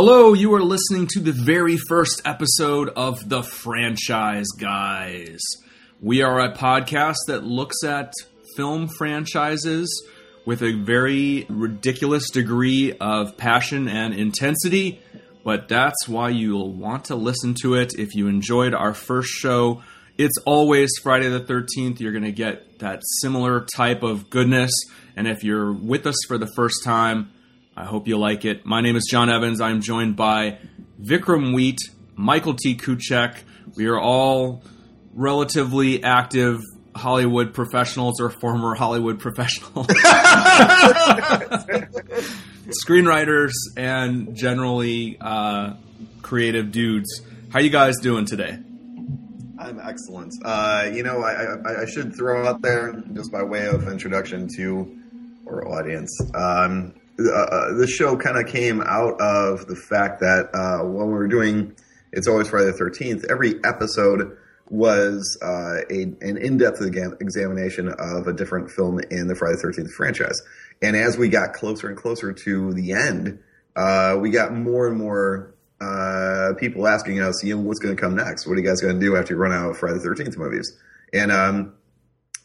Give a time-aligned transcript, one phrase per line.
[0.00, 5.40] Hello, you are listening to the very first episode of The Franchise Guys.
[6.00, 8.12] We are a podcast that looks at
[8.56, 10.06] film franchises
[10.46, 15.02] with a very ridiculous degree of passion and intensity,
[15.42, 19.82] but that's why you'll want to listen to it if you enjoyed our first show.
[20.16, 21.98] It's always Friday the 13th.
[21.98, 24.70] You're going to get that similar type of goodness.
[25.16, 27.32] And if you're with us for the first time,
[27.78, 28.66] I hope you like it.
[28.66, 29.60] My name is John Evans.
[29.60, 30.58] I'm joined by
[31.00, 31.78] Vikram Wheat,
[32.16, 32.74] Michael T.
[32.76, 33.36] Kuchek.
[33.76, 34.64] We are all
[35.14, 36.60] relatively active
[36.96, 39.86] Hollywood professionals or former Hollywood professionals,
[42.84, 45.74] screenwriters, and generally uh,
[46.20, 47.22] creative dudes.
[47.50, 48.58] How you guys doing today?
[49.56, 50.34] I'm excellent.
[50.44, 54.48] Uh, you know, I, I, I, should throw out there, just by way of introduction
[54.56, 54.98] to
[55.46, 60.50] our audience, um, uh, uh, the show kind of came out of the fact that
[60.54, 61.74] uh, when we were doing
[62.12, 64.38] It's Always Friday the 13th, every episode
[64.70, 66.80] was uh, a, an in-depth
[67.20, 70.40] examination of a different film in the Friday the 13th franchise.
[70.80, 73.40] And as we got closer and closer to the end,
[73.74, 75.54] uh, we got more and more
[76.58, 78.46] people asking us, you know, what's going to come next?
[78.46, 80.36] What are you guys going to do after you run out of Friday the 13th
[80.36, 80.76] movies?
[81.12, 81.74] And, um,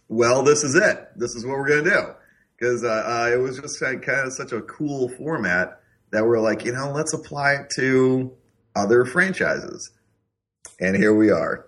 [0.07, 1.09] well, this is it.
[1.15, 2.15] This is what we're going to do
[2.63, 6.63] because uh, uh, it was just kind of such a cool format that we're like,
[6.63, 8.31] you know, let's apply it to
[8.73, 9.91] other franchises.
[10.79, 11.67] And here we are.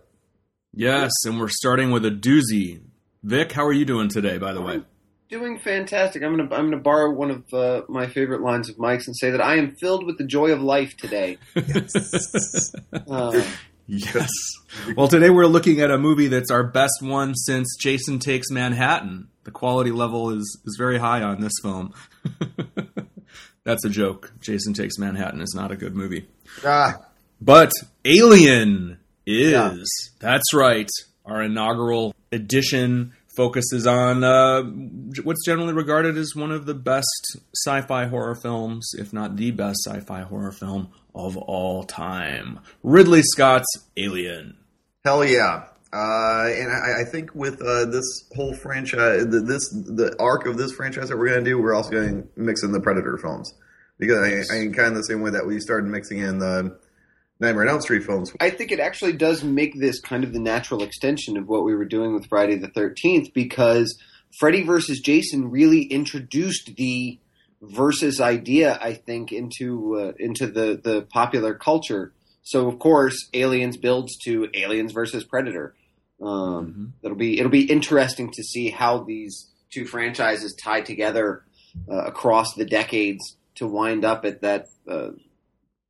[0.73, 2.81] Yes, and we're starting with a doozy.
[3.23, 4.83] Vic, how are you doing today, by the way?
[5.27, 6.23] Doing fantastic.
[6.23, 9.31] I'm gonna I'm gonna borrow one of uh, my favorite lines of Mike's and say
[9.31, 11.38] that I am filled with the joy of life today.
[11.55, 12.73] Yes.
[13.09, 13.43] uh,
[13.88, 14.29] yes.
[14.95, 19.28] Well, today we're looking at a movie that's our best one since Jason Takes Manhattan
[19.45, 21.94] the quality level is is very high on this film.
[23.63, 24.31] That's a joke.
[24.41, 26.28] Jason Takes Manhattan is not a good movie.
[26.63, 26.97] Ah.
[27.41, 27.72] But
[28.03, 29.51] Alien is.
[29.51, 29.78] Yeah.
[30.19, 30.89] That's right.
[31.25, 34.63] Our inaugural edition focuses on uh,
[35.23, 39.79] what's generally regarded as one of the best sci-fi horror films, if not the best
[39.85, 42.59] sci-fi horror film of all time.
[42.84, 43.67] Ridley Scott's
[43.97, 44.57] Alien.
[45.03, 45.66] Hell yeah.
[45.95, 50.57] Uh, and I, I, think with uh, this whole franchise, the, this the arc of
[50.57, 53.17] this franchise that we're going to do, we're also going to mix in the Predator
[53.17, 53.53] films
[53.97, 56.78] because I, I kind of the same way that we started mixing in the
[57.39, 58.34] Nightmare on Elm Street films.
[58.41, 61.73] I think it actually does make this kind of the natural extension of what we
[61.73, 63.97] were doing with Friday the Thirteenth because
[64.38, 67.19] Freddy versus Jason really introduced the
[67.61, 72.11] versus idea, I think, into uh, into the the popular culture.
[72.41, 75.73] So of course, Aliens builds to Aliens versus Predator
[76.22, 76.86] um, mm-hmm.
[77.03, 81.44] It'll be it'll be interesting to see how these two franchises tie together
[81.90, 85.09] uh, across the decades to wind up at that uh,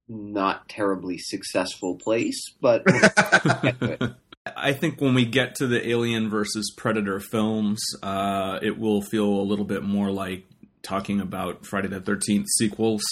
[0.08, 2.41] not terribly successful place.
[2.59, 2.84] But
[4.56, 9.28] I think when we get to the Alien versus Predator films, uh, it will feel
[9.28, 10.46] a little bit more like
[10.81, 13.03] talking about Friday the Thirteenth sequels.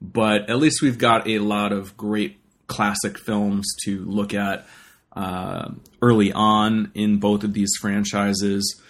[0.00, 4.66] But at least we've got a lot of great classic films to look at
[5.16, 5.70] uh,
[6.02, 8.80] early on in both of these franchises.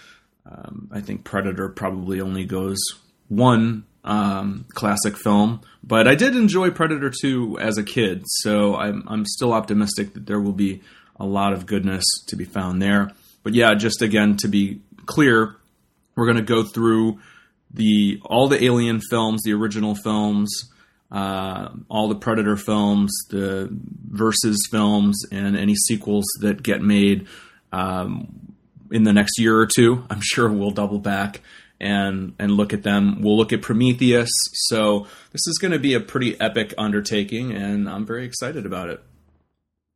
[0.44, 2.78] Um, I think Predator probably only goes
[3.28, 9.04] one um, classic film, but I did enjoy Predator 2 as a kid, so I'm,
[9.06, 10.82] I'm still optimistic that there will be
[11.18, 13.10] a lot of goodness to be found there.
[13.42, 15.56] But yeah, just again to be clear,
[16.16, 17.20] we're going to go through
[17.72, 20.70] the all the Alien films, the original films,
[21.10, 27.26] uh, all the Predator films, the versus films, and any sequels that get made
[27.72, 28.54] um,
[28.90, 30.04] in the next year or two.
[30.10, 31.40] I'm sure we'll double back
[31.80, 33.20] and and look at them.
[33.22, 34.30] We'll look at Prometheus.
[34.68, 38.90] So this is going to be a pretty epic undertaking, and I'm very excited about
[38.90, 39.02] it.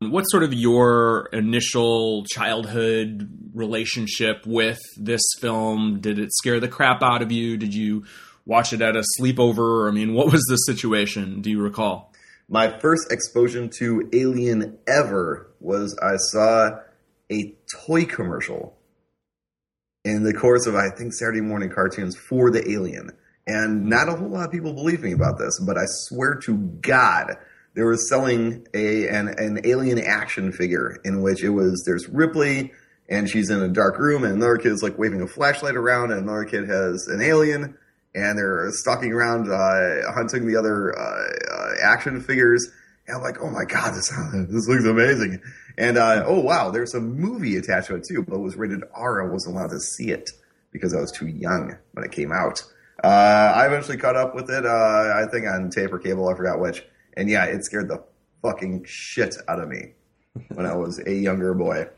[0.03, 6.01] What's sort of your initial childhood relationship with this film?
[6.01, 7.59] Did it scare the crap out of you?
[7.59, 8.05] Did you
[8.47, 9.89] watch it at a sleepover?
[9.89, 11.41] I mean, what was the situation?
[11.41, 12.13] Do you recall?
[12.49, 16.81] My first exposure to Alien ever was I saw
[17.31, 17.55] a
[17.87, 18.77] toy commercial
[20.05, 23.11] in the course of I think Saturday morning cartoons for the Alien.
[23.47, 26.57] And not a whole lot of people believe me about this, but I swear to
[26.57, 27.37] God,
[27.75, 32.73] they were selling a an, an alien action figure in which it was there's Ripley
[33.09, 36.11] and she's in a dark room and another kid is like waving a flashlight around
[36.11, 37.77] and another kid has an alien
[38.15, 42.69] and they're stalking around, uh, hunting the other uh, uh, action figures.
[43.07, 44.09] And I'm like, oh my god, this
[44.49, 45.41] this looks amazing.
[45.79, 48.83] And uh, oh wow, there's a movie attached to it too, but it was rated
[48.95, 49.23] R.
[49.23, 50.31] I wasn't allowed to see it
[50.73, 52.63] because I was too young when it came out.
[53.03, 54.67] Uh, I eventually caught up with it.
[54.67, 56.85] Uh, I think on tape or cable, I forgot which.
[57.17, 58.05] And yeah, it scared the
[58.43, 59.93] fucking shit out of me
[60.49, 61.89] when I was a younger boy.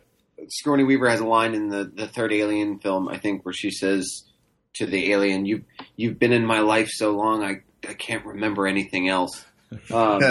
[0.49, 3.71] Sigourney Weaver has a line in the, the third Alien film, I think, where she
[3.71, 4.25] says
[4.75, 5.65] to the alien, "You
[5.97, 9.45] you've been in my life so long, I I can't remember anything else."
[9.91, 10.23] Um,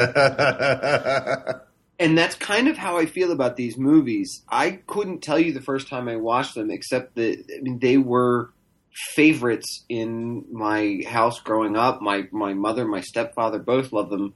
[1.99, 4.43] and that's kind of how I feel about these movies.
[4.49, 7.97] I couldn't tell you the first time I watched them, except that I mean, they
[7.97, 8.51] were
[8.93, 12.01] favorites in my house growing up.
[12.01, 14.33] My my mother, my stepfather, both loved them.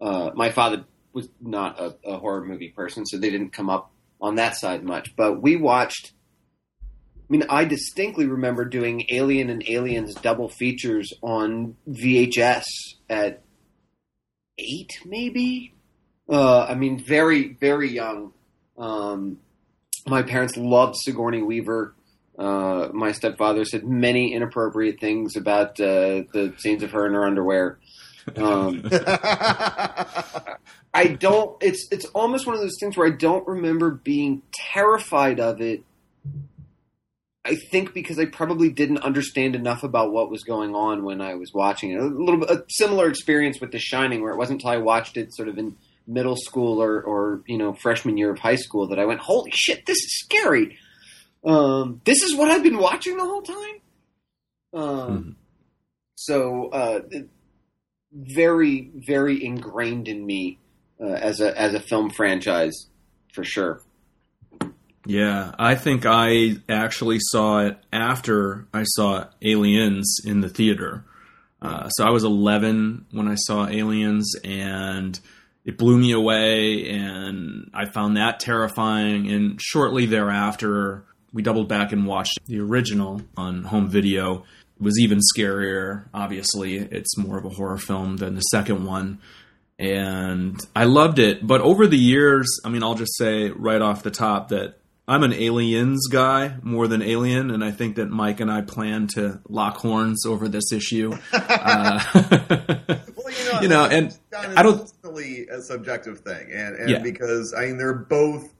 [0.00, 3.90] Uh, my father was not a, a horror movie person, so they didn't come up
[4.20, 5.16] on that side much.
[5.16, 6.12] But we watched.
[7.28, 12.64] I mean, I distinctly remember doing Alien and Aliens double features on VHS
[13.10, 13.42] at
[14.58, 15.74] eight, maybe.
[16.28, 18.32] Uh, I mean, very, very young.
[18.78, 19.38] Um,
[20.06, 21.94] my parents loved Sigourney Weaver.
[22.38, 27.24] Uh, my stepfather said many inappropriate things about uh, the scenes of her in her
[27.24, 27.78] underwear.
[28.36, 28.82] Um,
[30.92, 31.56] I don't.
[31.62, 35.82] It's it's almost one of those things where I don't remember being terrified of it.
[37.46, 41.34] I think because I probably didn't understand enough about what was going on when I
[41.34, 42.00] was watching it.
[42.00, 45.16] A little bit a similar experience with The Shining, where it wasn't until I watched
[45.16, 45.76] it sort of in
[46.06, 49.52] middle school or or you know freshman year of high school that I went, "Holy
[49.52, 50.78] shit, this is scary."
[51.44, 53.80] Um, this is what I've been watching the whole time.
[54.72, 55.30] Um, mm-hmm.
[56.16, 57.00] So uh,
[58.12, 60.58] very very ingrained in me
[61.00, 62.88] uh, as a as a film franchise
[63.32, 63.82] for sure.
[65.06, 71.04] Yeah, I think I actually saw it after I saw Aliens in the theater.
[71.62, 75.18] Uh, so I was 11 when I saw Aliens, and
[75.64, 79.30] it blew me away, and I found that terrifying.
[79.30, 84.44] And shortly thereafter, we doubled back and watched the original on home video.
[84.78, 86.06] It was even scarier.
[86.12, 89.20] Obviously, it's more of a horror film than the second one
[89.78, 91.46] and I loved it.
[91.46, 95.22] But over the years, I mean, I'll just say right off the top that I'm
[95.22, 99.40] an aliens guy more than alien, and I think that Mike and I plan to
[99.48, 101.12] lock horns over this issue.
[101.32, 106.90] uh, well, you know, you know and I don't ultimately a subjective thing, and, and
[106.90, 106.98] yeah.
[106.98, 108.52] because I mean they're both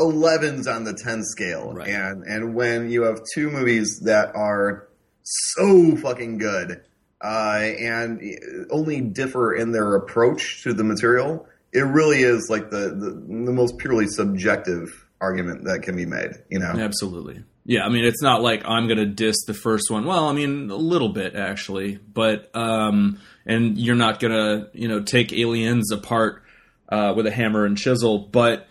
[0.00, 1.88] 11s on the 10 scale, right.
[1.88, 4.88] and and when you have two movies that are
[5.22, 6.82] so fucking good
[7.22, 8.22] uh, and
[8.70, 13.52] only differ in their approach to the material, it really is like the, the, the
[13.52, 16.32] most purely subjective argument that can be made.
[16.48, 17.42] You know, absolutely.
[17.66, 20.04] Yeah, I mean, it's not like I'm going to diss the first one.
[20.04, 24.88] Well, I mean, a little bit actually, but um, and you're not going to you
[24.88, 26.42] know take aliens apart
[26.90, 28.68] uh, with a hammer and chisel, but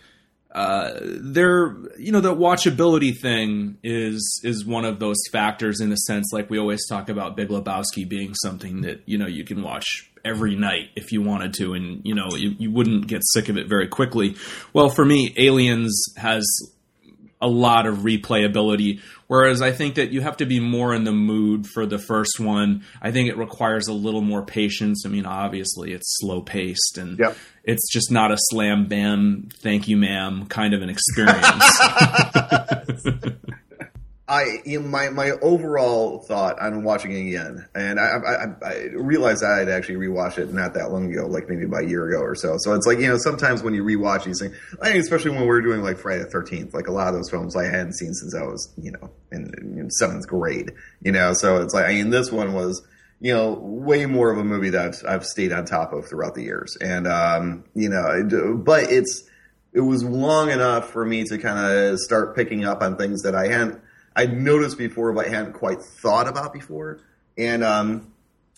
[0.54, 5.96] uh, there, you know, the watchability thing is is one of those factors in a
[5.96, 6.30] sense.
[6.32, 10.08] Like we always talk about Big Lebowski being something that you know you can watch
[10.24, 13.56] every night if you wanted to, and you know you, you wouldn't get sick of
[13.56, 14.36] it very quickly.
[14.72, 16.44] Well, for me, Aliens has
[17.40, 19.00] a lot of replayability.
[19.26, 22.38] Whereas I think that you have to be more in the mood for the first
[22.38, 22.84] one.
[23.00, 25.04] I think it requires a little more patience.
[25.06, 27.36] I mean, obviously it's slow paced and yep.
[27.64, 31.80] it's just not a slam bam, thank you, ma'am kind of an experience.
[34.26, 38.74] I you know, my my overall thought on watching it again, and I, I, I
[38.94, 42.08] realized I had actually rewatched it not that long ago, like maybe about a year
[42.08, 42.56] ago or so.
[42.56, 45.82] So it's like you know sometimes when you rewatch these things, especially when we're doing
[45.82, 48.44] like Friday the Thirteenth, like a lot of those films I hadn't seen since I
[48.44, 51.34] was you know in, in seventh grade, you know.
[51.34, 52.82] So it's like I mean this one was
[53.20, 56.34] you know way more of a movie that I've, I've stayed on top of throughout
[56.34, 59.22] the years, and um, you know, but it's
[59.74, 63.34] it was long enough for me to kind of start picking up on things that
[63.34, 63.83] I hadn't
[64.16, 67.00] I'd noticed before, but I hadn't quite thought about before.
[67.36, 68.12] And um,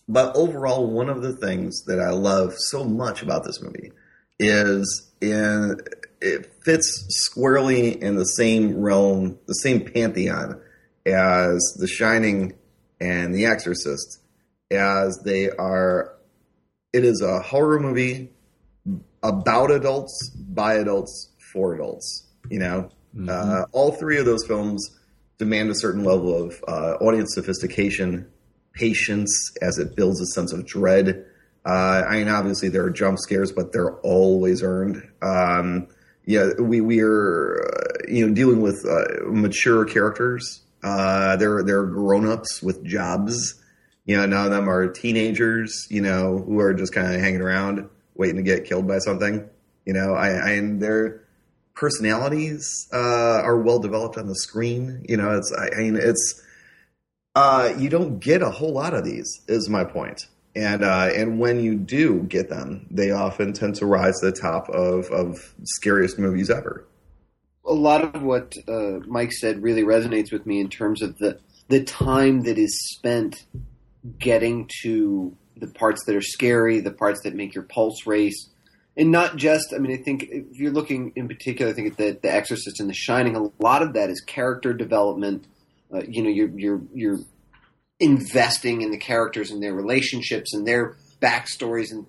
[0.09, 3.93] but overall, one of the things that I love so much about this movie
[4.39, 5.81] is in
[6.21, 10.61] it fits squarely in the same realm, the same pantheon
[11.05, 12.55] as The Shining
[13.01, 14.21] and The Exorcist,
[14.71, 16.13] as they are.
[16.93, 18.31] It is a horror movie
[19.23, 22.27] about adults by adults for adults.
[22.49, 23.29] You know, mm-hmm.
[23.29, 24.96] uh, all three of those films
[25.39, 28.31] demand a certain level of uh, audience sophistication,
[28.73, 31.25] patience as it builds a sense of dread.
[31.65, 35.03] Uh, I mean, obviously there are jump scares, but they're always earned.
[35.23, 35.89] Um,
[36.25, 40.63] yeah, we we are uh, you know dealing with uh, mature characters.
[40.83, 43.61] Uh, they're they're grown ups with jobs.
[44.05, 45.87] You know, none of them are teenagers.
[45.91, 49.49] You know, who are just kind of hanging around waiting to get killed by something.
[49.85, 51.26] You know, I, I and they're
[51.77, 55.05] personalities uh, are well developed on the screen.
[55.09, 56.43] You know, it's I, I mean it's
[57.35, 59.31] uh, you don't get a whole lot of these.
[59.47, 60.27] Is my point.
[60.57, 64.33] And uh, and when you do get them, they often tend to rise to the
[64.33, 66.87] top of of scariest movies ever.
[67.67, 71.39] A lot of what uh, Mike said really resonates with me in terms of the
[71.69, 73.45] the time that is spent
[74.19, 78.49] getting to the parts that are scary, the parts that make your pulse race,
[78.97, 79.73] and not just.
[79.75, 82.81] I mean, I think if you're looking in particular, I think at the the Exorcist
[82.81, 85.47] and The Shining, a lot of that is character development.
[85.93, 87.19] Uh, you know, you're you're you're
[88.01, 92.07] investing in the characters and their relationships and their backstories and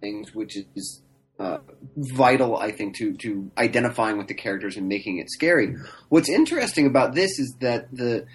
[0.00, 1.02] things, which is
[1.38, 1.58] uh,
[1.96, 5.76] vital, I think, to to identifying with the characters and making it scary.
[6.08, 8.26] What's interesting about this is that the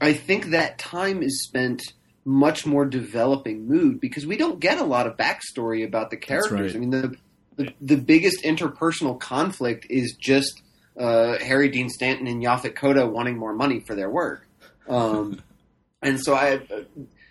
[0.00, 1.82] I think that time is spent
[2.24, 6.74] much more developing mood because we don't get a lot of backstory about the characters.
[6.74, 6.76] right.
[6.76, 7.16] I mean, the,
[7.58, 10.62] the the biggest interpersonal conflict is just
[10.98, 14.46] uh, Harry Dean Stanton and Yaphet Kotto wanting more money for their work.
[14.88, 15.42] Um,
[16.02, 16.82] and so I, uh,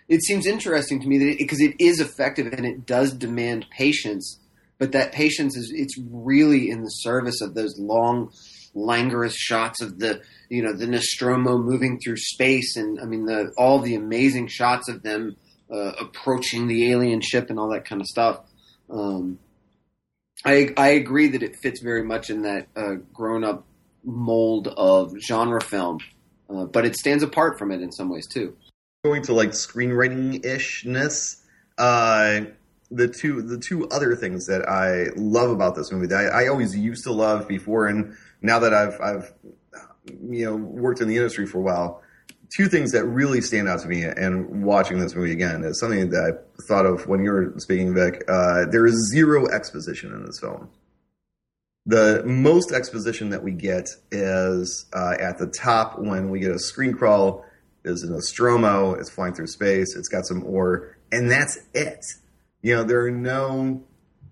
[0.06, 3.66] it seems interesting to me that because it, it is effective and it does demand
[3.70, 4.38] patience,
[4.78, 8.30] but that patience is it's really in the service of those long,
[8.74, 10.20] languorous shots of the
[10.50, 14.90] you know the Nostromo moving through space, and I mean the all the amazing shots
[14.90, 15.36] of them
[15.72, 18.40] uh, approaching the alien ship and all that kind of stuff.
[18.90, 19.38] Um,
[20.44, 23.66] I I agree that it fits very much in that uh, grown up
[24.04, 25.98] mold of genre film,
[26.48, 28.56] uh, but it stands apart from it in some ways too.
[29.04, 31.42] going to like screenwriting ishness.
[31.76, 32.42] Uh,
[32.90, 36.48] the two the two other things that I love about this movie that I, I
[36.48, 39.34] always used to love before, and now that I've I've
[40.30, 42.02] you know worked in the industry for a while,
[42.54, 46.10] two things that really stand out to me and watching this movie again is something
[46.10, 48.24] that I thought of when you were speaking, Vic.
[48.28, 50.70] Uh, there is zero exposition in this film.
[51.86, 56.58] The most exposition that we get is uh, at the top when we get a
[56.58, 57.44] screen crawl.
[57.84, 58.94] Is an Nostromo.
[58.94, 59.96] It's flying through space.
[59.96, 62.04] It's got some ore, and that's it.
[62.60, 63.84] You know, there are no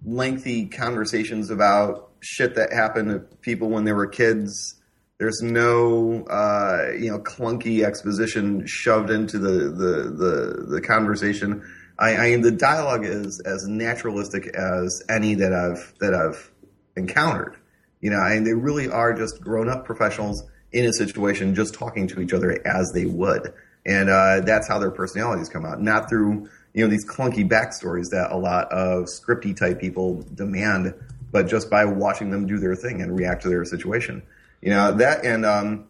[0.04, 4.74] lengthy conversations about shit that happened to people when they were kids.
[5.18, 11.62] There's no, uh, you know, clunky exposition shoved into the the the, the conversation.
[11.98, 16.50] I, I mean, the dialogue is as naturalistic as any that I've that I've
[16.96, 17.56] encountered.
[18.02, 22.06] You know, and they really are just grown up professionals in a situation, just talking
[22.08, 23.54] to each other as they would,
[23.86, 28.10] and uh, that's how their personalities come out, not through you know these clunky backstories
[28.10, 30.92] that a lot of scripty type people demand,
[31.32, 34.22] but just by watching them do their thing and react to their situation.
[34.66, 35.86] You know that, and um,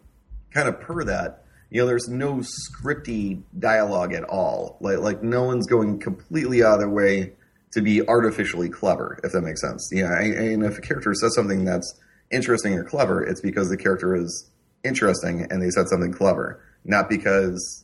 [0.51, 4.77] kind of per that, you know, there's no scripty dialogue at all.
[4.81, 7.33] Like like no one's going completely out of their way
[7.71, 9.89] to be artificially clever, if that makes sense.
[9.91, 11.91] You know, and and if a character says something that's
[12.29, 14.47] interesting or clever, it's because the character is
[14.83, 17.83] interesting and they said something clever, not because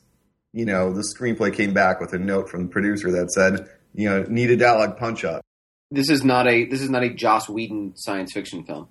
[0.52, 4.08] you know the screenplay came back with a note from the producer that said, you
[4.08, 5.42] know, need a dialogue punch up.
[5.90, 8.90] This is not a this is not a Joss Whedon science fiction film.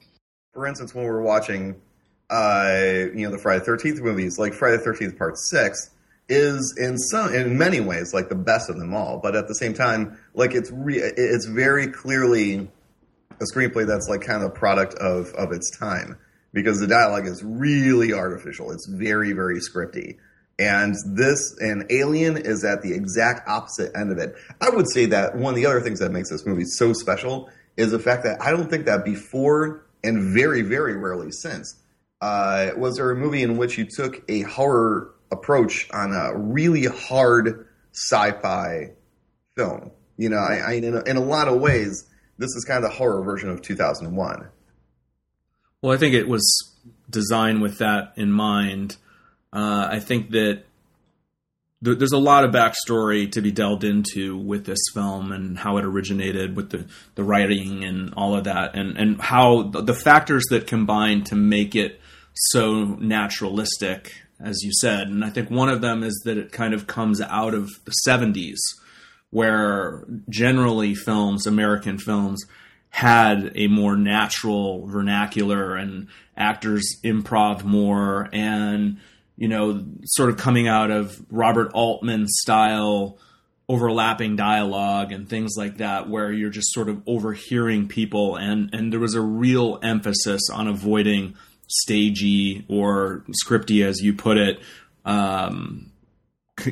[0.52, 1.80] For instance, when we're watching,
[2.32, 5.90] uh, you know, the Friday Thirteenth movies, like Friday Thirteenth Part Six,
[6.28, 9.54] is in some in many ways like the best of them all, but at the
[9.54, 12.70] same time, like it's re- it's very clearly
[13.40, 16.18] a screenplay that's like kind of a product of of its time
[16.54, 18.70] because the dialogue is really artificial.
[18.72, 20.16] It's very very scripty.
[20.58, 24.36] And this and Alien is at the exact opposite end of it.
[24.60, 27.50] I would say that one of the other things that makes this movie so special
[27.76, 31.81] is the fact that I don't think that before and very very rarely since
[32.22, 36.84] uh, was there a movie in which you took a horror approach on a really
[36.84, 38.92] hard sci-fi
[39.56, 39.90] film.
[40.16, 42.88] You know, I, I in, a, in a lot of ways, this is kind of
[42.88, 44.48] the horror version of 2001.
[45.82, 46.72] Well, I think it was
[47.10, 48.96] designed with that in mind.
[49.52, 50.62] Uh, I think that
[51.84, 55.76] th- there's a lot of backstory to be delved into with this film and how
[55.78, 56.86] it originated with the,
[57.16, 61.34] the writing and all of that, and, and how the, the factors that combine to
[61.34, 61.98] make it
[62.34, 65.08] so naturalistic, as you said.
[65.08, 67.94] And I think one of them is that it kind of comes out of the
[68.06, 68.58] 70s,
[69.30, 72.44] where generally films, American films,
[72.92, 78.98] had a more natural vernacular and actors improv more and
[79.36, 83.16] you know sort of coming out of Robert Altman style
[83.66, 88.92] overlapping dialogue and things like that where you're just sort of overhearing people and and
[88.92, 91.34] there was a real emphasis on avoiding
[91.80, 94.60] stagey or scripty as you put it
[95.04, 95.90] um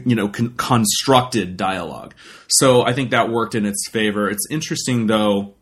[0.05, 2.15] you know con- constructed dialogue.
[2.49, 4.29] So i think that worked in its favor.
[4.29, 5.55] It's interesting though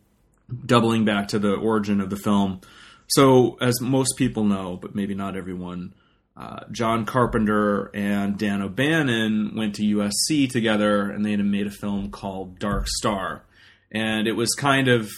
[0.65, 2.61] doubling back to the origin of the film.
[3.07, 5.93] So, as most people know, but maybe not everyone,
[6.37, 11.71] uh, John Carpenter and Dan O'Bannon went to USC together, and they had made a
[11.71, 13.43] film called Dark Star,
[13.91, 15.09] and it was kind of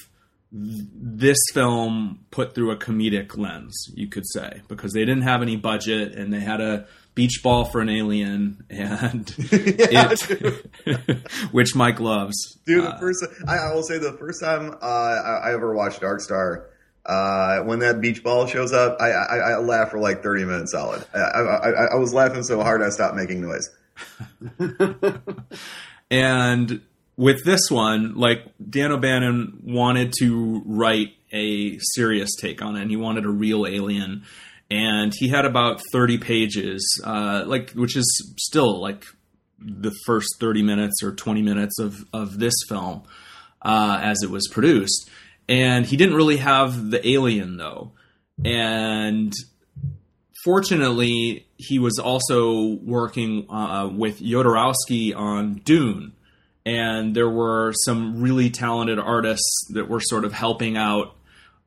[0.51, 5.55] this film put through a comedic lens, you could say, because they didn't have any
[5.55, 12.35] budget and they had a beach ball for an alien, and it, which Mike loves.
[12.65, 15.73] Dude, the uh, first I, I, will say the first time uh, I, I, ever
[15.73, 16.67] watched Dark Star,
[17.05, 20.71] uh, when that beach ball shows up, I, I, I laugh for like thirty minutes
[20.71, 21.05] solid.
[21.13, 21.17] I,
[21.93, 23.69] I was laughing so hard I stopped making noise.
[26.11, 26.81] and
[27.21, 32.89] with this one, like Dan O'Bannon wanted to write a serious take on it, and
[32.89, 34.23] he wanted a real alien.
[34.71, 38.05] And he had about 30 pages uh, like which is
[38.39, 39.05] still like
[39.59, 43.03] the first 30 minutes or 20 minutes of, of this film
[43.61, 45.07] uh, as it was produced.
[45.47, 47.91] And he didn't really have the alien though.
[48.43, 49.31] And
[50.43, 56.13] fortunately he was also working uh, with Jodorowsky on Dune
[56.65, 61.15] and there were some really talented artists that were sort of helping out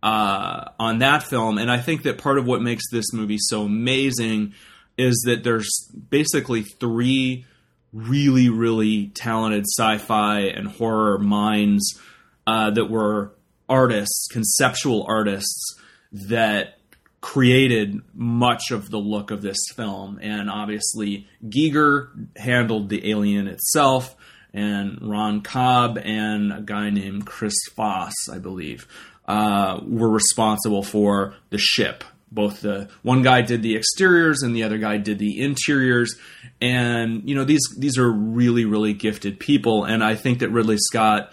[0.03, 1.59] uh, on that film.
[1.59, 4.55] And I think that part of what makes this movie so amazing
[4.97, 7.47] is that there's basically three
[7.93, 11.99] really, really talented sci fi and horror minds
[12.47, 13.33] uh, that were
[13.69, 15.77] artists, conceptual artists
[16.13, 16.79] that
[17.21, 20.19] created much of the look of this film.
[20.21, 24.15] And obviously, Giger handled the alien itself,
[24.55, 28.87] and Ron Cobb and a guy named Chris Foss, I believe
[29.27, 32.05] uh, were responsible for the ship.
[32.31, 36.17] Both the one guy did the exteriors and the other guy did the interiors,
[36.61, 40.79] and you know these these are really really gifted people, and I think that Ridley
[40.79, 41.33] Scott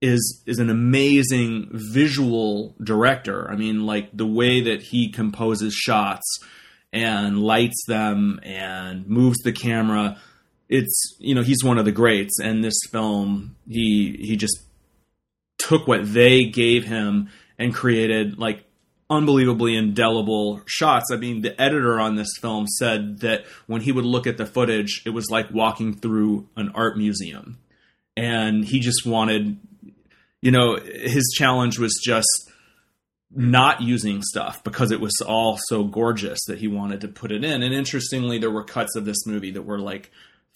[0.00, 3.50] is is an amazing visual director.
[3.50, 6.38] I mean, like the way that he composes shots
[6.92, 10.18] and lights them and moves the camera.
[10.72, 14.58] It's you know he's one of the greats, and this film he he just
[15.58, 18.64] took what they gave him and created like
[19.12, 21.10] unbelievably indelible shots.
[21.12, 24.46] I mean, the editor on this film said that when he would look at the
[24.46, 27.58] footage, it was like walking through an art museum.
[28.16, 29.58] And he just wanted,
[30.40, 32.50] you know, his challenge was just
[33.30, 37.44] not using stuff because it was all so gorgeous that he wanted to put it
[37.44, 37.62] in.
[37.62, 40.10] And interestingly, there were cuts of this movie that were like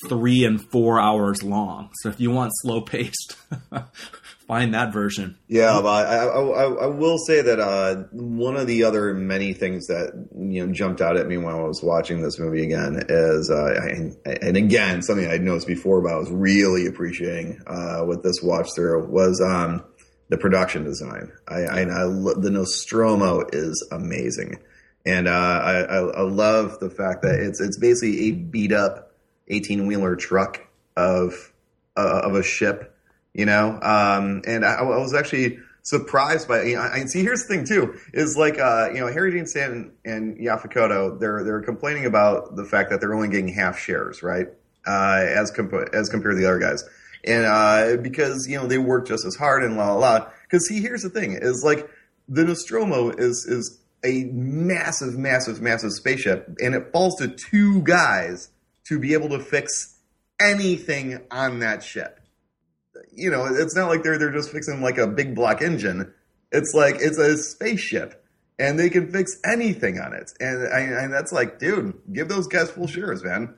[0.08, 1.90] three and four hours long.
[2.00, 3.36] So if you want slow paced
[4.46, 5.36] find that version.
[5.48, 9.86] Yeah, but I, I, I will say that uh, one of the other many things
[9.86, 13.50] that you know jumped out at me when I was watching this movie again is,
[13.50, 13.74] uh,
[14.24, 18.68] and, again something I'd noticed before, but I was really appreciating uh, with this watch
[18.74, 19.84] through was um,
[20.28, 21.32] the production design.
[21.48, 22.04] I, I, I,
[22.38, 24.58] the Nostromo is amazing,
[25.04, 29.05] and uh, I, I love the fact that it's it's basically a beat up
[29.48, 30.60] eighteen wheeler truck
[30.96, 31.52] of
[31.96, 32.96] uh, of a ship
[33.36, 33.78] you know.
[33.80, 36.62] Um, and I, I, was actually surprised by.
[36.62, 37.22] You know, I, see.
[37.22, 41.20] Here's the thing too: is like uh, you know Harry Dean Stanton and Yaphet Kotto,
[41.20, 44.48] they're they're complaining about the fact that they're only getting half shares, right?
[44.86, 46.82] Uh, as comp- as compared to the other guys,
[47.24, 50.28] and uh, because you know they work just as hard and la la la.
[50.42, 51.88] Because see, here's the thing: is like
[52.28, 58.48] the Nostromo is is a massive, massive, massive spaceship, and it falls to two guys
[58.88, 59.98] to be able to fix
[60.40, 62.20] anything on that ship
[63.16, 66.12] you know, it's not like they're they're just fixing like a big block engine.
[66.52, 68.24] It's like it's a spaceship,
[68.58, 70.32] and they can fix anything on it.
[70.38, 73.54] And and that's like, dude, give those guys full shares, man.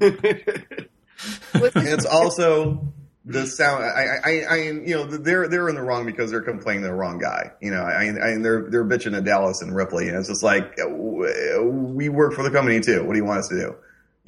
[0.00, 2.92] it's also
[3.24, 3.84] the sound.
[3.84, 7.18] I, I, I, you know, they're they're in the wrong because they're complaining the wrong
[7.18, 7.52] guy.
[7.60, 10.76] You know, I, I, they're they're bitching at Dallas and Ripley, and it's just like
[10.76, 13.04] we work for the company too.
[13.04, 13.76] What do you want us to do?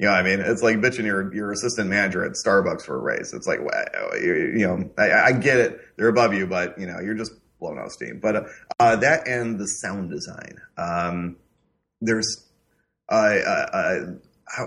[0.01, 2.99] You know, I mean, it's like bitching your your assistant manager at Starbucks for a
[2.99, 3.33] raise.
[3.33, 3.59] It's like,
[4.19, 7.77] you know, I, I get it; they're above you, but you know, you're just blowing
[7.77, 8.19] out steam.
[8.19, 8.47] But
[8.79, 10.57] uh, that and the sound design.
[10.75, 11.37] Um,
[12.01, 12.49] there's,
[13.11, 13.99] uh, uh,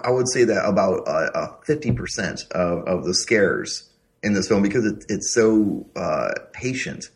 [0.04, 3.90] I would say that about uh, fifty percent of, of the scares
[4.22, 7.06] in this film because it, it's so uh, patient.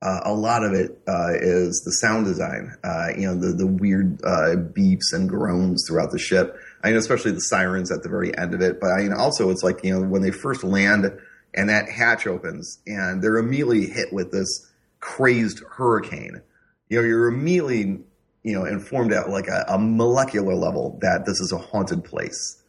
[0.00, 2.74] Uh, a lot of it uh, is the sound design.
[2.82, 6.56] Uh, you know, the the weird beeps and groans throughout the ship.
[6.86, 8.80] I mean, especially the sirens at the very end of it.
[8.80, 11.10] But I mean, also it's like you know when they first land
[11.52, 14.70] and that hatch opens and they're immediately hit with this
[15.00, 16.42] crazed hurricane.
[16.88, 18.04] You know, you're immediately
[18.44, 22.62] you know informed at like a, a molecular level that this is a haunted place.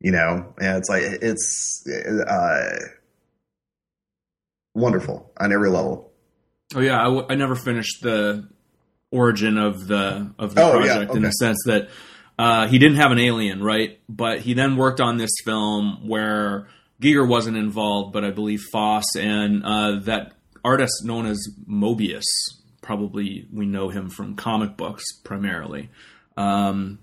[0.00, 1.82] You know, and it's like it's
[2.28, 2.78] uh,
[4.74, 6.12] wonderful on every level.
[6.74, 8.50] Oh yeah, I, w- I never finished the
[9.10, 11.16] origin of the of the oh, project yeah, okay.
[11.16, 11.88] in the sense that
[12.38, 14.00] Uh, he didn't have an alien, right?
[14.08, 16.68] But he then worked on this film where
[17.00, 20.32] Giger wasn't involved, but I believe Foss and uh, that
[20.64, 22.24] artist known as Mobius.
[22.80, 25.90] Probably we know him from comic books primarily.
[26.36, 26.98] Um,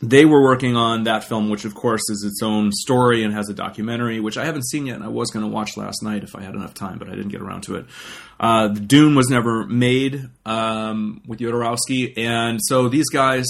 [0.00, 3.48] they were working on that film, which of course is its own story and has
[3.48, 6.22] a documentary, which I haven't seen yet, and I was going to watch last night
[6.22, 7.86] if I had enough time, but I didn't get around to it.
[8.38, 13.44] Uh, Dune was never made um, with Jodorowsky, and so these guys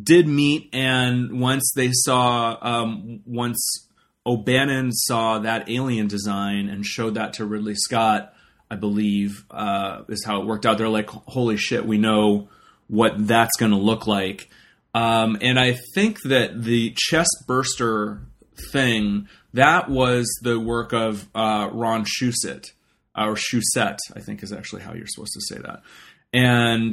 [0.00, 3.88] did meet, and once they saw, um, once
[4.26, 8.34] O'Bannon saw that alien design and showed that to Ridley Scott,
[8.70, 10.78] I believe, uh, is how it worked out.
[10.78, 12.48] They're like, holy shit, we know
[12.88, 14.48] what that's going to look like
[14.94, 18.20] um, and I think that the chest burster
[18.70, 22.66] thing that was the work of uh, Ron Shusett
[23.16, 25.82] or Shusett, I think is actually how you're supposed to say that.
[26.32, 26.92] And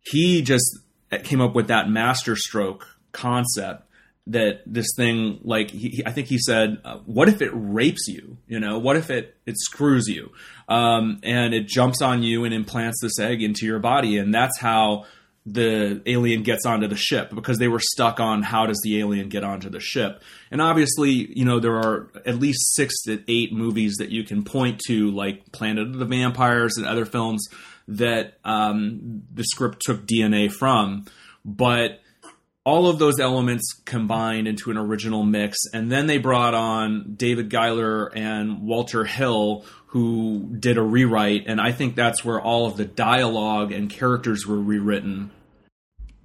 [0.00, 0.80] he just
[1.24, 3.84] came up with that masterstroke concept
[4.28, 8.36] that this thing like he, I think he said, uh, what if it rapes you?
[8.46, 10.30] You know, what if it it screws you,
[10.68, 14.58] um, and it jumps on you and implants this egg into your body, and that's
[14.60, 15.06] how
[15.46, 19.30] the alien gets onto the ship because they were stuck on how does the alien
[19.30, 20.22] get onto the ship.
[20.50, 24.44] And obviously, you know, there are at least six to eight movies that you can
[24.44, 27.48] point to, like Planet of the Vampires and other films
[27.88, 31.06] that um, the script took DNA from.
[31.44, 32.00] But
[32.64, 35.56] all of those elements combined into an original mix.
[35.72, 41.44] And then they brought on David Giler and Walter Hill, who did a rewrite.
[41.46, 45.30] And I think that's where all of the dialogue and characters were rewritten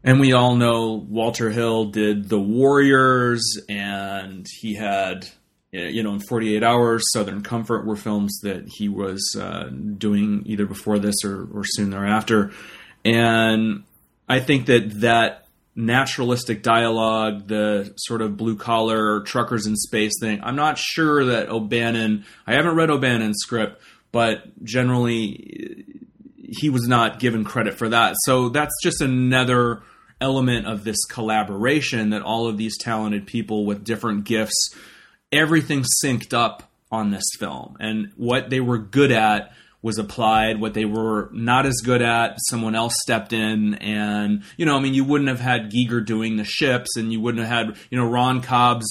[0.04, 5.30] and we all know Walter Hill did The Warriors, and he had,
[5.80, 10.66] you know, in 48 Hours, Southern Comfort were films that he was uh, doing either
[10.66, 12.52] before this or, or soon thereafter.
[13.04, 13.84] And
[14.30, 20.42] I think that that naturalistic dialogue, the sort of blue collar truckers in space thing,
[20.44, 23.82] I'm not sure that O'Bannon, I haven't read O'Bannon's script,
[24.12, 25.86] but generally
[26.38, 28.16] he was not given credit for that.
[28.26, 29.82] So that's just another
[30.22, 34.74] element of this collaboration that all of these talented people with different gifts,
[35.34, 37.76] everything synced up on this film.
[37.80, 40.62] And what they were good at was applied.
[40.62, 43.74] What they were not as good at, someone else stepped in.
[43.76, 47.20] And, you know, I mean, you wouldn't have had Giger doing the ships and you
[47.20, 48.88] wouldn't have had, you know, Ron Cobb's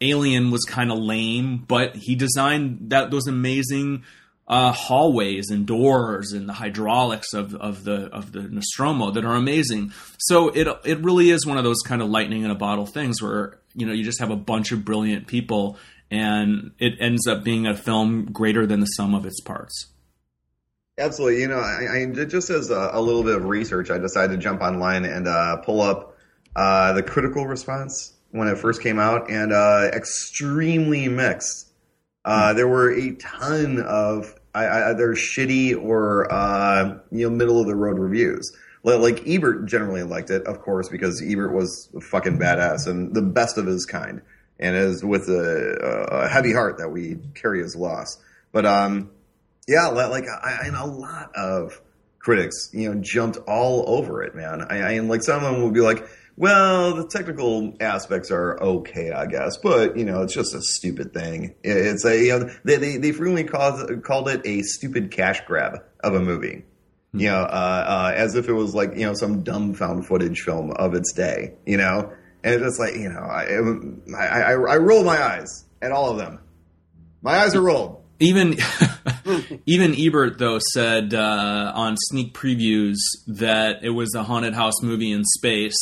[0.00, 4.04] Alien was kind of lame, but he designed that those amazing
[4.46, 9.34] uh, hallways and doors and the hydraulics of, of the of the Nostromo that are
[9.34, 9.92] amazing.
[10.18, 13.22] So it it really is one of those kind of lightning in a bottle things
[13.22, 15.76] where you know you just have a bunch of brilliant people
[16.10, 19.86] and it ends up being a film greater than the sum of its parts.
[20.96, 24.36] Absolutely, you know, I, I just as a, a, little bit of research, I decided
[24.36, 26.16] to jump online and uh, pull up
[26.54, 31.68] uh, the critical response when it first came out, and uh, extremely mixed.
[32.24, 37.74] Uh, there were a ton of either shitty or uh, you know middle of the
[37.74, 38.56] road reviews.
[38.84, 43.22] Like Ebert generally liked it, of course, because Ebert was a fucking badass and the
[43.22, 44.20] best of his kind,
[44.60, 48.18] and is with a, a heavy heart that we carry his loss.
[48.52, 49.10] But um,
[49.66, 51.80] yeah, like I, and a lot of
[52.18, 54.62] critics, you know, jumped all over it, man.
[54.68, 58.60] I, I and like some of them would be like, well, the technical aspects are
[58.60, 61.54] okay, I guess, but you know, it's just a stupid thing.
[61.62, 65.82] It's a you know, they they, they frequently called called it a stupid cash grab
[66.00, 66.64] of a movie.
[67.14, 70.40] You know, uh, uh, as if it was like you know some dumb found footage
[70.40, 71.54] film of its day.
[71.64, 73.44] You know, and it's just like you know, I
[74.16, 76.40] I, I, I rolled my eyes at all of them.
[77.22, 78.02] My eyes are rolled.
[78.20, 78.56] Even
[79.66, 82.96] even Ebert though said uh, on sneak previews
[83.26, 85.76] that it was a haunted house movie in space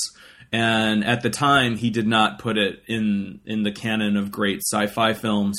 [0.52, 4.60] and at the time he did not put it in in the canon of great
[4.60, 5.58] sci-fi films.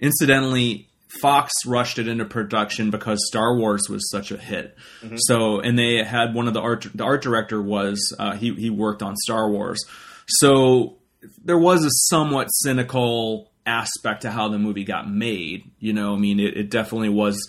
[0.00, 0.88] Incidentally,
[1.20, 4.76] Fox rushed it into production because Star Wars was such a hit.
[5.02, 5.16] Mm-hmm.
[5.18, 8.70] So, and they had one of the art the art director was uh, he he
[8.70, 9.84] worked on Star Wars.
[10.26, 10.96] So
[11.44, 15.70] there was a somewhat cynical aspect to how the movie got made.
[15.78, 17.48] You know, I mean, it, it definitely was.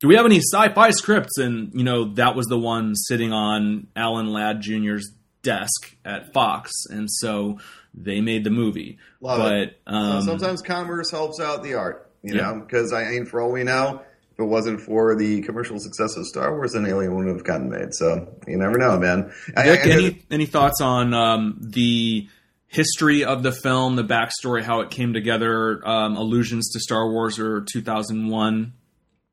[0.00, 1.38] Do we have any sci-fi scripts?
[1.38, 5.10] And you know, that was the one sitting on Alan Ladd Jr.'s
[5.42, 7.58] desk at Fox, and so
[7.94, 8.98] they made the movie.
[9.20, 12.42] Love but um, so sometimes commerce helps out the art, you yeah.
[12.42, 14.02] know, because I mean, for all we know,
[14.32, 17.70] if it wasn't for the commercial success of Star Wars, an Alien wouldn't have gotten
[17.70, 17.94] made.
[17.94, 19.32] So you never know, man.
[19.48, 22.28] Nick, I, I, any any thoughts on um, the
[22.68, 27.38] history of the film, the backstory, how it came together, um, allusions to Star Wars
[27.38, 28.72] or 2001?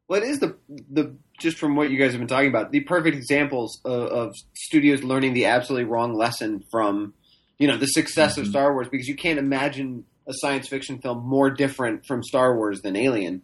[0.07, 2.81] Well, it is the the just from what you guys have been talking about, the
[2.81, 7.13] perfect examples of, of studios learning the absolutely wrong lesson from,
[7.57, 8.41] you you know the success mm-hmm.
[8.41, 12.55] of Star Wars because you can't imagine a science fiction film more different from Star
[12.55, 13.41] Wars than Alien.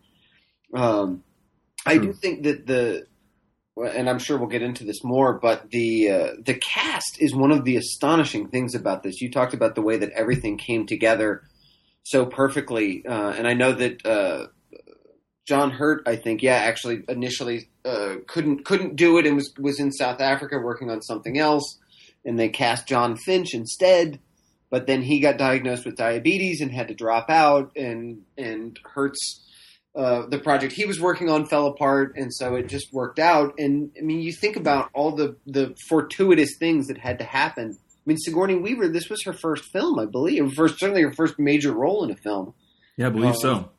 [0.73, 1.23] Um,
[1.85, 3.07] I do think that the
[3.77, 7.51] and I'm sure we'll get into this more, but the uh, the cast is one
[7.51, 9.21] of the astonishing things about this.
[9.21, 11.43] You talked about the way that everything came together
[12.03, 14.47] so perfectly, uh, and I know that uh,
[15.47, 19.79] John Hurt, I think, yeah, actually initially uh, couldn't couldn't do it and was was
[19.79, 21.77] in South Africa working on something else,
[22.25, 24.19] and they cast Jon Finch instead.
[24.69, 29.45] But then he got diagnosed with diabetes and had to drop out, and and Hurt's
[29.95, 33.55] uh, the project he was working on fell apart, and so it just worked out.
[33.58, 37.75] And I mean, you think about all the the fortuitous things that had to happen.
[37.75, 41.39] I mean, Sigourney Weaver, this was her first film, I believe, first certainly her first
[41.39, 42.53] major role in a film.
[42.97, 43.53] Yeah, I believe so.
[43.53, 43.69] Um,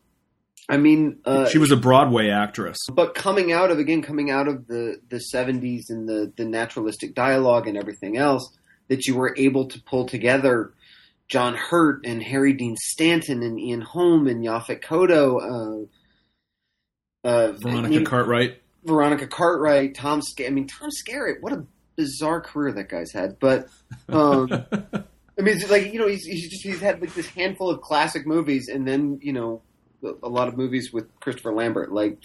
[0.68, 4.48] I mean, uh, she was a Broadway actress, but coming out of again, coming out
[4.48, 8.56] of the the seventies and the the naturalistic dialogue and everything else,
[8.88, 10.72] that you were able to pull together
[11.30, 15.86] John Hurt and Harry Dean Stanton and Ian Holm and Yaphet Kotto.
[17.24, 18.60] Uh, uh, Veronica Cartwright.
[18.84, 20.22] Veronica Cartwright, Tom.
[20.22, 21.40] Sc- I mean, Tom Skerritt.
[21.40, 21.64] What a
[21.96, 23.38] bizarre career that guy's had.
[23.38, 23.68] But
[24.08, 24.48] um,
[25.38, 27.80] I mean, it's like you know, he's, he's just he's had like this handful of
[27.80, 29.62] classic movies, and then you know,
[30.02, 31.92] a lot of movies with Christopher Lambert.
[31.92, 32.18] Like,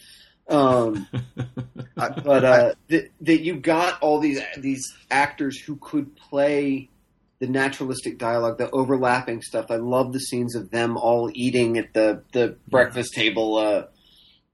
[0.49, 1.07] um,
[1.95, 6.89] but uh, that, that you got all these these actors who could play
[7.39, 9.69] the naturalistic dialogue, the overlapping stuff.
[9.69, 13.57] I love the scenes of them all eating at the the breakfast table.
[13.57, 13.83] Uh,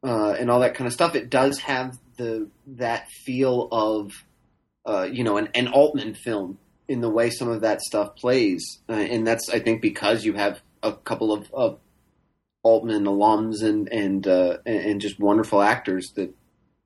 [0.03, 4.11] uh, and all that kind of stuff, it does have the that feel of
[4.85, 8.79] uh, you know an, an, Altman film in the way some of that stuff plays,
[8.89, 11.79] uh, and that's I think because you have a couple of, of
[12.63, 16.33] Altman alums and and uh, and just wonderful actors that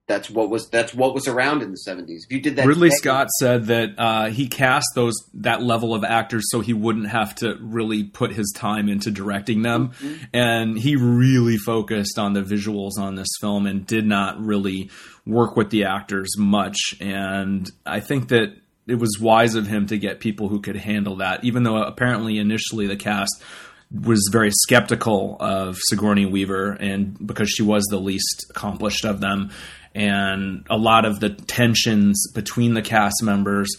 [0.08, 2.26] that's what was that's what was around in the 70s.
[2.26, 5.96] If you did that, Ridley today, Scott said that uh, he cast those that level
[5.96, 10.24] of actors so he wouldn't have to really put his time into directing them, mm-hmm.
[10.32, 14.92] and he really focused on the visuals on this film and did not really
[15.26, 16.96] work with the actors much.
[17.02, 18.56] And I think that
[18.88, 22.38] it was wise of him to get people who could handle that, even though apparently
[22.38, 23.44] initially the cast
[23.92, 29.52] was very skeptical of Sigourney Weaver and because she was the least accomplished of them
[29.96, 33.74] and a lot of the tensions between the cast members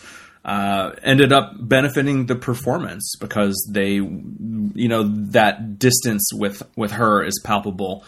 [0.44, 7.22] uh, ended up benefiting the performance because they, you know, that distance with with her
[7.22, 8.04] is palpable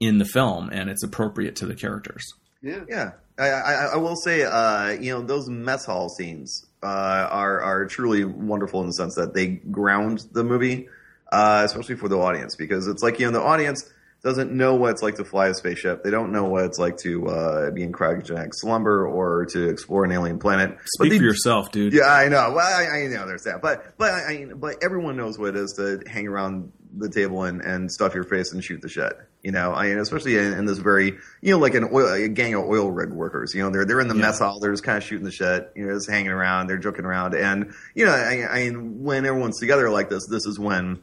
[0.00, 2.24] in the film and it's appropriate to the characters.
[2.62, 3.10] Yeah, yeah.
[3.38, 6.86] I, I, I will say, uh, you know, those mess hall scenes uh,
[7.30, 10.88] are are truly wonderful in the sense that they ground the movie,
[11.32, 13.90] uh, especially for the audience, because it's like you know the audience
[14.22, 16.04] doesn't know what it's like to fly a spaceship.
[16.04, 20.04] They don't know what it's like to uh, be in cryogenic slumber or to explore
[20.04, 20.76] an alien planet.
[20.96, 21.94] Speak they, for yourself, dude.
[21.94, 22.52] Yeah, I know.
[22.54, 25.72] Well, I, I know there's that, but but I, but everyone knows what it is
[25.78, 29.12] to hang around the table and, and stuff your face and shoot the shit.
[29.42, 32.28] You know, I mean, especially in, in, this very, you know, like an oil, a
[32.28, 33.54] gang of oil rig workers.
[33.54, 34.22] You know, they're they're in the yeah.
[34.22, 34.60] mess hall.
[34.60, 35.72] They're just kind of shooting the shit.
[35.74, 36.66] You know, just hanging around.
[36.66, 37.34] They're joking around.
[37.34, 41.00] And you know, I, I mean, when everyone's together like this, this is when,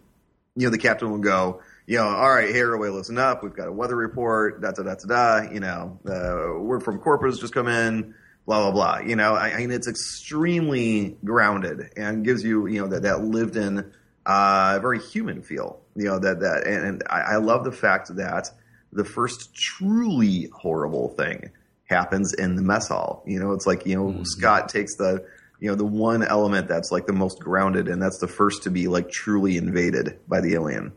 [0.56, 3.42] you know, the captain will go you know, all right, hey, everybody, listen up.
[3.42, 4.62] We've got a weather report.
[4.62, 5.08] Da da da da
[5.42, 5.50] da.
[5.50, 8.14] You know, uh, word from corporates just come in.
[8.46, 9.08] Blah blah blah.
[9.08, 13.24] You know, I, I, mean, it's extremely grounded and gives you, you know, that that
[13.24, 13.94] lived in,
[14.26, 15.80] uh, very human feel.
[15.96, 18.52] You know that that, and, and I, I love the fact that
[18.92, 21.52] the first truly horrible thing
[21.86, 23.24] happens in the mess hall.
[23.26, 24.24] You know, it's like you know mm-hmm.
[24.24, 25.26] Scott takes the
[25.62, 28.72] you know the one element that's like the most grounded, and that's the first to
[28.72, 30.92] be like truly invaded by the alien.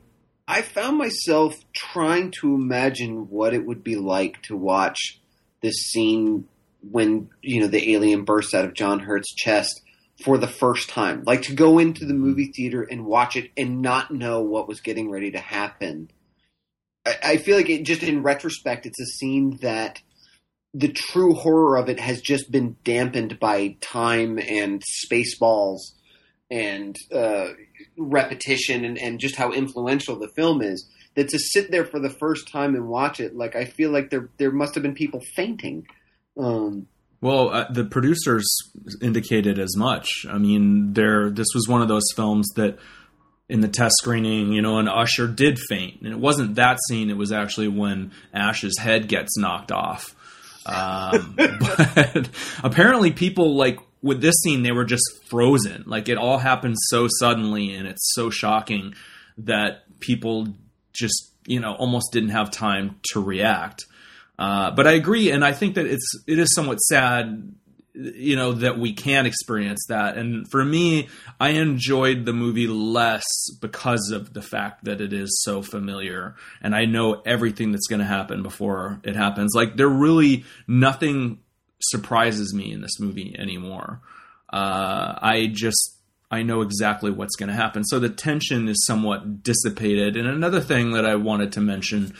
[0.50, 5.20] I found myself trying to imagine what it would be like to watch
[5.62, 6.48] this scene
[6.82, 9.80] when you know the alien bursts out of John Hurt's chest
[10.24, 11.22] for the first time.
[11.24, 14.80] Like to go into the movie theater and watch it and not know what was
[14.80, 16.10] getting ready to happen.
[17.06, 20.02] I, I feel like it just in retrospect, it's a scene that
[20.74, 25.92] the true horror of it has just been dampened by time and spaceballs
[26.50, 27.50] and uh,
[28.00, 32.08] repetition and, and just how influential the film is that to sit there for the
[32.08, 35.20] first time and watch it like i feel like there there must have been people
[35.34, 35.86] fainting.
[36.38, 36.86] Um,
[37.20, 38.46] well uh, the producers
[39.02, 40.24] indicated as much.
[40.28, 42.78] I mean there this was one of those films that
[43.48, 46.00] in the test screening you know an usher did faint.
[46.00, 50.16] And it wasn't that scene it was actually when ash's head gets knocked off.
[50.64, 52.28] Um, but
[52.62, 55.84] apparently people like with this scene they were just frozen.
[55.86, 58.94] Like it all happened so suddenly and it's so shocking
[59.38, 60.48] that people
[60.92, 63.86] just you know almost didn't have time to react.
[64.38, 67.52] Uh, but i agree and i think that it's it is somewhat sad
[67.94, 70.16] you know that we can experience that.
[70.16, 71.08] And for me
[71.38, 73.26] i enjoyed the movie less
[73.60, 78.00] because of the fact that it is so familiar and i know everything that's going
[78.00, 79.52] to happen before it happens.
[79.54, 81.40] Like there really nothing
[81.80, 84.00] surprises me in this movie anymore
[84.52, 85.96] uh, i just
[86.30, 90.60] i know exactly what's going to happen so the tension is somewhat dissipated and another
[90.60, 92.14] thing that i wanted to mention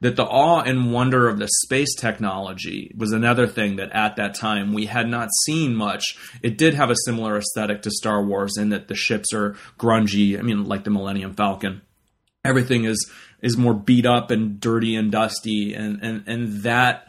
[0.00, 4.34] that the awe and wonder of the space technology was another thing that at that
[4.34, 6.16] time we had not seen much.
[6.42, 10.38] It did have a similar aesthetic to Star Wars in that the ships are grungy.
[10.38, 11.82] I mean, like the Millennium Falcon.
[12.44, 13.10] Everything is
[13.42, 17.08] is more beat up and dirty and dusty, and and and that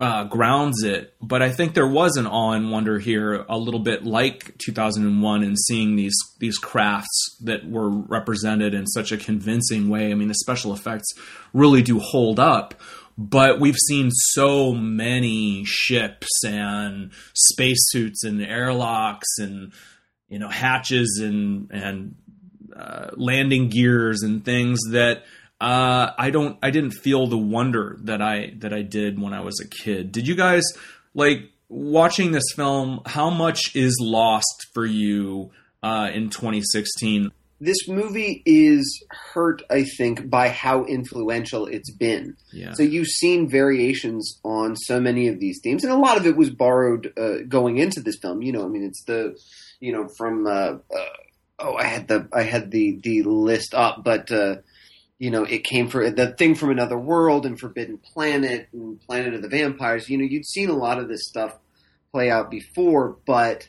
[0.00, 1.14] uh, grounds it.
[1.20, 5.42] But I think there was an awe and wonder here, a little bit like 2001,
[5.42, 10.10] in seeing these these crafts that were represented in such a convincing way.
[10.10, 11.08] I mean, the special effects
[11.52, 12.74] really do hold up.
[13.20, 19.72] But we've seen so many ships and spacesuits and airlocks and
[20.28, 22.14] you know hatches and and
[22.76, 25.24] uh, landing gears and things that
[25.60, 26.56] uh, I don't.
[26.62, 30.12] I didn't feel the wonder that I that I did when I was a kid.
[30.12, 30.62] Did you guys
[31.14, 33.00] like watching this film?
[33.06, 35.50] How much is lost for you
[35.82, 37.32] uh, in 2016?
[37.60, 42.36] This movie is hurt, I think, by how influential it's been.
[42.52, 42.74] Yeah.
[42.74, 46.36] So you've seen variations on so many of these themes, and a lot of it
[46.36, 48.42] was borrowed uh, going into this film.
[48.42, 49.36] You know, I mean, it's the,
[49.80, 51.08] you know, from uh, uh,
[51.58, 54.58] oh, I had the I had the the list up, but uh,
[55.18, 59.34] you know, it came for the thing from another world and Forbidden Planet and Planet
[59.34, 60.08] of the Vampires.
[60.08, 61.58] You know, you'd seen a lot of this stuff
[62.12, 63.68] play out before, but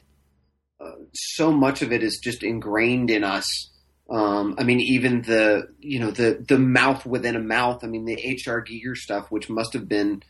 [0.79, 3.71] uh, so much of it is just ingrained in us.
[4.09, 7.83] Um, I mean, even the you know the the mouth within a mouth.
[7.83, 8.63] I mean, the H.R.
[8.63, 10.23] Giger stuff, which must have been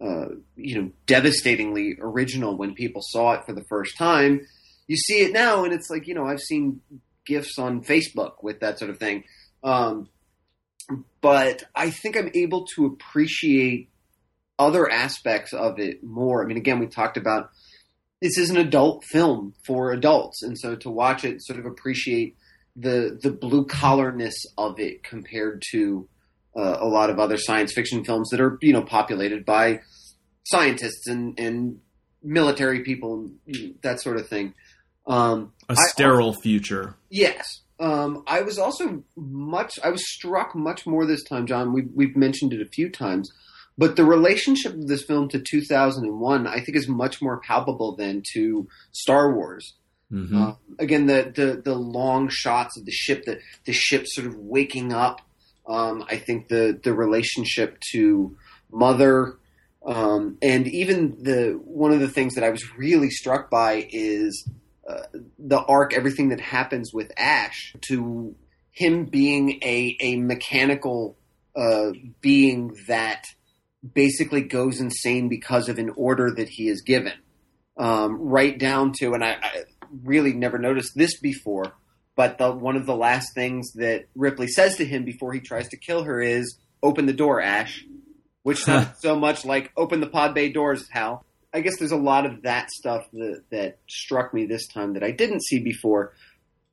[0.00, 4.40] uh, you know devastatingly original when people saw it for the first time.
[4.86, 6.80] You see it now, and it's like you know I've seen
[7.26, 9.24] gifs on Facebook with that sort of thing.
[9.64, 10.10] Um,
[11.20, 13.90] but I think I'm able to appreciate
[14.58, 16.42] other aspects of it more.
[16.42, 17.50] I mean, again, we talked about
[18.20, 22.36] this is an adult film for adults, and so to watch it, sort of appreciate
[22.76, 26.08] the the blue collarness of it compared to
[26.56, 29.80] uh, a lot of other science fiction films that are you know populated by
[30.44, 31.80] scientists and and
[32.22, 33.30] military people,
[33.82, 34.54] that sort of thing.
[35.06, 36.96] Um, a sterile I, future.
[37.10, 39.78] Yes, um, I was also much.
[39.82, 41.72] I was struck much more this time, John.
[41.72, 43.32] We've we've mentioned it a few times,
[43.76, 48.22] but the relationship of this film to 2001, I think, is much more palpable than
[48.34, 49.74] to Star Wars.
[50.12, 50.40] Mm-hmm.
[50.40, 54.36] Uh, again, the, the the long shots of the ship, the the ship sort of
[54.36, 55.20] waking up.
[55.68, 58.36] Um, I think the the relationship to
[58.70, 59.38] Mother,
[59.84, 64.48] um, and even the one of the things that I was really struck by is
[64.88, 65.02] uh,
[65.38, 68.34] the arc, everything that happens with Ash, to
[68.70, 71.16] him being a a mechanical
[71.56, 73.24] uh, being that
[73.94, 77.12] basically goes insane because of an order that he is given.
[77.76, 79.64] Um, right down to, and I, I,
[80.04, 81.72] really never noticed this before,
[82.14, 85.68] but the, one of the last things that Ripley says to him before he tries
[85.68, 87.84] to kill her is, "Open the door, Ash,"
[88.42, 91.96] which sounds so much like "Open the pod bay doors, Hal." I guess there's a
[91.96, 96.12] lot of that stuff that, that struck me this time that I didn't see before.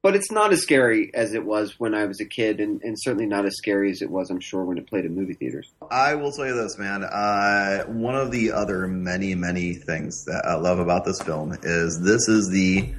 [0.02, 2.98] But it's not as scary as it was when I was a kid, and, and
[3.00, 5.72] certainly not as scary as it was, I'm sure, when it played in movie theaters.
[5.92, 7.04] I will tell you this, man.
[7.04, 12.02] Uh, one of the other many, many things that I love about this film is
[12.02, 12.92] this is the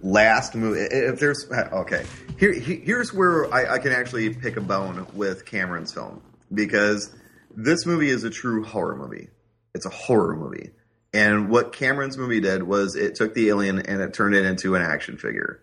[0.00, 0.80] last movie.
[0.80, 2.06] If there's okay,
[2.38, 6.22] here here's where I, I can actually pick a bone with Cameron's film
[6.54, 7.14] because
[7.54, 9.28] this movie is a true horror movie.
[9.74, 10.70] It's a horror movie.
[11.12, 14.74] And what Cameron's movie did was it took the alien and it turned it into
[14.74, 15.62] an action figure,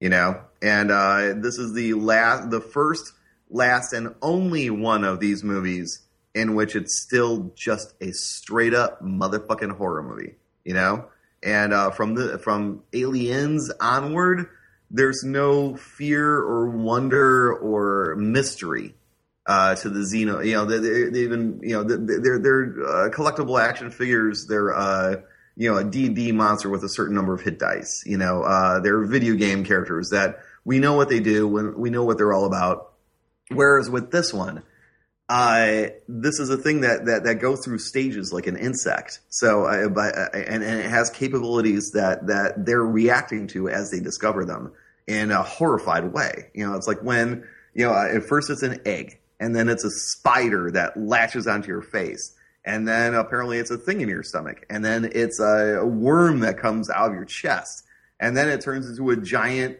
[0.00, 0.40] you know.
[0.60, 3.12] And uh, this is the last, the first,
[3.48, 6.02] last, and only one of these movies
[6.34, 11.06] in which it's still just a straight up motherfucking horror movie, you know.
[11.42, 14.46] And uh, from the from Aliens onward,
[14.90, 18.94] there's no fear or wonder or mystery
[19.52, 20.44] uh, to the Xeno.
[20.44, 24.46] You know, they, they even you know they're they're uh, collectible action figures.
[24.48, 25.16] They're uh,
[25.56, 28.02] you know a D and D monster with a certain number of hit dice.
[28.06, 31.46] You know, uh, they're video game characters that we know what they do.
[31.46, 32.88] When we know what they're all about.
[33.48, 34.62] Whereas with this one,
[35.28, 39.20] uh, this is a thing that, that, that goes through stages like an insect.
[39.28, 44.00] So, uh, but, and, and it has capabilities that, that they're reacting to as they
[44.00, 44.72] discover them
[45.06, 46.50] in a horrified way.
[46.54, 49.82] You know, it's like when, you know, at first it's an egg and then it's
[49.82, 52.34] a spider that latches onto your face.
[52.64, 56.38] and then apparently it's a thing in your stomach, and then it's a, a worm
[56.40, 57.82] that comes out of your chest,
[58.20, 59.78] and then it turns into a giant,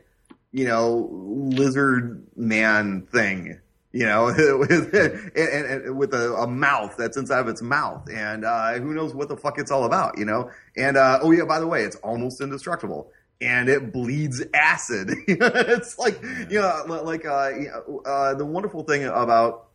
[0.50, 3.60] you know, lizard man thing.
[3.92, 4.24] You know,
[4.58, 8.94] with and, and with a, a, mouth that's inside of its mouth, and uh, who
[8.94, 10.50] knows what the fuck it's all about, you know?
[10.76, 15.10] And uh, oh yeah, by the way, it's almost indestructible and it bleeds acid.
[15.26, 19.68] it's like you know, like uh, you know, uh, the wonderful thing about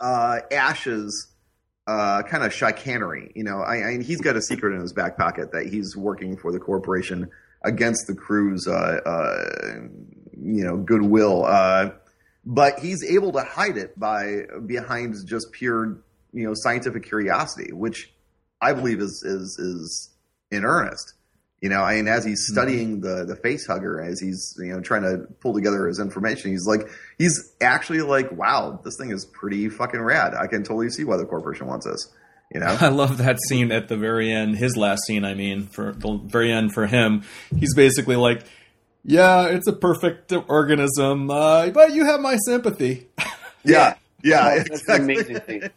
[0.00, 1.28] uh, Ash's
[1.86, 3.32] uh, kind of chicanery.
[3.34, 6.36] You know, I, I, he's got a secret in his back pocket that he's working
[6.36, 7.28] for the corporation
[7.62, 9.74] against the crew's, uh, uh,
[10.40, 11.44] you know, goodwill.
[11.44, 11.90] Uh,
[12.44, 15.98] but he's able to hide it by behind just pure,
[16.32, 18.12] you know, scientific curiosity, which
[18.60, 20.10] I believe is is is
[20.50, 21.14] in earnest.
[21.60, 22.54] You know, I mean, as he's mm-hmm.
[22.54, 26.52] studying the the face hugger, as he's you know trying to pull together his information,
[26.52, 26.88] he's like,
[27.18, 30.34] he's actually like, wow, this thing is pretty fucking rad.
[30.34, 32.08] I can totally see why the corporation wants this.
[32.52, 34.56] You know, I love that scene at the very end.
[34.56, 38.42] His last scene, I mean, for the very end for him, he's basically like,
[39.04, 43.08] "Yeah, it's a perfect organism, uh, but you have my sympathy."
[43.62, 44.94] Yeah, yeah, oh, that's exactly.
[44.96, 45.70] an amazing thing.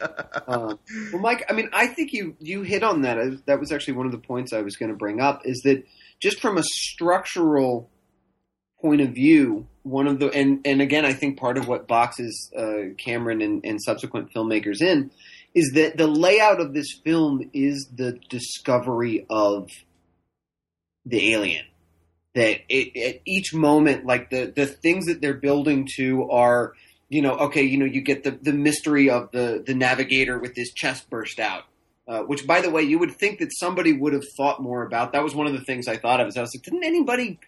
[0.00, 0.06] yeah.
[0.46, 0.78] um,
[1.12, 3.18] well, Mike, I mean, I think you you hit on that.
[3.46, 5.42] That was actually one of the points I was going to bring up.
[5.44, 5.84] Is that
[6.20, 7.90] just from a structural
[8.80, 12.50] point of view, one of the and and again, I think part of what boxes
[12.56, 15.10] uh, Cameron and, and subsequent filmmakers in
[15.54, 19.70] is that the layout of this film is the discovery of
[21.06, 21.64] the alien.
[22.34, 26.74] That it, at each moment, like the the things that they're building to are
[27.08, 30.54] you know, okay, you know, you get the, the mystery of the, the navigator with
[30.56, 31.64] his chest burst out.
[32.08, 35.12] Uh, which, by the way, you would think that somebody would have thought more about.
[35.12, 36.28] That was one of the things I thought of.
[36.28, 37.40] Is I was like, didn't anybody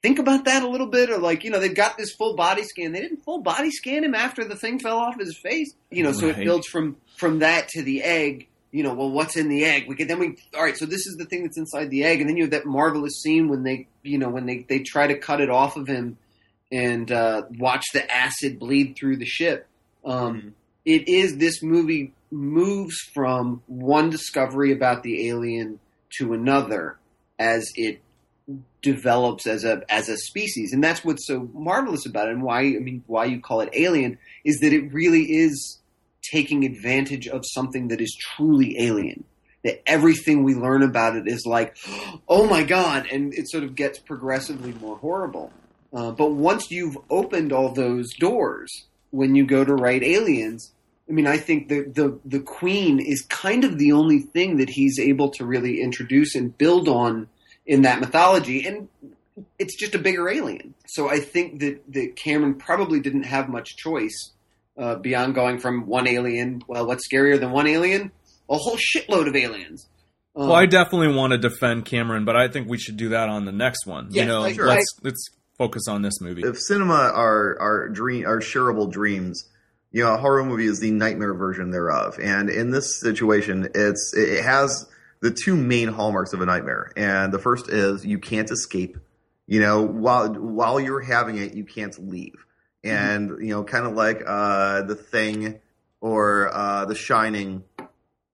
[0.00, 1.10] think about that a little bit?
[1.10, 2.92] Or like, you know, they've got this full body scan.
[2.92, 5.74] They didn't full body scan him after the thing fell off his face.
[5.90, 6.18] You know, right.
[6.18, 8.48] so it builds from from that to the egg.
[8.70, 9.84] You know, well, what's in the egg?
[9.88, 10.76] We can then we all right.
[10.76, 13.20] So this is the thing that's inside the egg, and then you have that marvelous
[13.20, 16.16] scene when they, you know, when they they try to cut it off of him
[16.70, 19.66] and uh, watch the acid bleed through the ship.
[20.04, 20.54] Um,
[20.84, 25.80] it is this movie moves from one discovery about the alien
[26.18, 26.98] to another
[27.38, 28.00] as it
[28.80, 32.60] develops as a as a species, and that's what's so marvelous about it, and why
[32.60, 35.78] I mean why you call it alien is that it really is
[36.30, 39.24] taking advantage of something that is truly alien.
[39.64, 41.76] That everything we learn about it is like,
[42.28, 45.52] oh my god, and it sort of gets progressively more horrible.
[45.92, 50.72] Uh, but once you've opened all those doors, when you go to write Aliens,
[51.08, 54.68] I mean, I think the, the the Queen is kind of the only thing that
[54.68, 57.28] he's able to really introduce and build on
[57.64, 58.88] in that mythology, and
[59.58, 60.74] it's just a bigger alien.
[60.86, 64.32] So I think that that Cameron probably didn't have much choice
[64.76, 66.62] uh, beyond going from one alien.
[66.68, 68.12] Well, what's scarier than one alien?
[68.50, 69.88] A whole shitload of aliens.
[70.36, 73.28] Um, well, I definitely want to defend Cameron, but I think we should do that
[73.28, 74.08] on the next one.
[74.10, 74.66] Yes, you know, sure.
[74.66, 75.24] let's let's
[75.58, 76.42] focus on this movie.
[76.42, 79.44] If cinema are are dream are shareable dreams,
[79.90, 82.18] you know, a horror movie is the nightmare version thereof.
[82.22, 84.88] And in this situation, it's it has
[85.20, 86.92] the two main hallmarks of a nightmare.
[86.96, 88.96] And the first is you can't escape.
[89.46, 92.44] You know, while while you're having it, you can't leave.
[92.84, 93.42] And mm-hmm.
[93.42, 95.60] you know, kind of like uh, the Thing
[96.00, 97.64] or uh, The Shining.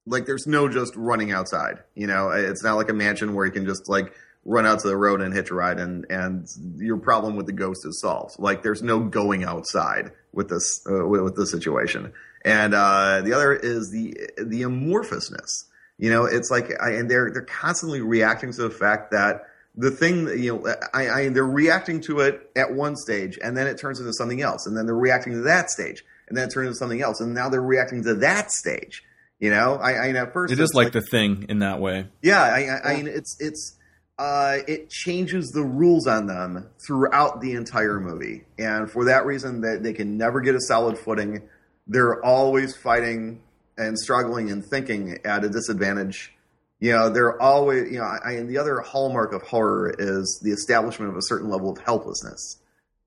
[0.07, 1.79] Like, there's no just running outside.
[1.95, 4.13] You know, it's not like a mansion where you can just like
[4.45, 7.53] run out to the road and hitch a ride and and your problem with the
[7.53, 8.39] ghost is solved.
[8.39, 12.13] Like there's no going outside with this uh, with, with this situation.
[12.45, 15.65] And uh, the other is the the amorphousness.
[15.97, 19.43] You know it's like I, and they're they're constantly reacting to the fact that
[19.77, 23.57] the thing that, you know I, I they're reacting to it at one stage and
[23.57, 26.49] then it turns into something else and then they're reacting to that stage and then
[26.49, 29.03] it turns into something else and now they're reacting to that stage.
[29.41, 32.07] You know i, I at first it is like, like, the thing in that way.
[32.23, 33.77] Yeah i i, I mean it's it's
[34.19, 38.45] uh, it changes the rules on them throughout the entire movie.
[38.59, 41.43] And for that reason, that they, can never get a solid footing.
[41.87, 43.43] They're always fighting
[43.77, 46.33] and struggling and thinking at a disadvantage.
[46.79, 50.53] You know, they're always, you know, I, and the other hallmark of horror is the
[50.53, 52.59] establishment of a certain level of helplessness.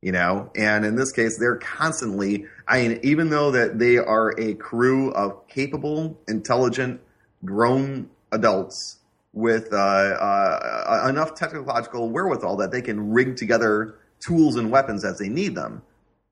[0.01, 4.39] You know, and in this case, they're constantly, I mean, even though that they are
[4.39, 7.01] a crew of capable, intelligent,
[7.43, 8.97] grown adults
[9.33, 15.19] with uh, uh, enough technological wherewithal that they can rig together tools and weapons as
[15.19, 15.81] they need them,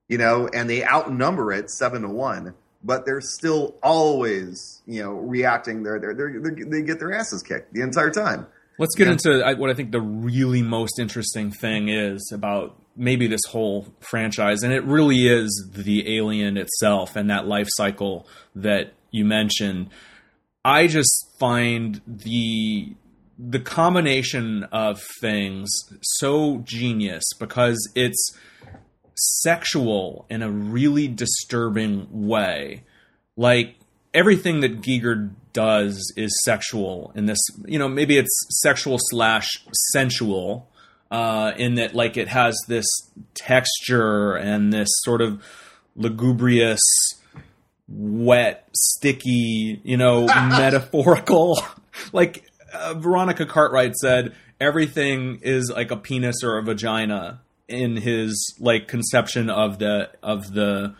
[0.07, 5.11] you know, and they outnumber it seven to one, but they're still always, you know,
[5.11, 5.83] reacting.
[5.83, 8.47] They're, they're, they're, they get their asses kicked the entire time.
[8.77, 13.45] Let's get into what I think the really most interesting thing is about maybe this
[13.49, 19.23] whole franchise, and it really is the alien itself and that life cycle that you
[19.23, 19.89] mentioned
[20.65, 22.95] I just find the
[23.37, 25.69] the combination of things
[26.01, 28.35] so genius because it's
[29.13, 32.83] sexual in a really disturbing way.
[33.37, 33.75] Like
[34.13, 37.39] everything that Giger does is sexual in this.
[37.65, 39.47] You know, maybe it's sexual slash
[39.91, 40.69] sensual.
[41.11, 42.85] Uh, in that, like, it has this
[43.35, 45.41] texture and this sort of
[45.95, 46.81] lugubrious,
[47.87, 51.59] wet, sticky, you know, metaphorical.
[52.13, 58.55] like uh, Veronica Cartwright said, everything is like a penis or a vagina in his
[58.59, 60.93] like conception of the of the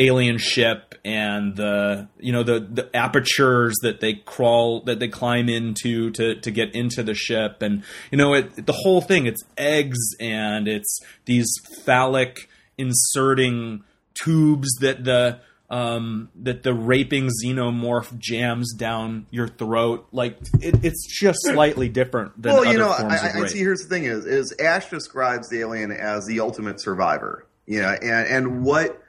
[0.00, 5.48] alien ship and the you know the the apertures that they crawl that they climb
[5.48, 9.44] into to to get into the ship and you know it the whole thing it's
[9.56, 11.48] eggs and it's these
[11.84, 13.84] phallic inserting
[14.14, 15.38] tubes that the
[15.70, 20.06] um, that the raping xenomorph jams down your throat.
[20.12, 22.90] Like it, it's just slightly different than well, you know.
[22.90, 23.58] I, I see.
[23.58, 27.46] Here's the thing: is is Ash describes the alien as the ultimate survivor.
[27.66, 29.02] You know, and and what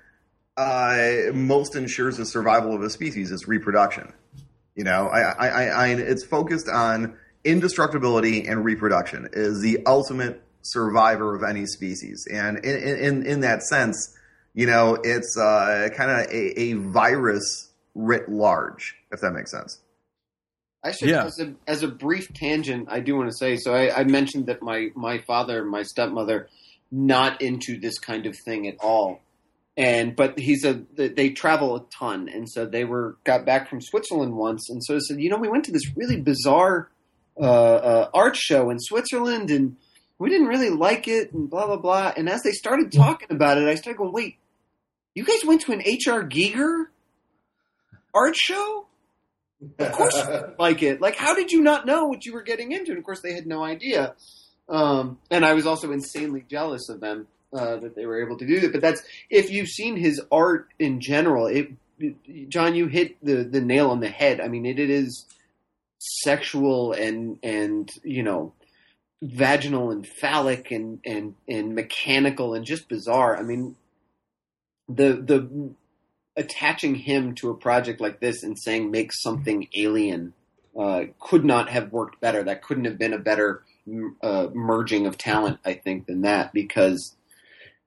[0.55, 4.13] uh, most ensures the survival of a species is reproduction.
[4.75, 11.35] You know, I, I, I, it's focused on indestructibility and reproduction is the ultimate survivor
[11.35, 14.14] of any species, and in in, in that sense
[14.55, 19.79] you know, it's uh, kind of a, a, virus writ large, if that makes sense.
[20.83, 21.25] I should, yeah.
[21.25, 23.57] as, a, as a brief tangent, I do want to say.
[23.57, 26.47] So I, I mentioned that my my father, my stepmother,
[26.91, 29.21] not into this kind of thing at all
[29.77, 33.81] and but he's a they travel a ton and so they were got back from
[33.81, 36.89] switzerland once and so I said you know we went to this really bizarre
[37.39, 39.75] uh, uh, art show in switzerland and
[40.17, 43.57] we didn't really like it and blah blah blah and as they started talking about
[43.57, 44.37] it i started going wait
[45.15, 46.23] you guys went to an H.R.
[46.23, 46.85] Giger
[48.13, 48.85] art show?
[49.79, 51.01] Of course you like it.
[51.01, 52.91] Like, how did you not know what you were getting into?
[52.91, 54.13] And of course, they had no idea.
[54.67, 58.45] Um, and I was also insanely jealous of them uh, that they were able to
[58.45, 58.71] do that.
[58.71, 61.47] But that's if you've seen his art in general.
[61.47, 64.41] It, it, John, you hit the the nail on the head.
[64.41, 65.25] I mean, it, it is
[65.99, 68.53] sexual and and you know
[69.21, 73.37] vaginal and phallic and and and mechanical and just bizarre.
[73.37, 73.75] I mean,
[74.87, 75.71] the the
[76.37, 80.33] attaching him to a project like this and saying make something alien
[80.77, 82.43] uh, could not have worked better.
[82.43, 83.63] That couldn't have been a better
[84.21, 87.15] uh, merging of talent, I think, than that because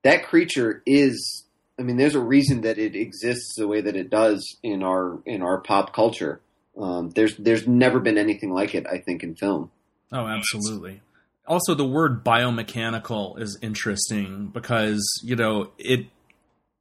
[0.03, 1.44] that creature is.
[1.78, 5.20] I mean, there's a reason that it exists the way that it does in our
[5.26, 6.40] in our pop culture.
[6.80, 9.70] Um, there's there's never been anything like it, I think, in film.
[10.11, 11.03] Oh, absolutely.
[11.46, 16.07] Also, the word biomechanical is interesting because you know it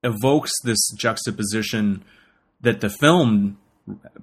[0.04, 2.04] evokes this juxtaposition
[2.62, 3.58] that the film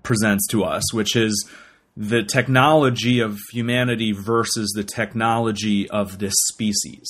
[0.03, 1.49] presents to us, which is
[1.97, 7.09] the technology of humanity versus the technology of this species.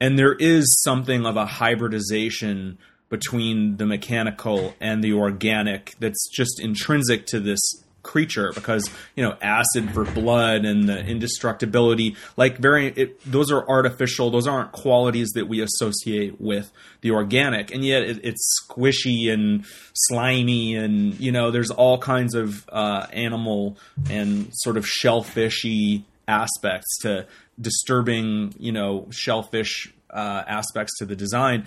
[0.00, 2.78] And there is something of a hybridization
[3.08, 7.60] between the mechanical and the organic that's just intrinsic to this
[8.02, 13.68] creature because you know acid for blood and the indestructibility like very it, those are
[13.68, 16.70] artificial those aren't qualities that we associate with
[17.00, 17.72] the organic.
[17.72, 23.06] And yet it, it's squishy and slimy and you know there's all kinds of uh,
[23.12, 23.76] animal
[24.10, 27.26] and sort of shellfishy aspects to
[27.60, 31.66] disturbing you know shellfish uh, aspects to the design.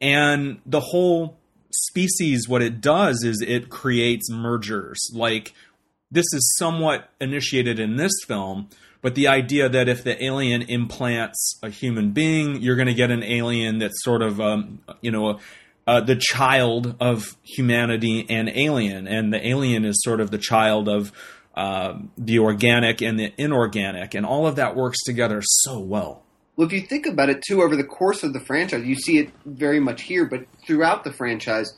[0.00, 1.38] And the whole
[1.74, 5.00] species what it does is it creates mergers.
[5.12, 5.54] Like
[6.10, 8.68] this is somewhat initiated in this film,
[9.00, 13.10] but the idea that if the alien implants a human being, you're going to get
[13.10, 15.40] an alien that's sort of, um, you know,
[15.86, 20.88] uh, the child of humanity and alien, and the alien is sort of the child
[20.88, 21.10] of
[21.56, 26.21] uh, the organic and the inorganic, and all of that works together so well.
[26.56, 29.18] Well, if you think about it too, over the course of the franchise, you see
[29.18, 31.72] it very much here, but throughout the franchise,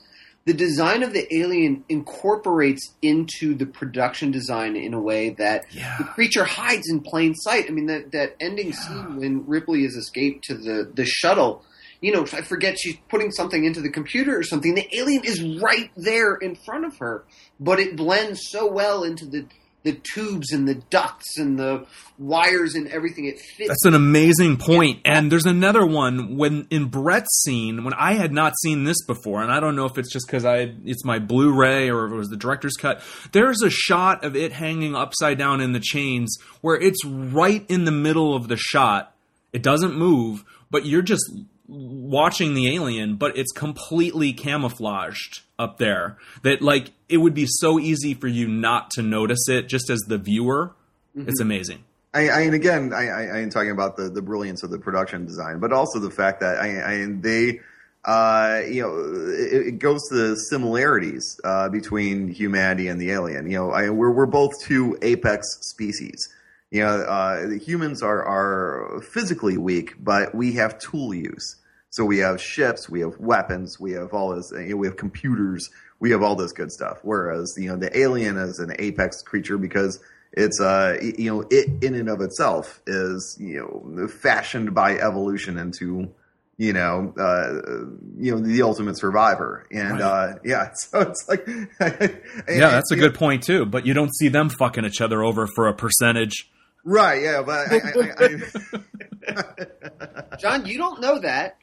[0.46, 5.96] the design of the alien incorporates into the production design in a way that yeah.
[5.98, 7.66] the creature hides in plain sight.
[7.68, 8.74] I mean, that that ending yeah.
[8.74, 11.64] scene when Ripley has escaped to the the shuttle.
[12.00, 14.74] You know, I forget she's putting something into the computer or something.
[14.74, 17.24] The alien is right there in front of her,
[17.58, 19.46] but it blends so well into the
[19.84, 21.86] the tubes and the ducts and the
[22.18, 23.26] wires and everything.
[23.26, 23.68] It fits.
[23.68, 25.00] That's an amazing point.
[25.04, 29.42] And there's another one when in Brett's scene when I had not seen this before,
[29.42, 32.16] and I don't know if it's just because I it's my Blu-ray or if it
[32.16, 33.02] was the director's cut.
[33.32, 37.84] There's a shot of it hanging upside down in the chains where it's right in
[37.84, 39.14] the middle of the shot.
[39.52, 41.30] It doesn't move, but you're just
[41.66, 46.16] watching the alien, but it's completely camouflaged up there.
[46.42, 50.00] That like it would be so easy for you not to notice it just as
[50.00, 50.74] the viewer.
[51.16, 51.28] Mm-hmm.
[51.28, 51.84] It's amazing.
[52.12, 54.78] I, I and again, I, I, I am talking about the, the brilliance of the
[54.78, 57.60] production design, but also the fact that I, I they,
[58.04, 58.96] uh, you know,
[59.32, 63.50] it, it, goes to the similarities uh, between humanity and the alien.
[63.50, 66.28] You know, I, we're we're both two apex species.
[66.74, 71.54] You know, uh, humans are are physically weak, but we have tool use.
[71.90, 74.96] So we have ships, we have weapons, we have all this, you know, we have
[74.96, 75.70] computers,
[76.00, 76.98] we have all this good stuff.
[77.02, 80.00] Whereas you know, the alien is an apex creature because
[80.32, 85.56] it's uh you know it in and of itself is you know fashioned by evolution
[85.58, 86.12] into
[86.56, 87.86] you know uh
[88.18, 90.02] you know the ultimate survivor and right.
[90.02, 91.46] uh yeah so it's like
[92.48, 95.46] yeah that's a good point too but you don't see them fucking each other over
[95.46, 96.50] for a percentage
[96.84, 97.80] right yeah but I,
[99.32, 101.56] I, john you don't know that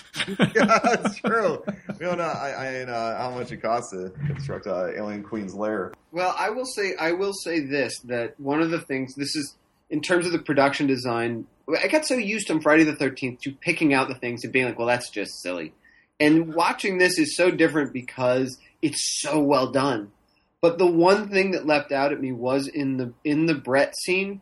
[0.54, 1.62] yeah, that's true.
[1.98, 5.54] We don't know I, I uh, how much it costs to construct uh, Alien Queen's
[5.54, 5.92] lair.
[6.12, 9.56] Well, I will say I will say this that one of the things this is
[9.90, 11.46] in terms of the production design.
[11.82, 14.66] I got so used on Friday the Thirteenth to picking out the things and being
[14.66, 15.74] like, "Well, that's just silly,"
[16.20, 20.12] and watching this is so different because it's so well done.
[20.60, 23.94] But the one thing that leapt out at me was in the in the Brett
[23.96, 24.40] scene.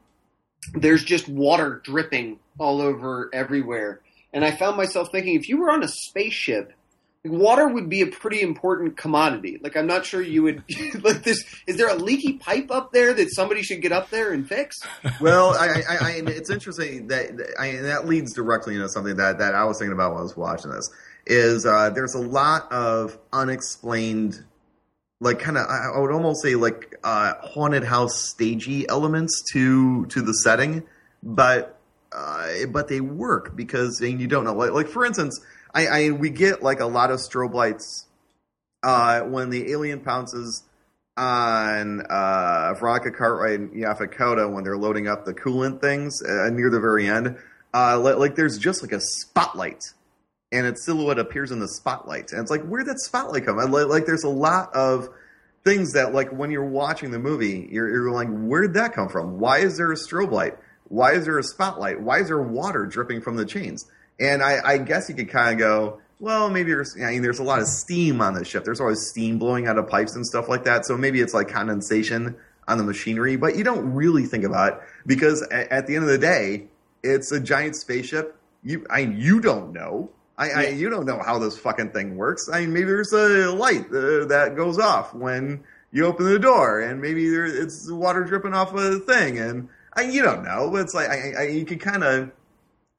[0.72, 4.00] There's just water dripping all over everywhere
[4.32, 6.72] and I found myself thinking, if you were on a spaceship,
[7.24, 9.58] water would be a pretty important commodity.
[9.60, 10.62] Like, I'm not sure you would
[11.02, 11.44] like this.
[11.66, 14.80] Is there a leaky pipe up there that somebody should get up there and fix?
[15.20, 19.54] Well, I, I, I it's interesting that I, that leads directly into something that that
[19.54, 20.88] I was thinking about while I was watching this.
[21.26, 24.42] Is uh, there's a lot of unexplained,
[25.20, 30.22] like kind of I would almost say like uh, haunted house stagey elements to to
[30.22, 30.84] the setting,
[31.22, 31.78] but
[32.12, 34.54] uh, but they work because and you don't know.
[34.54, 35.40] Like, like for instance,
[35.74, 38.06] I, I, we get like a lot of strobe lights
[38.82, 40.64] uh, when the alien pounces
[41.16, 46.70] on uh, Veronica Cartwright and Kotto when they're loading up the coolant things uh, near
[46.70, 47.36] the very end.
[47.72, 49.84] Uh, like, there's just like a spotlight,
[50.52, 53.56] and its silhouette appears in the spotlight, and it's like where'd that spotlight come?
[53.56, 55.08] Like, like there's a lot of
[55.64, 59.38] things that like when you're watching the movie, you're, you're like, where'd that come from?
[59.38, 60.56] Why is there a strobe light?
[60.88, 62.00] Why is there a spotlight?
[62.00, 63.86] Why is there water dripping from the chains?
[64.18, 67.38] And I, I guess you could kind of go, well, maybe there's, I mean, there's
[67.38, 68.64] a lot of steam on the ship.
[68.64, 70.84] There's always steam blowing out of pipes and stuff like that.
[70.84, 72.36] So maybe it's like condensation
[72.68, 76.04] on the machinery, but you don't really think about it because at, at the end
[76.04, 76.66] of the day,
[77.02, 78.36] it's a giant spaceship.
[78.62, 80.10] You, I, you don't know.
[80.40, 80.58] I, yeah.
[80.58, 82.48] I, you don't know how this fucking thing works.
[82.50, 85.62] I mean, maybe there's a light uh, that goes off when
[85.92, 89.68] you open the door, and maybe there, it's water dripping off of a thing, and
[89.92, 92.30] I, you don't know, but it's like I, I, you can kind of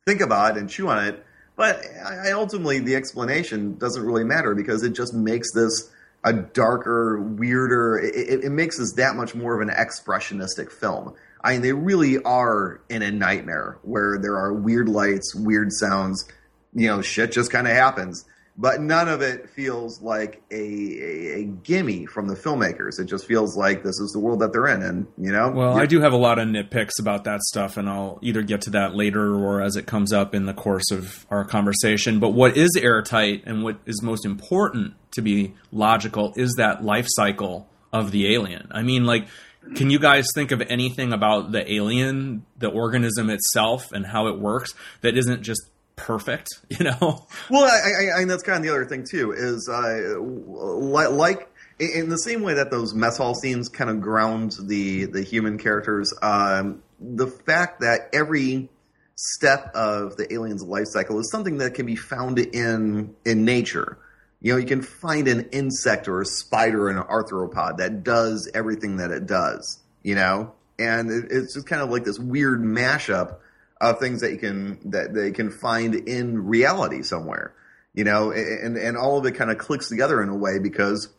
[0.06, 1.26] think about it and chew on it.
[1.56, 5.92] But I, ultimately, the explanation doesn't really matter because it just makes this
[6.24, 7.98] a darker, weirder.
[7.98, 11.16] It, it, makes this that much more of an expressionistic film.
[11.44, 16.28] I mean, they really are in a nightmare where there are weird lights, weird sounds.
[16.74, 18.26] You know, shit just kind of happens
[18.58, 23.00] but none of it feels like a, a, a, gimme from the filmmakers.
[23.00, 25.52] It just feels like this is the world that they're in, and you know.
[25.52, 28.62] Well, I do have a lot of nitpicks about that stuff, and I'll either get
[28.62, 32.20] to that later or as it comes up in the course of our conversation.
[32.20, 37.08] But what is airtight and what is most important to be logical is that life
[37.10, 38.68] cycle of the alien.
[38.72, 39.28] I mean, like.
[39.76, 44.40] Can you guys think of anything about the alien, the organism itself, and how it
[44.40, 45.62] works that isn't just
[46.02, 47.26] perfect, you know.
[47.50, 51.48] Well, I, I, and that's kind of the other thing too is uh, like
[51.80, 55.58] in the same way that those mess hall scenes kind of ground the the human
[55.58, 56.14] characters.
[56.22, 58.70] Um, the fact that every
[59.16, 63.98] step of the alien's life cycle is something that can be found in in nature.
[64.42, 68.50] You know, you can find an insect or a spider or an arthropod that does
[68.56, 69.80] everything that it does.
[70.02, 73.38] You know, and it, it's just kind of like this weird mashup
[73.82, 77.54] of things that you can that they can find in reality somewhere
[77.94, 81.10] you know and and all of it kind of clicks together in a way because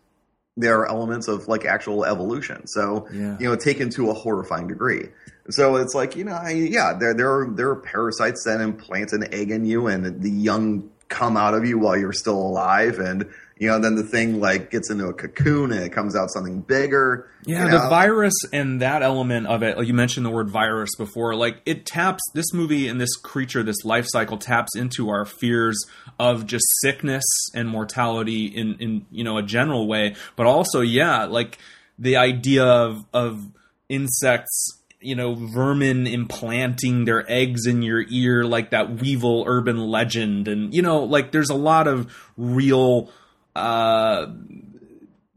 [0.56, 3.36] there are elements of like actual evolution so yeah.
[3.38, 5.08] you know taken to a horrifying degree
[5.50, 9.12] so it's like you know I, yeah there there are there are parasites that implant
[9.12, 12.98] an egg in you and the young come out of you while you're still alive
[12.98, 13.28] and
[13.62, 16.62] you know, then the thing like gets into a cocoon and it comes out something
[16.62, 17.30] bigger.
[17.46, 17.82] Yeah, you know?
[17.84, 19.78] the virus and that element of it.
[19.78, 21.36] Like you mentioned the word virus before.
[21.36, 25.78] Like it taps this movie and this creature, this life cycle taps into our fears
[26.18, 27.22] of just sickness
[27.54, 31.56] and mortality in in you know a general way, but also yeah, like
[32.00, 33.46] the idea of of
[33.88, 40.46] insects you know vermin implanting their eggs in your ear like that weevil urban legend
[40.46, 43.10] and you know like there's a lot of real
[43.54, 44.26] uh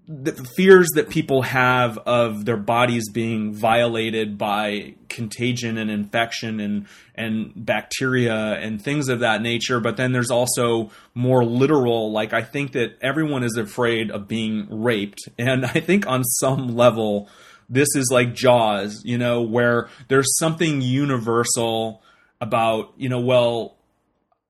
[0.07, 6.85] the fears that people have of their bodies being violated by contagion and infection and
[7.15, 9.79] and bacteria and things of that nature.
[9.79, 14.67] But then there's also more literal like i think that everyone is afraid of being
[14.69, 15.27] raped.
[15.39, 17.29] And i think on some level
[17.67, 22.03] this is like jaws you know where there's something universal
[22.39, 23.74] about you know well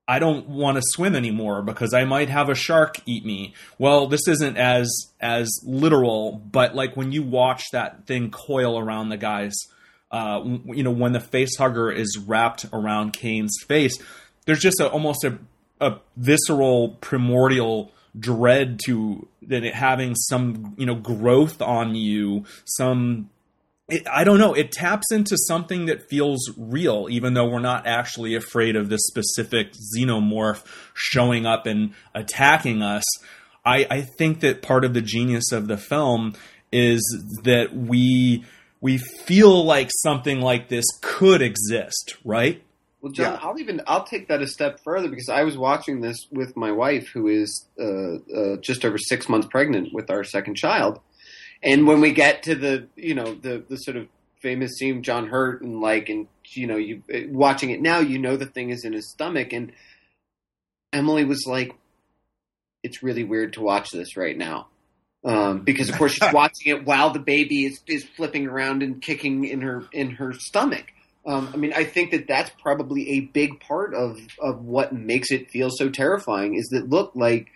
[0.07, 3.53] I don't want to swim anymore because I might have a shark eat me.
[3.79, 9.09] Well, this isn't as as literal, but like when you watch that thing coil around
[9.09, 9.55] the guy's,
[10.11, 13.97] uh, you know, when the face hugger is wrapped around Kane's face,
[14.45, 15.39] there's just a, almost a,
[15.81, 23.29] a visceral, primordial dread to that having some you know growth on you, some
[23.87, 24.53] it, I don't know.
[24.53, 29.05] It taps into something that feels real, even though we're not actually afraid of this
[29.05, 30.63] specific xenomorph
[30.93, 33.03] showing up and attacking us.
[33.63, 36.33] I, I think that part of the genius of the film
[36.71, 37.01] is
[37.43, 38.43] that we
[38.81, 42.61] we feel like something like this could exist, right?
[43.01, 43.39] Well, John, yeah.
[43.41, 46.71] I'll even I'll take that a step further because I was watching this with my
[46.71, 50.99] wife, who is uh, uh, just over six months pregnant with our second child
[51.65, 54.07] and when we get to the you know the the sort of
[54.41, 58.37] famous scene John Hurt and like and you know you watching it now you know
[58.37, 59.73] the thing is in his stomach and
[60.93, 61.73] Emily was like
[62.83, 64.67] it's really weird to watch this right now
[65.25, 69.01] um, because of course she's watching it while the baby is is flipping around and
[69.01, 70.85] kicking in her in her stomach.
[71.25, 75.31] Um, I mean, I think that that's probably a big part of of what makes
[75.31, 76.55] it feel so terrifying.
[76.55, 77.47] Is that look like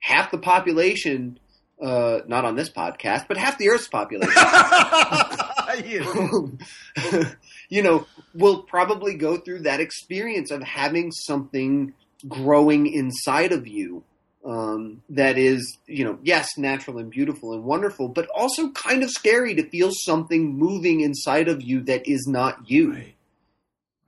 [0.00, 1.40] half the population
[1.80, 4.34] uh, not on this podcast, but half the Earth's population,
[7.68, 11.94] you know, will probably go through that experience of having something
[12.26, 14.02] growing inside of you
[14.44, 19.10] um, that is, you know, yes, natural and beautiful and wonderful, but also kind of
[19.10, 22.92] scary to feel something moving inside of you that is not you.
[22.92, 23.14] Right.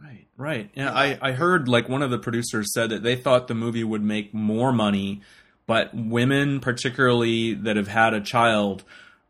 [0.03, 0.71] Right, right.
[0.75, 3.85] Yeah, I, I heard like one of the producers said that they thought the movie
[3.85, 5.21] would make more money
[5.67, 8.85] but women, particularly that have had a child,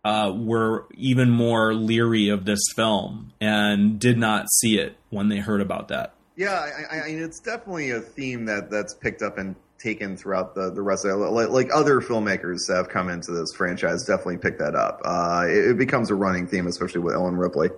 [0.05, 5.39] uh, were even more leery of this film and did not see it when they
[5.39, 6.14] heard about that.
[6.37, 6.59] Yeah,
[6.91, 10.83] I, I, it's definitely a theme that that's picked up and taken throughout the, the
[10.83, 11.14] rest of it.
[11.14, 15.01] Like, like other filmmakers that have come into this franchise definitely pick that up.
[15.05, 17.70] Uh, it, it, becomes a running theme, especially with Ellen Ripley.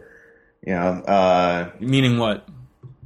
[0.67, 0.89] Yeah.
[0.89, 2.47] Uh, Meaning what?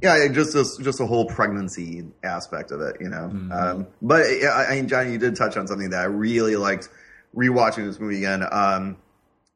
[0.01, 3.29] Yeah, just a, just a whole pregnancy aspect of it, you know.
[3.33, 3.51] Mm-hmm.
[3.51, 6.89] Um, but I, I mean, Johnny, you did touch on something that I really liked
[7.35, 8.43] rewatching this movie again.
[8.51, 8.97] Um,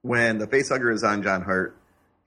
[0.02, 1.78] when the facehugger is on John Hurt,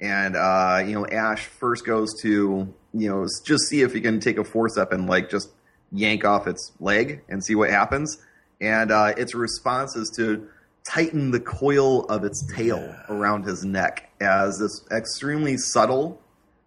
[0.01, 4.21] and uh, you know Ash first goes to you know just see if he can
[4.21, 5.51] take a forcep and like just
[5.91, 8.19] yank off its leg and see what happens,
[8.61, 10.49] and uh, its response is to
[10.89, 16.21] tighten the coil of its tail around his neck as this extremely subtle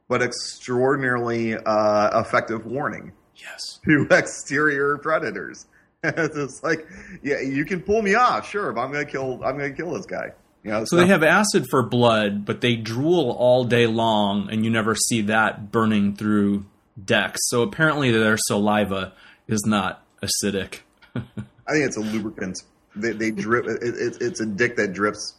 [0.08, 3.12] but extraordinarily uh, effective warning.
[3.36, 3.80] Yes.
[3.86, 5.66] To exterior predators.
[6.04, 6.88] it's like,
[7.24, 9.44] yeah, you can pull me off, sure, but I'm gonna kill.
[9.44, 10.32] I'm gonna kill this guy.
[10.64, 14.50] You know, so, so they have acid for blood, but they drool all day long,
[14.52, 16.66] and you never see that burning through
[17.04, 17.40] decks.
[17.46, 19.14] So apparently, their saliva
[19.48, 20.80] is not acidic.
[21.16, 22.62] I think it's a lubricant.
[22.96, 23.66] They, they drip.
[23.66, 25.36] It, it, it's a dick that drips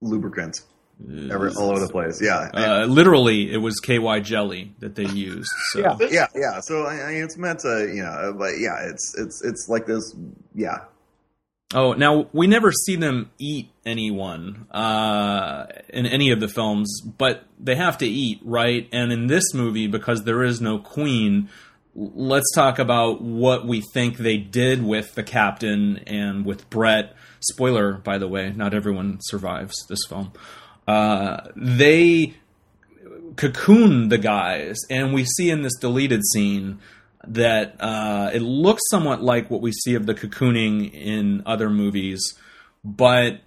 [0.00, 0.60] lubricant.
[1.30, 2.20] Every, all over the place.
[2.22, 2.50] Yeah.
[2.52, 5.50] Uh, literally, it was KY jelly that they used.
[5.72, 5.80] So.
[5.80, 5.96] Yeah.
[6.10, 6.26] Yeah.
[6.34, 6.60] Yeah.
[6.60, 10.14] So I mean, it's meant to, you know, but yeah, it's it's it's like this.
[10.54, 10.78] Yeah.
[11.72, 17.44] Oh, now we never see them eat anyone uh, in any of the films, but
[17.60, 18.88] they have to eat, right?
[18.92, 21.48] And in this movie, because there is no queen,
[21.94, 27.14] let's talk about what we think they did with the captain and with Brett.
[27.38, 30.32] Spoiler, by the way, not everyone survives this film.
[30.90, 32.34] Uh, they
[33.36, 36.80] cocoon the guys, and we see in this deleted scene
[37.28, 42.20] that uh, it looks somewhat like what we see of the cocooning in other movies,
[42.82, 43.38] but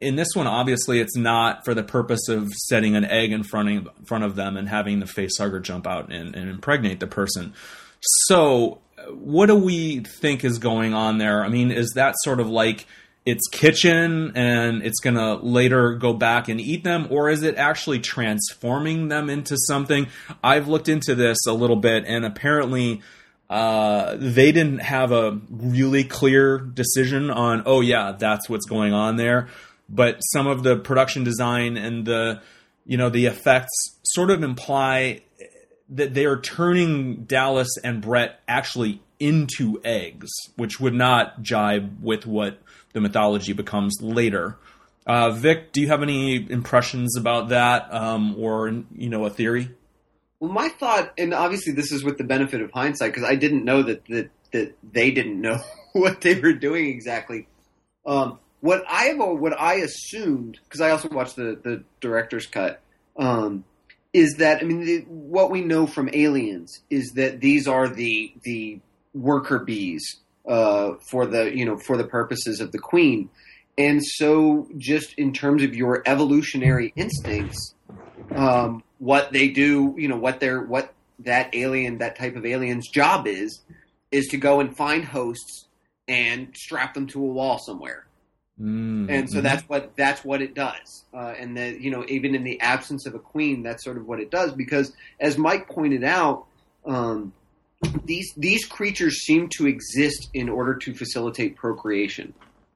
[0.00, 3.68] in this one, obviously, it's not for the purpose of setting an egg in front
[3.68, 7.06] of, front of them and having the face hugger jump out and, and impregnate the
[7.06, 7.52] person.
[8.00, 8.80] So,
[9.10, 11.44] what do we think is going on there?
[11.44, 12.86] I mean, is that sort of like
[13.28, 17.56] its kitchen and it's going to later go back and eat them or is it
[17.56, 20.06] actually transforming them into something?
[20.42, 23.02] I've looked into this a little bit and apparently
[23.50, 29.16] uh, they didn't have a really clear decision on oh yeah that's what's going on
[29.16, 29.48] there.
[29.88, 32.42] But some of the production design and the
[32.88, 35.20] you know, the effects sort of imply
[35.90, 42.26] that they are turning Dallas and Brett actually into eggs, which would not jibe with
[42.26, 42.58] what
[42.98, 44.58] the mythology becomes later.
[45.06, 49.70] Uh, Vic, do you have any impressions about that, um, or you know, a theory?
[50.40, 53.64] Well, my thought, and obviously this is with the benefit of hindsight, because I didn't
[53.64, 55.60] know that that that they didn't know
[55.92, 57.46] what they were doing exactly.
[58.04, 62.80] Um, what I have, what I assumed, because I also watched the the director's cut,
[63.16, 63.64] um,
[64.12, 68.32] is that I mean the, what we know from Aliens is that these are the
[68.42, 68.80] the
[69.14, 70.04] worker bees
[70.48, 73.30] uh, for the you know for the purposes of the Queen,
[73.76, 77.74] and so just in terms of your evolutionary instincts,
[78.34, 82.88] um, what they do, you know, what their what that alien, that type of alien's
[82.88, 83.60] job is,
[84.10, 85.66] is to go and find hosts
[86.06, 88.06] and strap them to a wall somewhere.
[88.60, 89.10] Mm-hmm.
[89.10, 91.04] And so that's what that's what it does.
[91.14, 94.06] Uh, and that you know, even in the absence of a queen, that's sort of
[94.06, 94.52] what it does.
[94.52, 96.46] Because as Mike pointed out,
[96.84, 97.32] um,
[98.04, 102.34] these these creatures seem to exist in order to facilitate procreation.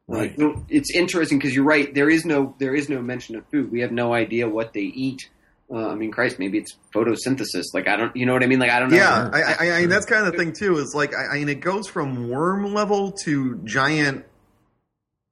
[0.08, 0.38] Right.
[0.40, 1.92] Uh, it's interesting because you're right.
[1.92, 3.72] There is no there is no mention of food.
[3.72, 5.28] We have no idea what they eat.
[5.72, 7.64] Uh, I mean, Christ, maybe it's photosynthesis.
[7.72, 8.58] Like I don't, you know what I mean?
[8.58, 8.96] Like I don't know.
[8.96, 10.76] Yeah, I, I, I mean that's kind of the thing too.
[10.76, 14.26] Is like I, I mean it goes from worm level to giant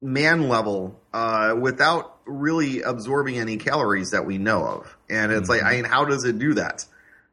[0.01, 5.63] man level uh, without really absorbing any calories that we know of, and it's like
[5.63, 6.85] I mean, how does it do that?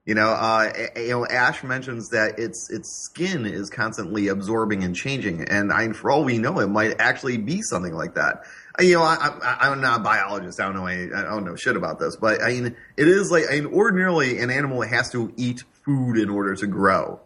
[0.09, 4.97] You know, uh, you know, Ash mentions that its its skin is constantly absorbing and
[4.97, 8.45] changing, and I for all we know, it might actually be something like that.
[8.81, 10.63] Uh, You know, I, I'm not a biologist.
[10.63, 10.87] I don't know.
[10.87, 13.67] Any, I don't know shit about this, but I mean, it is like I mean,
[13.67, 17.21] ordinarily an animal has to eat food in order to grow,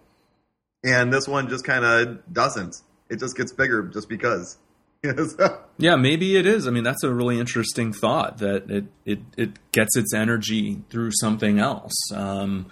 [0.82, 2.82] and this one just kind of doesn't.
[3.08, 4.58] It just gets bigger just because.
[5.78, 6.68] Yeah, maybe it is.
[6.68, 11.10] I mean, that's a really interesting thought that it it, it gets its energy through
[11.20, 11.92] something else.
[12.14, 12.66] Um,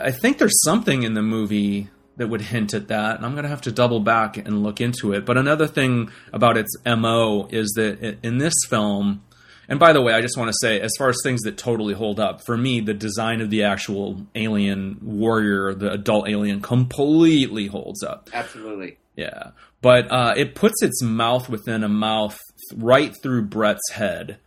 [0.00, 3.44] I think there's something in the movie that would hint at that, and I'm going
[3.44, 5.24] to have to double back and look into it.
[5.24, 9.22] But another thing about its MO is that i- in this film,
[9.68, 11.94] and by the way, I just want to say, as far as things that totally
[11.94, 17.68] hold up, for me, the design of the actual alien warrior, the adult alien, completely
[17.68, 18.28] holds up.
[18.32, 18.98] Absolutely.
[19.14, 19.50] Yeah,
[19.80, 22.38] but uh, it puts its mouth within a mouth
[22.76, 24.38] right through Brett's head,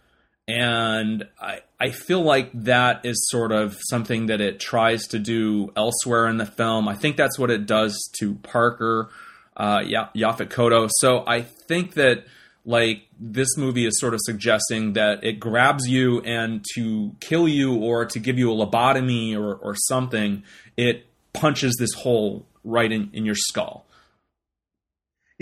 [0.48, 5.72] and I I feel like that is sort of something that it tries to do
[5.76, 6.88] elsewhere in the film.
[6.88, 9.10] I think that's what it does to Parker,
[9.58, 10.90] uh, ya- Yaphet Kotto.
[11.00, 12.26] So I think that
[12.66, 17.76] like this movie is sort of suggesting that it grabs you and to kill you
[17.76, 20.44] or to give you a lobotomy or or something,
[20.78, 23.88] it punches this hole right in, in your skull.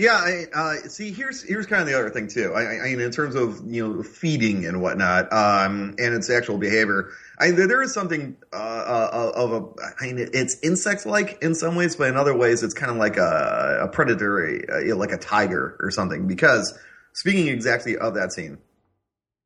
[0.00, 2.54] Yeah, I, uh, see, here's here's kind of the other thing too.
[2.54, 6.56] I, I, mean, in terms of you know feeding and whatnot, um, and its actual
[6.56, 9.62] behavior, I there there is something uh, uh, of a.
[10.00, 13.18] I mean, it's insect-like in some ways, but in other ways, it's kind of like
[13.18, 16.26] a, a predatory, uh, you know, like a tiger or something.
[16.26, 16.78] Because
[17.12, 18.56] speaking exactly of that scene,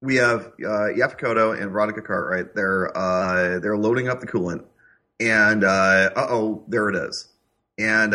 [0.03, 2.55] we have uh, and Veronica Cartwright.
[2.55, 4.63] They're uh, they're loading up the coolant,
[5.19, 7.27] and uh oh, there it is,
[7.77, 8.15] and.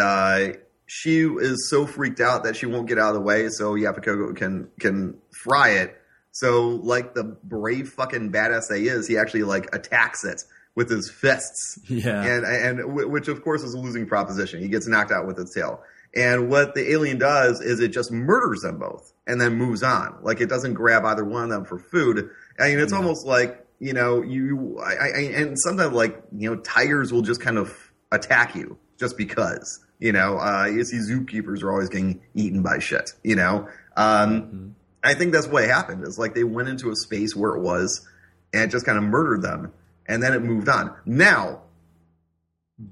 [0.91, 4.35] She is so freaked out that she won't get out of the way so Yaphet
[4.35, 5.95] can can fry it.
[6.31, 10.41] So like the brave fucking badass they is, he actually like attacks it
[10.73, 11.77] with his fists.
[11.87, 12.23] Yeah.
[12.23, 14.61] And and w- which of course is a losing proposition.
[14.61, 15.81] He gets knocked out with its tail.
[16.15, 20.17] And what the alien does is it just murders them both and then moves on.
[20.23, 22.31] Like it doesn't grab either one of them for food.
[22.59, 22.97] I mean, it's Yeah.
[22.97, 24.79] almost like you know you.
[24.83, 29.17] I, I and sometimes like you know tigers will just kind of attack you just
[29.17, 29.85] because.
[29.99, 33.13] You know, uh, you see zookeepers are always getting eaten by shit.
[33.23, 34.71] You know, um, Mhm.
[35.03, 36.07] I think that's what happened.
[36.07, 38.07] Is like they went into a space where it was,
[38.53, 39.71] and it just kind of murdered them,
[40.07, 40.93] and then it moved on.
[41.05, 41.61] Now,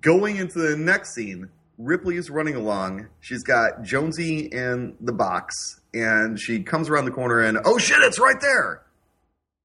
[0.01, 3.07] going into the next scene, Ripley is running along.
[3.19, 7.99] She's got Jonesy in the box, and she comes around the corner, and oh shit,
[8.01, 8.81] it's right there.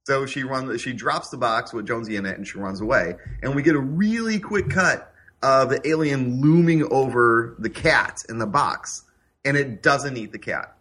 [0.05, 0.81] So she runs.
[0.81, 3.17] She drops the box with Jonesy in it, and she runs away.
[3.43, 5.12] And we get a really quick cut
[5.43, 9.05] of the alien looming over the cat in the box,
[9.45, 10.77] and it doesn't eat the cat.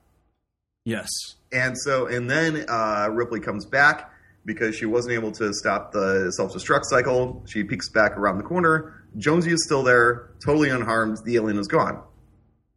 [0.86, 1.10] Yes.
[1.52, 4.12] And so, and then uh, Ripley comes back
[4.46, 7.44] because she wasn't able to stop the self destruct cycle.
[7.46, 9.04] She peeks back around the corner.
[9.18, 11.20] Jonesy is still there, totally unharmed.
[11.26, 12.02] The alien is gone.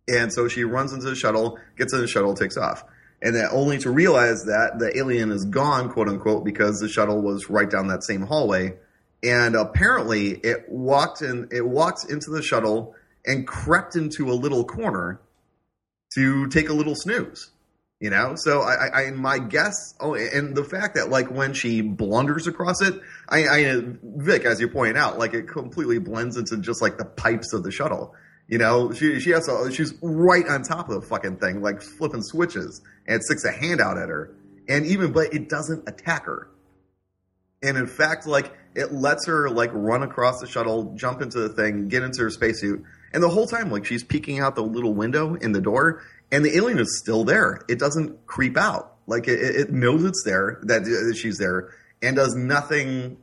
[0.09, 2.85] And so she runs into the shuttle, gets in the shuttle, takes off.
[3.23, 7.23] And then only to realize that the alien is gone, quote unquote, because the shuttle
[7.23, 8.75] was right down that same hallway.
[9.25, 12.95] And apparently it walked in, it walked into the shuttle
[13.25, 15.21] and crept into a little corner
[16.15, 17.51] to take a little snooze.
[18.01, 19.95] You know, so I, I, my guess.
[19.99, 23.01] Oh, and the fact that like when she blunders across it,
[23.31, 27.07] I, I, Vic, as you point out, like it completely blends into just like the
[27.07, 28.15] pipes of the shuttle.
[28.47, 31.81] You know, she she has to, she's right on top of the fucking thing, like
[31.81, 34.35] flipping switches, and sticks a hand out at her,
[34.69, 36.51] and even but it doesn't attack her.
[37.65, 41.49] And in fact, like it lets her like run across the shuttle, jump into the
[41.49, 44.93] thing, get into her spacesuit, and the whole time, like she's peeking out the little
[44.93, 47.63] window in the door, and the alien is still there.
[47.69, 48.97] It doesn't creep out.
[49.07, 53.19] Like it, it knows it's there, uh, that she's there, and does nothing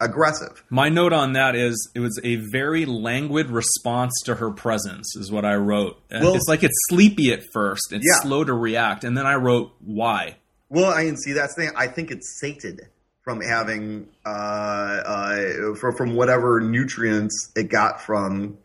[0.00, 0.64] aggressive.
[0.70, 5.30] My note on that is it was a very languid response to her presence, is
[5.30, 5.96] what I wrote.
[6.10, 8.20] Uh, well, it's like it's sleepy at first, it's yeah.
[8.20, 10.36] slow to react, and then I wrote why.
[10.68, 11.72] Well, I can see that's the thing.
[11.76, 12.80] I think it's sated
[13.28, 18.56] from having uh, uh, from, from whatever nutrients it got from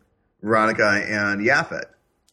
[0.42, 1.84] Veronica and Yaphet.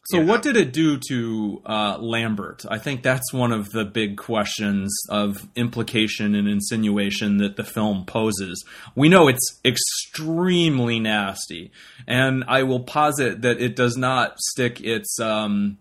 [0.06, 0.24] So, yeah.
[0.24, 2.64] what did it do to uh, Lambert?
[2.70, 8.06] I think that's one of the big questions of implication and insinuation that the film
[8.06, 8.64] poses.
[8.96, 11.74] We know it's extremely nasty,
[12.08, 15.80] and I will posit that it does not stick its um,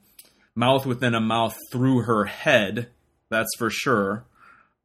[0.56, 2.88] mouth within a mouth through her head.
[3.28, 4.24] That's for sure.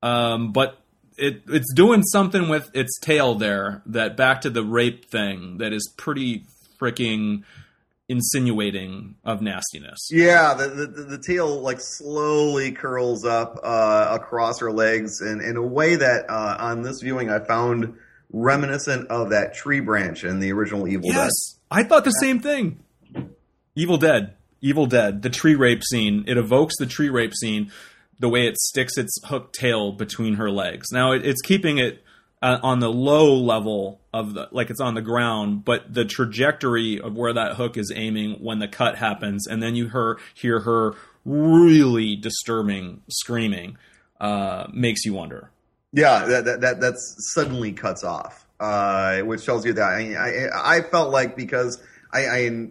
[0.03, 0.85] Um, but
[1.18, 3.82] it it's doing something with its tail there.
[3.86, 6.45] That back to the rape thing that is pretty
[6.80, 7.43] freaking
[8.07, 10.09] insinuating of nastiness.
[10.11, 15.57] Yeah, the, the, the tail like slowly curls up uh, across her legs in, in
[15.57, 17.95] a way that uh, on this viewing I found
[18.32, 21.24] reminiscent of that tree branch in the original Evil yes, Dead.
[21.24, 22.80] Yes, I thought the same thing.
[23.76, 24.36] Evil Dead.
[24.61, 27.72] Evil Dead, the tree rape scene, it evokes the tree rape scene
[28.20, 30.88] the way it sticks its hooked tail between her legs.
[30.91, 32.03] Now it, it's keeping it
[32.41, 36.99] uh, on the low level of the like it's on the ground, but the trajectory
[36.99, 40.59] of where that hook is aiming when the cut happens, and then you her hear
[40.61, 40.93] her
[41.26, 43.78] really disturbing screaming,
[44.22, 45.49] uh, makes you wonder.
[45.91, 50.78] Yeah, that that, that that's suddenly cuts off, uh, which tells you that I, I
[50.78, 51.82] I felt like because
[52.13, 52.68] I, I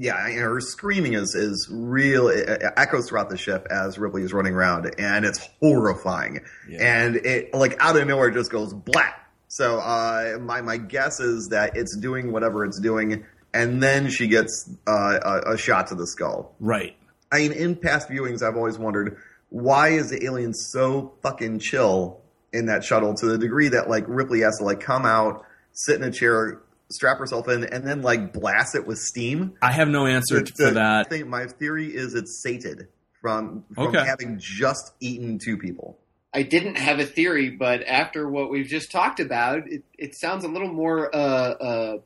[0.00, 2.28] yeah, you know, her screaming is is real.
[2.28, 6.40] It echoes throughout the ship as Ripley is running around, and it's horrifying.
[6.68, 7.02] Yeah.
[7.02, 9.28] And it like out of nowhere just goes black.
[9.48, 14.28] So uh, my my guess is that it's doing whatever it's doing, and then she
[14.28, 16.54] gets uh, a, a shot to the skull.
[16.60, 16.96] Right.
[17.32, 19.18] I mean, in past viewings, I've always wondered
[19.50, 22.20] why is the alien so fucking chill
[22.52, 25.96] in that shuttle to the degree that like Ripley has to like come out, sit
[25.96, 29.54] in a chair, strap herself in and then like blast it with steam.
[29.62, 31.06] I have no answer it's, for that.
[31.06, 32.88] I think my theory is it's sated
[33.20, 34.04] from from okay.
[34.04, 35.98] having just eaten two people.
[36.32, 40.44] I didn't have a theory, but after what we've just talked about, it, it sounds
[40.44, 41.98] a little more, uh, uh,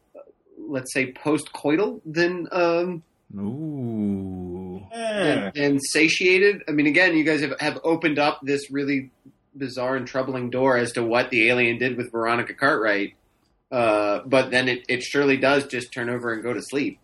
[0.57, 3.03] let's say, post-coital than um,
[3.37, 4.81] Ooh.
[4.93, 6.63] And, and, satiated.
[6.69, 9.11] I mean, again, you guys have, have opened up this really
[9.57, 13.15] bizarre and troubling door as to what the alien did with Veronica Cartwright.
[13.73, 17.01] Uh, but then it, it surely does just turn over and go to sleep.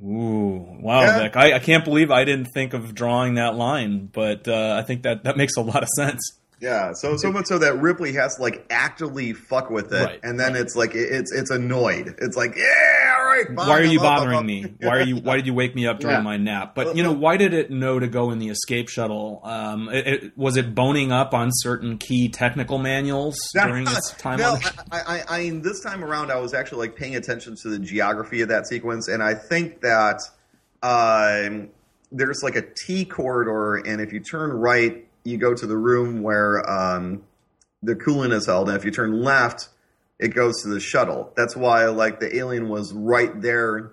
[0.00, 1.18] Ooh, wow, yeah.
[1.18, 1.36] Vic.
[1.36, 5.02] I, I can't believe I didn't think of drawing that line, but uh, I think
[5.02, 6.20] that, that makes a lot of sense.
[6.60, 10.20] Yeah, so so much so that Ripley has to like actively fuck with it, right,
[10.22, 10.60] and then right.
[10.60, 12.14] it's like it's it's annoyed.
[12.18, 13.46] It's like, yeah, all right.
[13.46, 14.74] Fine, why are you bothering me?
[14.80, 15.16] Why are you?
[15.16, 16.22] Why did you wake me up during yeah.
[16.22, 16.74] my nap?
[16.74, 19.40] But you know, why did it know to go in the escape shuttle?
[19.44, 24.38] Um, it, it, was it boning up on certain key technical manuals during its time?
[24.38, 24.58] No,
[24.90, 27.78] I, I, I mean, this time around, I was actually like paying attention to the
[27.78, 30.20] geography of that sequence, and I think that
[30.82, 31.68] um,
[32.10, 36.22] there's like a T corridor, and if you turn right you go to the room
[36.22, 37.22] where um,
[37.82, 39.68] the coolant is held, and if you turn left,
[40.20, 41.32] it goes to the shuttle.
[41.36, 43.92] That's why, like, the alien was right there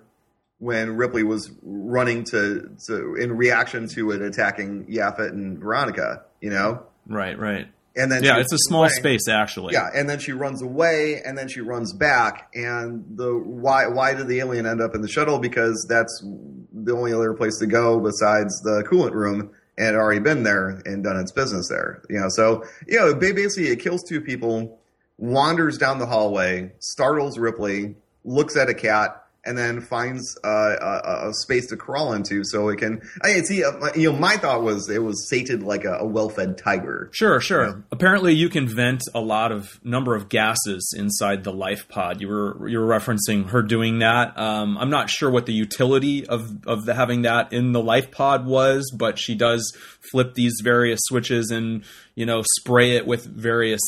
[0.58, 6.24] when Ripley was running to, to in reaction to it attacking Yaphet and Veronica.
[6.40, 7.68] You know, right, right.
[7.96, 8.90] And then yeah, it's a small away.
[8.90, 9.72] space actually.
[9.72, 12.50] Yeah, and then she runs away, and then she runs back.
[12.54, 15.38] And the why why did the alien end up in the shuttle?
[15.38, 16.24] Because that's
[16.72, 20.82] the only other place to go besides the coolant room and had already been there
[20.84, 22.02] and done its business there.
[22.10, 24.77] You know, so you know, basically it kills two people,
[25.18, 31.28] wanders down the hallway, startles Ripley, looks at a cat, and then finds uh, a,
[31.28, 33.00] a, space to crawl into so it can.
[33.22, 36.06] I mean, see, uh, you know, my thought was it was sated like a, a
[36.06, 37.08] well-fed tiger.
[37.12, 37.64] Sure, sure.
[37.64, 37.82] You know?
[37.90, 42.20] Apparently, you can vent a lot of number of gases inside the life pod.
[42.20, 44.38] You were you were referencing her doing that.
[44.38, 48.10] Um, I'm not sure what the utility of of the, having that in the life
[48.10, 49.72] pod was, but she does
[50.10, 53.80] flip these various switches and you know spray it with various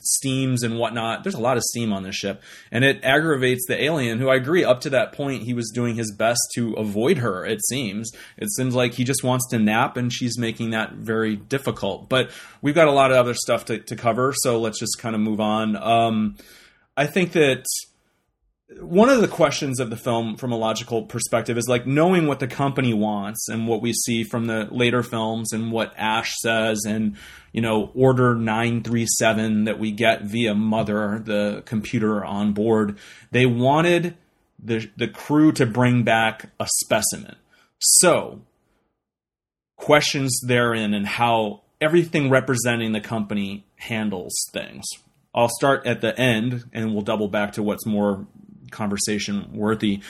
[0.00, 1.22] steams and whatnot.
[1.22, 4.18] There's a lot of steam on this ship, and it aggravates the alien.
[4.18, 7.44] Who I agree, up to that point, he was doing his best to avoid her.
[7.44, 8.10] It seems.
[8.36, 12.08] It seems like he just wants to nap, and she's making that very difficult.
[12.08, 12.30] But
[12.62, 15.20] we've got a lot of other stuff to, to cover, so let's just kind of
[15.20, 15.76] move on.
[15.76, 16.36] Um,
[16.96, 17.64] I think that
[18.80, 22.40] one of the questions of the film from a logical perspective is like knowing what
[22.40, 26.80] the company wants and what we see from the later films and what Ash says
[26.86, 27.16] and
[27.52, 32.98] you know order 937 that we get via mother the computer on board
[33.30, 34.16] they wanted
[34.64, 37.36] the the crew to bring back a specimen.
[37.78, 38.40] So
[39.76, 44.84] questions therein and how everything representing the company handles things.
[45.34, 48.26] I'll start at the end and we'll double back to what's more
[48.70, 50.00] conversation worthy.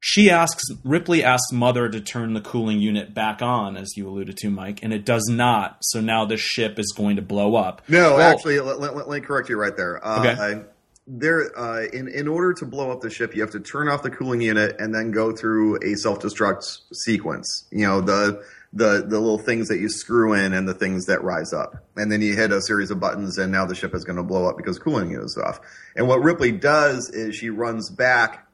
[0.00, 4.36] She asks Ripley asks Mother to turn the cooling unit back on, as you alluded
[4.38, 5.78] to, Mike, and it does not.
[5.80, 7.82] So now the ship is going to blow up.
[7.88, 10.04] No, well, actually, let, let, let, me correct you right there.
[10.06, 10.40] Uh, okay.
[10.40, 10.62] I,
[11.08, 14.02] there, uh, in in order to blow up the ship, you have to turn off
[14.02, 17.66] the cooling unit and then go through a self destruct sequence.
[17.72, 21.22] You know the the the little things that you screw in and the things that
[21.22, 24.04] rise up, and then you hit a series of buttons, and now the ship is
[24.04, 25.60] going to blow up because cooling is off.
[25.96, 28.46] And what Ripley does is she runs back.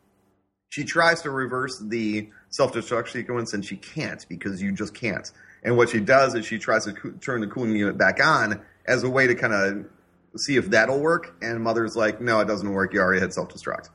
[0.68, 5.30] She tries to reverse the self destruct sequence, and she can't because you just can't.
[5.64, 8.60] And what she does is she tries to co- turn the cooling unit back on
[8.86, 9.86] as a way to kind of
[10.36, 11.34] see if that'll work.
[11.42, 12.94] And Mother's like, "No, it doesn't work.
[12.94, 13.88] You already hit self destruct."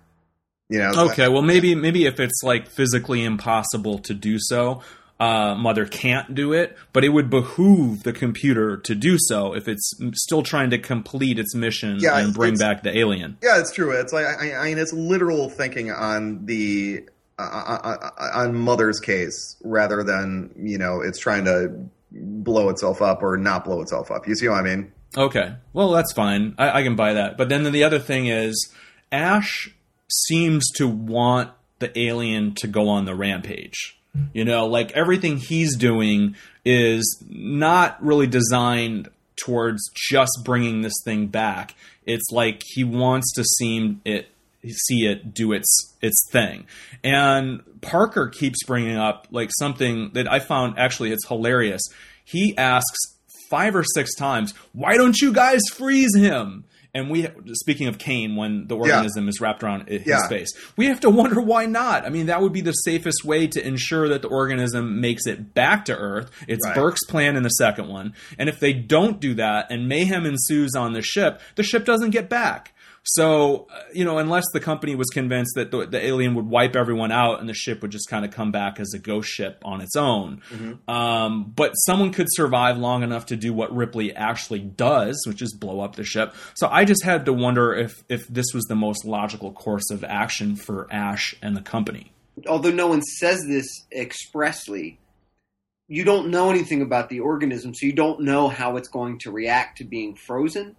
[0.67, 0.91] You know.
[1.11, 1.27] Okay.
[1.29, 4.81] well, maybe maybe if it's like physically impossible to do so,
[5.19, 9.67] uh, Mother can't do it, but it would behoove the computer to do so if
[9.67, 13.37] it's still trying to complete its mission yeah, and bring back the alien.
[13.41, 13.91] Yeah, it's true.
[13.91, 17.03] It's like I, I mean, it's literal thinking on the
[17.37, 23.01] uh, uh, uh, on Mother's case rather than you know it's trying to blow itself
[23.01, 24.25] up or not blow itself up.
[24.25, 24.93] You see what I mean?
[25.17, 26.55] Okay, well that's fine.
[26.57, 27.37] I, I can buy that.
[27.37, 28.73] But then the other thing is,
[29.11, 29.69] Ash
[30.09, 33.98] seems to want the alien to go on the rampage
[34.33, 41.27] you know, like everything he's doing is not really designed towards just bringing this thing
[41.27, 41.75] back.
[42.05, 44.29] It's like he wants to seem it
[44.67, 46.65] see it do its its thing.
[47.03, 51.81] And Parker keeps bringing up like something that I found actually it's hilarious.
[52.25, 52.97] He asks
[53.49, 58.35] five or six times, "Why don't you guys freeze him?" And we, speaking of Kane,
[58.35, 59.29] when the organism yeah.
[59.29, 60.27] is wrapped around his yeah.
[60.27, 62.05] face, we have to wonder why not.
[62.05, 65.53] I mean, that would be the safest way to ensure that the organism makes it
[65.53, 66.31] back to Earth.
[66.47, 66.75] It's right.
[66.75, 68.13] Burke's plan in the second one.
[68.39, 72.09] And if they don't do that and mayhem ensues on the ship, the ship doesn't
[72.09, 72.73] get back.
[73.03, 76.75] So, uh, you know, unless the company was convinced that the, the, alien would wipe
[76.75, 79.61] everyone out and the ship would just kind of come back as a ghost ship
[79.63, 80.41] on its own.
[80.49, 80.89] Mm-hmm.
[80.89, 85.53] Um, but someone could survive long enough to do what Ripley actually does, which is
[85.53, 86.33] blow up the ship.
[86.55, 90.03] So I just had to wonder if, if this was the most logical course of
[90.03, 92.11] action for Ash and the company.
[92.47, 94.99] Although no one says this expressly,
[95.87, 99.31] you don't know anything about the organism, so you don't know how it's going to
[99.31, 100.75] react to being frozen.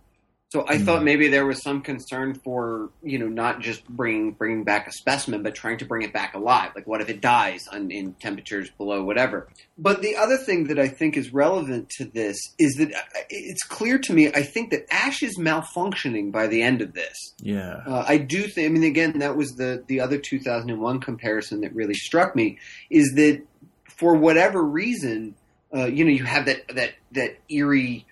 [0.50, 4.32] So I mm thought maybe there was some concern for you know not just bringing
[4.32, 6.72] bringing back a specimen, but trying to bring it back alive.
[6.74, 9.48] Like what if it dies on, in temperatures below whatever?
[9.78, 13.62] But the other thing that I think is relevant to this is that uh, it's
[13.62, 14.28] clear to me.
[14.28, 17.34] I think that Ash is malfunctioning by the end of this.
[17.40, 18.70] Yeah, uh, I do think.
[18.70, 22.58] I mean, again, that was the the other 2001 comparison that really struck me
[22.90, 23.42] is that
[23.86, 25.36] for whatever reason,
[25.72, 28.06] uh, you know, you have that that that eerie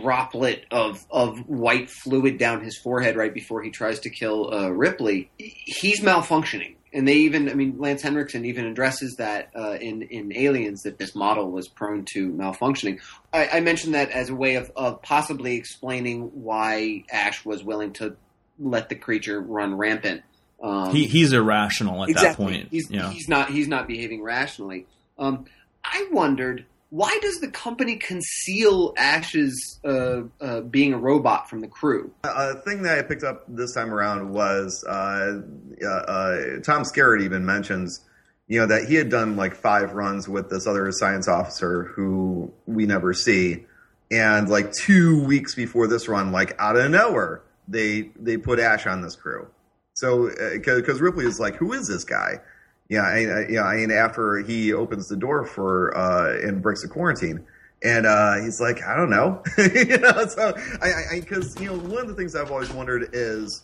[0.00, 4.68] droplet of of white fluid down his forehead right before he tries to kill uh,
[4.68, 5.30] Ripley.
[5.38, 10.36] He's malfunctioning, and they even, I mean, Lance Henriksen even addresses that uh, in in
[10.36, 13.00] Aliens that this model was prone to malfunctioning.
[13.32, 17.92] I, I mentioned that as a way of, of possibly explaining why Ash was willing
[17.94, 18.16] to
[18.58, 20.22] let the creature run rampant.
[20.62, 22.44] Um, he, he's irrational at exactly.
[22.44, 22.68] that point.
[22.70, 23.10] He's, yeah.
[23.10, 24.86] he's not he's not behaving rationally.
[25.18, 25.46] Um,
[25.84, 31.66] I wondered why does the company conceal Ash's uh, uh, being a robot from the
[31.66, 32.12] crew?
[32.22, 35.40] A thing that I picked up this time around was uh,
[35.82, 38.04] uh, uh, Tom Skerritt even mentions,
[38.46, 42.52] you know, that he had done like five runs with this other science officer who
[42.66, 43.64] we never see,
[44.10, 48.86] and like two weeks before this run, like out of nowhere, they they put Ash
[48.86, 49.48] on this crew.
[49.94, 52.40] So because uh, Ripley is like, who is this guy?
[52.88, 53.62] Yeah, I, yeah.
[53.62, 57.44] I mean, after he opens the door for uh, and breaks the quarantine,
[57.82, 60.26] and uh, he's like, I don't know, you know.
[60.26, 63.62] So I, I, because you know, one of the things I've always wondered is,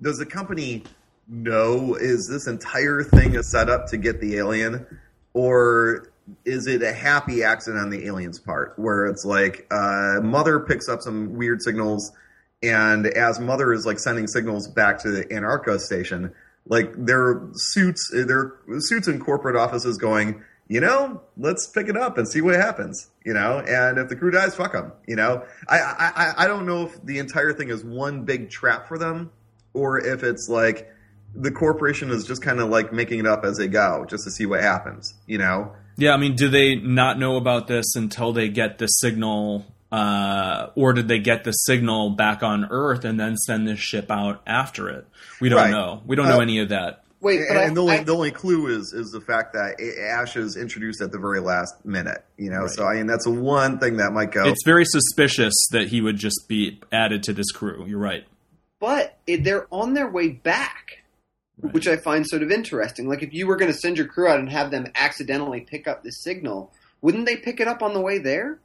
[0.00, 0.84] does the company
[1.28, 4.86] know is this entire thing a setup to get the alien,
[5.32, 6.12] or
[6.44, 10.88] is it a happy accident on the alien's part, where it's like uh, mother picks
[10.88, 12.12] up some weird signals
[12.62, 16.32] and as Mother is like sending signals back to the Antarctica station,
[16.66, 21.96] like their suits, eh, their suits in corporate offices going, you know, let's pick it
[21.96, 25.16] up and see what happens, you know, and if the crew dies, fuck them, you
[25.16, 25.44] know.
[25.68, 29.30] I, I, I don't know if the entire thing is one big trap for them
[29.74, 30.90] or if it's like
[31.34, 34.30] the corporation is just kind of like making it up as they go just to
[34.30, 35.72] see what happens, you know.
[35.96, 40.70] Yeah, I mean, do they not know about this until they get the signal uh,
[40.74, 44.42] or did they get the signal back on Earth and then send this ship out
[44.46, 45.06] after it?
[45.40, 45.70] We don't Right.
[45.70, 46.02] know.
[46.06, 47.04] We don't know Uh, any of that.
[47.20, 49.52] Wait, And, but I- and the only I- the only clue is is the fact
[49.52, 52.62] that Ash is introduced at the very last minute, you know.
[52.62, 52.70] Right.
[52.70, 54.44] So I mean, that's one thing that might go.
[54.48, 57.84] It's very suspicious that he would just be added to this crew.
[57.86, 58.24] You're right.
[58.80, 61.04] but they're on their way back,
[61.60, 61.72] Right.
[61.72, 63.08] which I find sort of interesting.
[63.08, 65.86] Like if you were going to send your crew out and have them accidentally pick
[65.86, 68.58] up the signal, wouldn't they pick it up on the way there?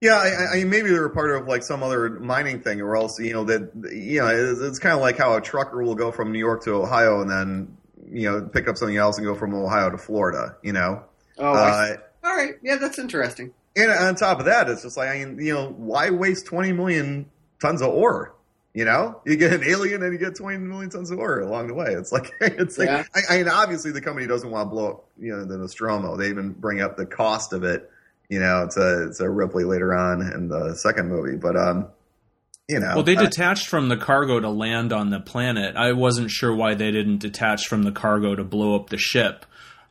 [0.00, 3.32] Yeah, I, I- maybe they're part of like some other mining thing, or else you
[3.32, 6.32] know that you know it's, it's kind of like how a trucker will go from
[6.32, 7.76] New York to Ohio and then
[8.10, 10.56] you know pick up something else and go from Ohio to Florida.
[10.62, 11.02] You know,
[11.38, 12.54] Oh, uh, all right.
[12.62, 13.52] Yeah, that's interesting.
[13.76, 16.72] and on top of that, it's just like I mean, you know, why waste twenty
[16.72, 17.26] million
[17.60, 18.34] tons of ore?
[18.74, 21.66] You know, you get an alien and you get twenty million tons of ore along
[21.66, 21.88] the way.
[21.88, 23.04] It's like it's like Yeah.
[23.16, 26.16] I, I mean, obviously the company doesn't want to blow up you know the Nostromo.
[26.16, 27.90] They even bring up the cost of it.
[28.28, 31.88] You know, to to Ripley later on in the second movie, but um,
[32.68, 35.76] you know, Well, they uh, detached from the cargo to land on the planet.
[35.76, 39.46] I wasn't sure why they didn't detach from the cargo to blow up the ship.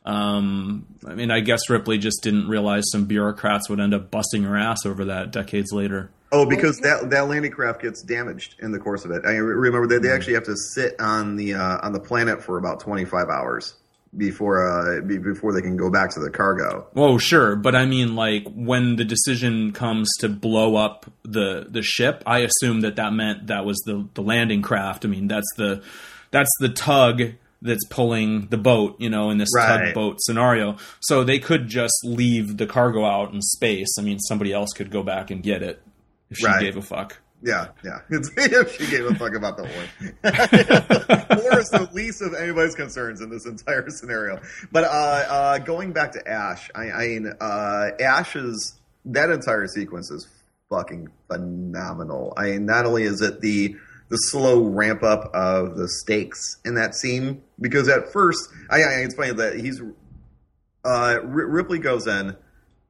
[0.06, 4.44] Um, I mean, I guess Ripley just didn't realize some bureaucrats would end up busting
[4.44, 6.10] her ass over that decades later.
[6.30, 9.24] Oh, because that that landing craft gets damaged in the course of it.
[9.24, 12.58] I remember that they actually have to sit on the uh, on the planet for
[12.58, 13.74] about twenty five hours
[14.16, 16.86] before uh, before they can go back to the cargo.
[16.96, 21.82] Oh, sure, but I mean, like when the decision comes to blow up the the
[21.82, 25.04] ship, I assume that that meant that was the the landing craft.
[25.04, 25.82] I mean, that's the
[26.30, 27.22] that's the tug
[27.60, 29.86] that's pulling the boat, you know, in this Right.
[29.86, 30.76] tugboat scenario.
[31.00, 33.88] So they could just leave the cargo out in space.
[33.98, 35.82] I mean, somebody else could go back and get it
[36.30, 36.60] if she Right.
[36.60, 37.18] gave a fuck.
[37.42, 38.00] Yeah, yeah.
[38.10, 39.72] It's, if she gave a fuck about the war,
[41.42, 44.40] war is the least of anybody's concerns in this entire scenario.
[44.72, 48.74] But uh, uh, going back to Ash, I, I mean, uh, Ash's
[49.04, 50.28] that entire sequence is
[50.68, 52.34] fucking phenomenal.
[52.36, 53.76] I mean, not only is it the
[54.10, 58.90] the slow ramp up of the stakes in that scene, because at first, I, I
[59.00, 59.80] it's funny that he's
[60.84, 62.36] uh, Ripley goes in,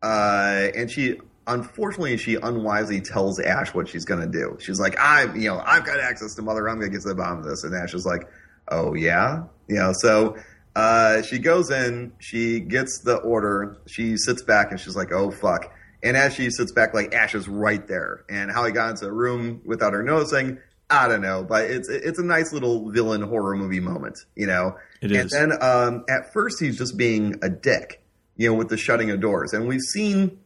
[0.03, 1.19] uh, and she
[1.49, 4.57] unfortunately she unwisely tells Ash what she's gonna do.
[4.61, 6.69] She's like, I, you know, I've got access to Mother.
[6.69, 7.65] I'm gonna get to the bottom of this.
[7.65, 8.29] And Ash is like,
[8.70, 9.93] Oh yeah, you know.
[9.95, 10.37] So
[10.77, 15.31] uh, she goes in, she gets the order, she sits back, and she's like, Oh
[15.31, 15.73] fuck.
[16.03, 18.25] And as she sits back, like Ash is right there.
[18.29, 20.59] And how he got into the room without her noticing,
[20.91, 21.43] I don't know.
[21.43, 24.77] But it's it's a nice little villain horror movie moment, you know.
[25.01, 25.33] It is.
[25.33, 28.03] and then um, at first he's just being a dick,
[28.37, 29.53] you know, with the shutting of doors.
[29.53, 30.39] And we've seen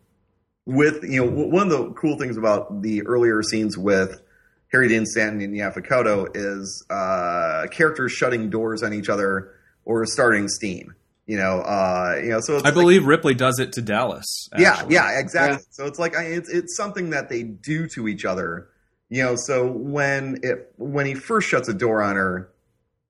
[0.66, 4.22] with you know one of the cool things about the earlier scenes with
[4.72, 9.52] Harry Dean Stanton and Yaphet Kotto is uh, characters shutting doors on each other
[9.84, 10.94] or starting steam.
[11.26, 12.40] You know, uh, you know.
[12.40, 14.48] So it's I like- believe Ripley does it to Dallas.
[14.58, 14.94] yeah, actually.
[14.94, 15.64] yeah, exactly.
[15.70, 18.68] So it's like I, it's it's something that they do to each other.
[19.08, 22.50] You know, so when it when he first shuts a door on her,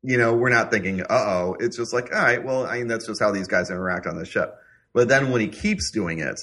[0.02, 1.56] you know, we're not thinking, uh oh.
[1.60, 4.16] It's just like, all right, well, I mean, that's just how these guys interact on
[4.18, 4.56] the ship.
[4.92, 6.38] But then when he keeps doing it,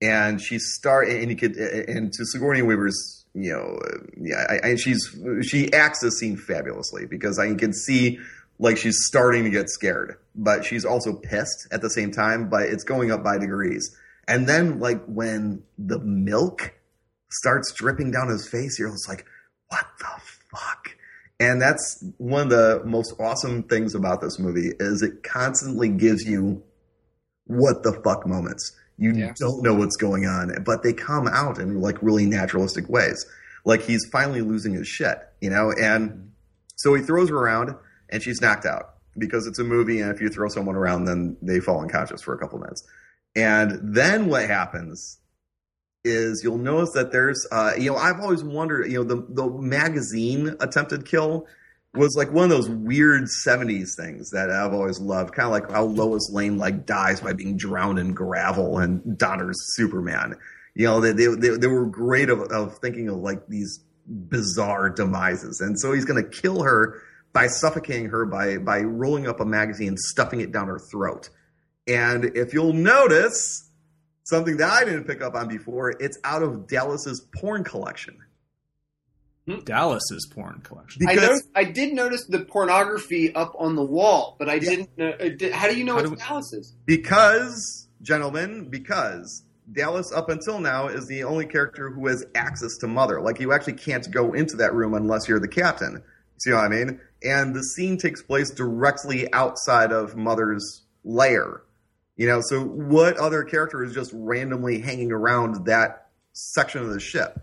[0.00, 3.78] and she start and you could and to Sigourney Weaver's, you know,
[4.16, 8.18] yeah, I, she's she acts this scene fabulously because I can see
[8.58, 12.48] like she's starting to get scared, but she's also pissed at the same time.
[12.48, 13.94] But it's going up by degrees.
[14.26, 16.74] And then like when the milk
[17.30, 19.24] starts dripping down his face, you're just like,
[19.68, 20.20] what the
[20.50, 20.96] fuck?
[21.40, 26.24] And that's one of the most awesome things about this movie is it constantly gives
[26.24, 26.62] you
[27.46, 28.76] what the fuck moments.
[28.98, 29.32] You Yeah.
[29.36, 33.24] don't know what's going on, but they come out in like really naturalistic ways.
[33.64, 35.72] Like he's finally losing his shit, you know?
[35.72, 36.32] And
[36.76, 37.74] so he throws her around
[38.10, 40.00] and she's knocked out because it's a movie.
[40.00, 42.84] And if you throw someone around, then they fall unconscious for a couple minutes.
[43.36, 45.18] And then what happens
[46.04, 49.48] is you'll notice that there's, uh, you know, I've always wondered, you know, the, the
[49.50, 51.46] magazine attempted kill
[51.94, 55.34] was like one of those weird 70s things that I've always loved.
[55.34, 59.58] Kind of like how Lois Lane like dies by being drowned in gravel and Donner's
[59.74, 60.36] Superman.
[60.74, 65.60] You know, they, they, they, were great of, of thinking of like these bizarre demises.
[65.60, 67.02] And so he's going to kill her
[67.32, 71.30] by suffocating her by, by rolling up a magazine, and stuffing it down her throat.
[71.86, 73.68] And if you'll notice,
[74.28, 78.18] something that I didn't pick up on before, it's out of Dallas's porn collection.
[79.64, 81.02] Dallas's porn collection.
[81.08, 84.60] I, noticed, I did notice the pornography up on the wall, but I Yeah.
[84.70, 84.98] didn't.
[84.98, 86.74] Know, uh, did, how do you know How it's do we- Dallas's?
[86.86, 89.42] Because, gentlemen, because
[89.72, 93.20] Dallas up until now is the only character who has access to Mother.
[93.20, 96.02] Like you actually can't go into that room unless you're the captain.
[96.38, 97.00] See what I mean?
[97.24, 101.62] And the scene takes place directly outside of Mother's lair.
[102.16, 107.00] You know, so what other character is just randomly hanging around that section of the
[107.00, 107.38] ship?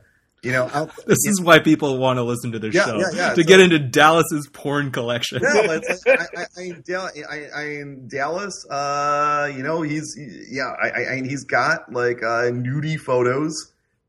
[0.46, 3.06] You know, out, This is why people want to listen to this Yeah, show yeah,
[3.14, 3.34] yeah.
[3.34, 5.42] to So- get into Dallas's porn collection.
[5.42, 6.84] No, it's like, I, I, I, in
[7.30, 10.16] I, I Dallas, uh, you know, he's
[10.52, 13.54] yeah, I, I, I he's got like uh, nudie photos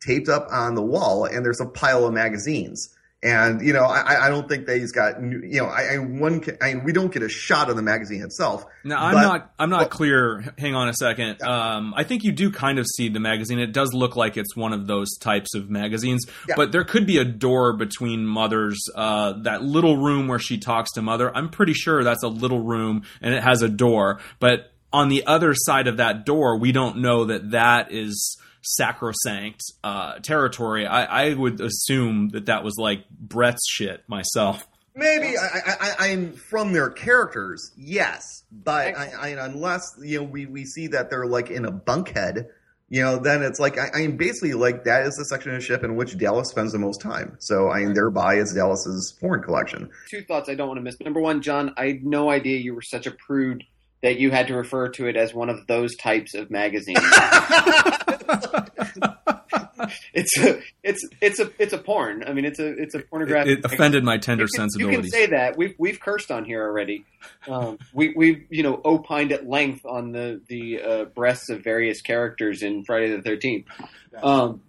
[0.06, 2.90] taped up on the wall, and there's a pile of magazines.
[3.22, 6.38] And you know, I, I don't think that he's got, you know, I, I one,
[6.40, 8.64] can, I, we don't get a shot of the magazine itself.
[8.84, 10.54] Now I'm But- not I'm not clear.
[10.58, 11.42] Hang on a second.
[11.42, 13.58] Um, I think you do kind of see the magazine.
[13.58, 16.56] It does look like it's one of those types of magazines, Yeah.
[16.56, 20.92] but there could be a door between Mother's uh, that little room where she talks
[20.92, 21.34] to Mother.
[21.34, 25.26] I'm pretty sure that's a little room and it has a door, but on the
[25.26, 30.86] other side of that door, we don't know that that is sacrosanct uh, territory.
[30.86, 34.66] I, I would assume that that was like Brett's shit myself.
[34.94, 40.24] Maybe I, I, I, I'm from their characters, yes, but I, I, unless you know
[40.24, 42.46] we, we see that they're like in a bunkhead,
[42.88, 45.64] you know, then it's like I, I'm basically like that is the section of the
[45.64, 47.36] ship in which Dallas spends the most time.
[47.40, 49.90] So I mean, thereby it's Dallas's foreign collection.
[50.08, 50.98] Two thoughts I don't want to miss.
[51.00, 53.64] Number one, John, I had no idea you were such a prude
[54.02, 57.00] that you had to refer to it as one of those types of magazines.
[60.14, 62.24] it's a, it's it's a it's a porn.
[62.26, 63.58] I mean, it's a it's a pornographic.
[63.58, 65.12] It offended my tender you can, you sensibilities.
[65.12, 67.04] can say that we've we've cursed on here already.
[67.48, 72.00] Um, we we've you know opined at length on the the uh, breasts of various
[72.02, 73.66] characters in Friday the Thirteenth.
[74.22, 74.62] Um,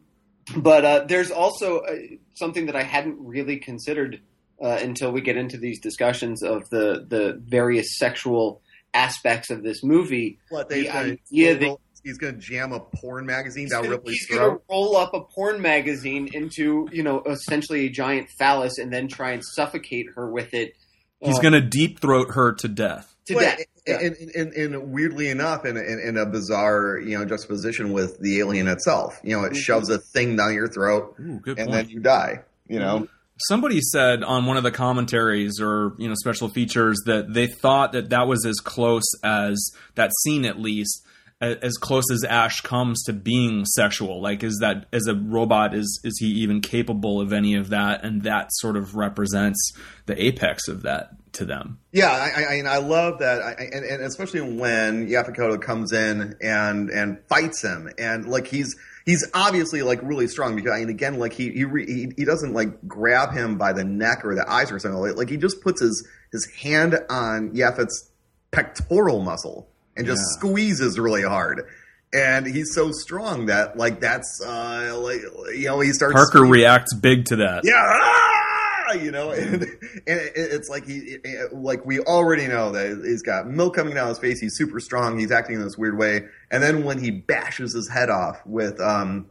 [0.55, 1.95] but uh, there's also uh,
[2.33, 4.21] something that I hadn't really considered
[4.61, 8.61] uh, until we get into these discussions of the the various sexual
[8.93, 10.39] aspects of this movie.
[10.49, 10.99] What they The gonna,
[11.31, 11.77] idea that-
[12.07, 14.63] he's going to jam a porn magazine He's down gonna, Ripley's he's gonna throat.
[14.69, 19.31] roll up a porn magazine into you know essentially a giant phallus and then try
[19.31, 20.73] and suffocate her with it.
[21.19, 23.15] He's uh, going to deep throat her to death.
[23.25, 23.65] to Well, death.
[23.87, 23.99] Yeah.
[24.01, 28.19] And, and, and, and weirdly enough, in, in, in a bizarre, you know, juxtaposition with
[28.19, 29.57] the alien itself, you know, it Mhm.
[29.57, 31.71] shoves a thing down your throat, Ooh, and point.
[31.71, 32.41] then you die.
[32.67, 33.07] You know,
[33.47, 37.91] Somebody said on one of the commentaries or you know special features that they thought
[37.93, 41.06] that that was as close as that scene at least a-
[41.39, 44.21] as close as Ash comes to being sexual.
[44.21, 48.03] Like, is that as a robot is is he even capable of any of that?
[48.03, 49.71] And that sort of represents
[50.07, 51.79] the apex of that to them.
[51.91, 56.35] Yeah, I, I, I love that, I, and, and especially when Yaphet Kotto comes in
[56.41, 60.89] and and fights him, and like he's he's obviously like really strong because, I mean,
[60.89, 64.33] again, like he he, re, he he doesn't like grab him by the neck or
[64.33, 68.09] the eyes or something like, like he just puts his his hand on Yaphet's
[68.51, 70.39] pectoral muscle and just Yeah.
[70.39, 71.65] squeezes really hard.
[72.13, 75.21] And he's so strong that like that's uh like
[75.53, 77.61] you know he starts Parker reacts big to that.
[77.65, 78.93] yeah, ah!
[78.93, 79.69] you know, and, and
[80.07, 81.17] it's like he,
[81.51, 84.39] like we already know that he's got milk coming down his face.
[84.39, 85.19] He's super strong.
[85.19, 88.79] He's acting in this weird way, and then when he bashes his head off with
[88.79, 89.25] um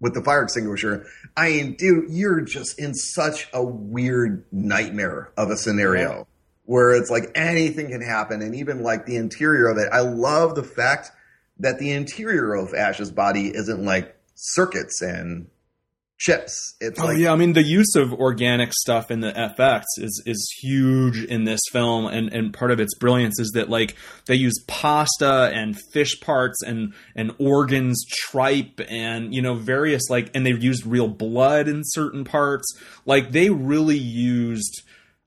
[0.00, 1.04] with the fire extinguisher,
[1.36, 6.28] I mean, dude, you're just in such a weird nightmare of a scenario
[6.70, 9.88] where it's like anything can happen, and even like the interior of it.
[9.90, 11.10] I love the fact
[11.58, 15.48] that the interior of Ash's body isn't like circuits and
[16.16, 16.76] chips.
[16.80, 20.22] It's Oh like yeah, I mean the use of organic stuff in the FX is
[20.26, 23.96] is huge in this film, and and part of its brilliance is that like
[24.28, 30.30] they use pasta and fish parts and and organs, tripe, and you know various like,
[30.36, 32.72] and they've used real blood in certain parts.
[33.04, 34.84] Like they really used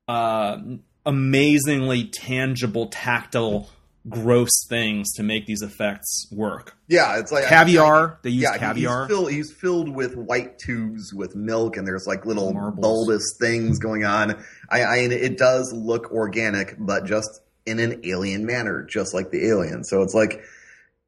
[0.08, 0.56] uh,
[1.06, 3.68] amazingly tangible, tactile,
[4.08, 6.76] gross things to make these effects work.
[6.88, 9.06] Yeah, it's like Caviar, they use yeah, caviar.
[9.06, 12.82] He's filled, he's filled with white tubes with milk, and there's like little Marbles.
[12.82, 14.42] bulbous things going on.
[14.70, 19.48] I, I, it does look organic, but just in an alien manner, just like the
[19.48, 19.84] alien.
[19.84, 20.42] So it's like,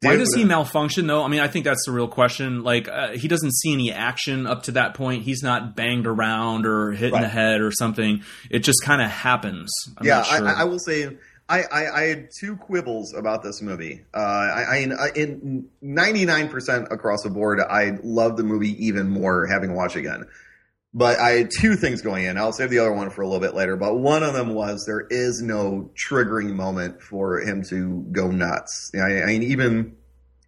[0.03, 1.23] Why does he malfunction though?
[1.23, 2.63] I mean, I think that's the real question.
[2.63, 5.23] Like, uh, he doesn't see any action up to that point.
[5.23, 8.23] He's not banged around or hit in the head or something.
[8.51, 9.71] It just kind of happens.
[9.97, 10.49] I'm yeah, not sure.
[10.49, 11.17] I, I will say.
[11.49, 14.05] I, I, I had two quibbles about this movie.
[14.13, 19.09] Uh, I, I in ninety nine percent across the board, I love the movie even
[19.09, 20.27] more having watched again.
[20.99, 22.39] But I had two things going in.
[22.39, 23.77] I'll save the other one for a little bit later.
[23.77, 28.91] But one of them was there is no triggering moment for him to go nuts.
[28.95, 29.97] I, I mean, even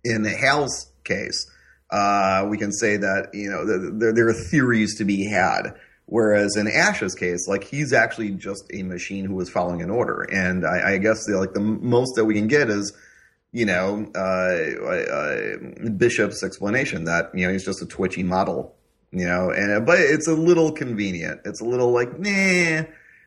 [0.05, 1.51] in Hal's case,
[1.91, 5.75] uh, we can say that you know th- there, there are theories to be had
[6.11, 10.23] Whereas in Ash's case, like he's actually just a machine who was following an order,
[10.23, 12.97] and I, I guess the, like the most that we can get is,
[13.53, 18.75] you know, uh, uh, Bishop's explanation that you know he's just a twitchy model,
[19.11, 21.41] you know, and but it's a little convenient.
[21.45, 22.83] It's a little like, nah,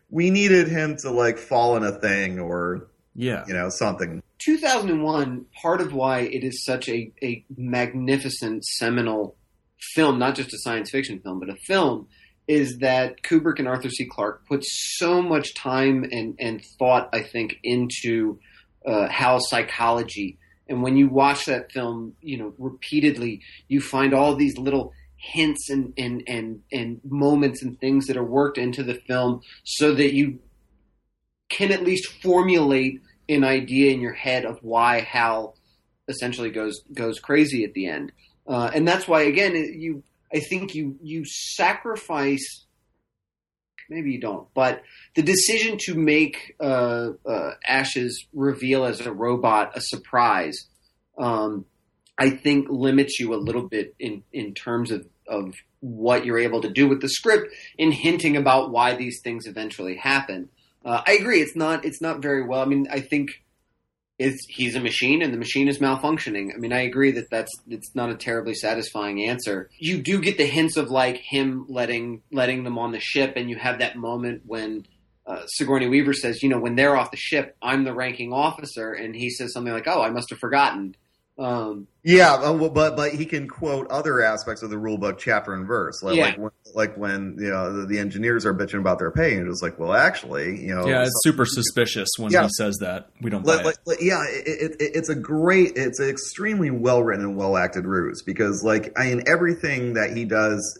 [0.10, 4.22] we needed him to like fall in a thing or yeah, you know, something.
[4.40, 9.36] 2001, part of why it is such a, a magnificent seminal
[9.94, 12.08] film, not just a science fiction film, but a film,
[12.48, 14.06] is that Kubrick and Arthur C.
[14.06, 18.40] Clarke put so much time and, and thought, I think, into
[18.86, 20.38] uh, Hal's psychology.
[20.68, 25.70] And when you watch that film, you know, repeatedly, you find all these little hints
[25.70, 30.14] and, and, and, and moments and things that are worked into the film so that
[30.14, 30.40] you
[31.48, 35.56] can at least formulate an idea in your head of why Hal
[36.08, 38.12] essentially goes goes crazy at the end.
[38.48, 40.04] Uh, and that's why again you
[40.34, 42.66] I think you you sacrifice
[43.90, 44.82] maybe you don't, but
[45.16, 50.68] the decision to make uh, uh, Ash's reveal as a robot a surprise,
[51.18, 51.66] um,
[52.22, 56.62] I think limits you a little bit in in terms of of what you're able
[56.62, 60.50] to do with the script in hinting about why these things eventually happen.
[60.86, 61.42] Uh, I agree.
[61.42, 61.84] It's not.
[61.84, 62.62] It's not very well.
[62.62, 63.44] I mean, I think
[64.20, 66.54] it's he's a machine and the machine is malfunctioning.
[66.54, 69.72] I mean, I agree that that's it's not a terribly satisfying answer.
[69.80, 73.50] You do get the hints of like him letting letting them on the ship, and
[73.50, 74.86] you have that moment when
[75.26, 78.94] uh, Sigourney Weaver says, you know, when they're off the ship, I'm the ranking officer,
[78.94, 80.96] and he says something like, "Oh, I must have forgotten."
[81.40, 85.54] Um, yeah, uh, but but he can quote other aspects of the rule book chapter
[85.54, 86.26] and verse, like Yeah.
[86.26, 89.48] like, when, like when you know the, the engineers are bitching about their pay, and
[89.50, 92.44] it's like, well, actually, you know, yeah, it's super suspicious when Yeah.
[92.44, 93.10] he says that.
[93.22, 96.10] We don't buy like, like, like, yeah, it, it, it- it's a great, it's an
[96.10, 100.80] extremely well written and well acted ruse because, like, I mean, everything that he does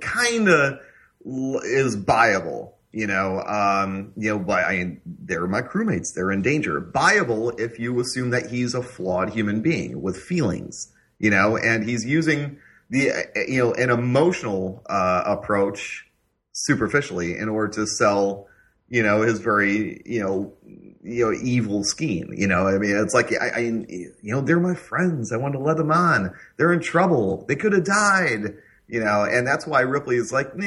[0.00, 0.80] kind of
[1.24, 2.72] is buyable.
[2.98, 6.14] You know, um, you know, but I they're my crewmates.
[6.16, 6.80] They're in danger.
[6.80, 10.92] Buyable if you assume that he's a flawed human being with feelings.
[11.20, 12.58] You know, and he's using
[12.90, 13.12] the
[13.46, 16.06] you know an emotional uh, approach
[16.50, 18.48] superficially in order to sell
[18.88, 20.52] you know his very you know
[21.04, 24.58] you know evil scheme you know i mean it's like I, I you know they're
[24.58, 28.56] my friends i want to let them on they're in trouble they could have died
[28.88, 30.66] you know and that's why ripley is like nah,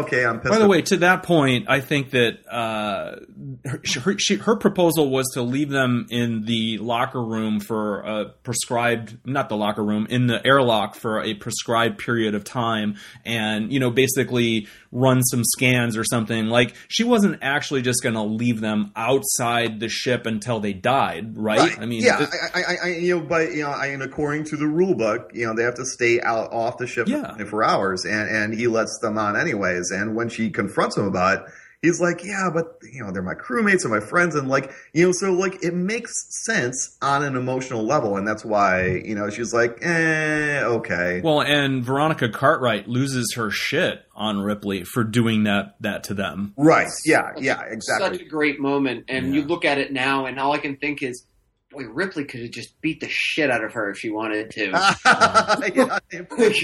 [0.00, 3.16] okay i'm pissed By the off." way, to that point, I think that uh,
[3.64, 8.24] her, her, she, her proposal was to leave them in the locker room for a
[8.42, 13.72] prescribed, not the locker room, in the airlock for a prescribed period of time, and
[13.72, 16.46] you know, basically run some scans or something.
[16.46, 21.36] Like she wasn't actually just going to leave them outside the ship until they died,
[21.36, 21.58] right?
[21.58, 21.78] Right.
[21.78, 24.44] I mean, yeah, th- I, I, I, you know, but you know, I, and according
[24.44, 27.36] to the rule book, you know, they have to stay out off the ship Yeah.
[27.44, 29.90] for hours, and and he lets them on anyways.
[29.90, 31.44] And when she confronts him about it,
[31.84, 35.06] he's like, "Yeah, but you know, they're my crewmates and my friends, and like, you
[35.06, 36.12] know, so like, it makes
[36.44, 41.40] sense on an emotional level, and that's why you know she's like, eh, okay, Well,
[41.42, 46.54] and Veronica Cartwright loses her shit on Ripley for doing that that to them.
[46.56, 48.18] right, yeah, yeah, Exactly.
[48.18, 51.02] Such a great moment, and you look at it now, and all I can think
[51.02, 51.26] is,
[51.74, 54.70] boy, Ripley could have just beat the shit out of her if she wanted to.
[55.74, 55.98] Yeah,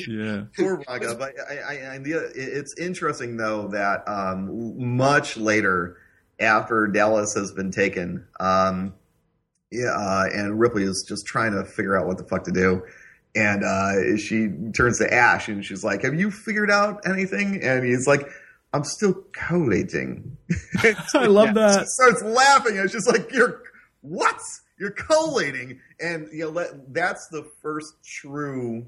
[0.09, 0.43] Yeah.
[0.57, 5.97] Poor Raga, but I, I, I, it's interesting though that um, much later,
[6.39, 8.95] after Dallas has been taken, um,
[9.71, 12.83] yeah, uh, and Ripley is just trying to figure out what the fuck to do,
[13.37, 17.85] and uh, she turns to Ash and she's like, "Have you figured out anything?" And
[17.85, 18.27] he's like,
[18.73, 20.37] "I'm still collating."
[21.15, 21.87] I love She that.
[21.89, 22.77] starts laughing.
[22.77, 23.63] And it's just like, "You're
[24.01, 24.41] what?"
[24.81, 28.87] You're collating, and you know let, that's the first true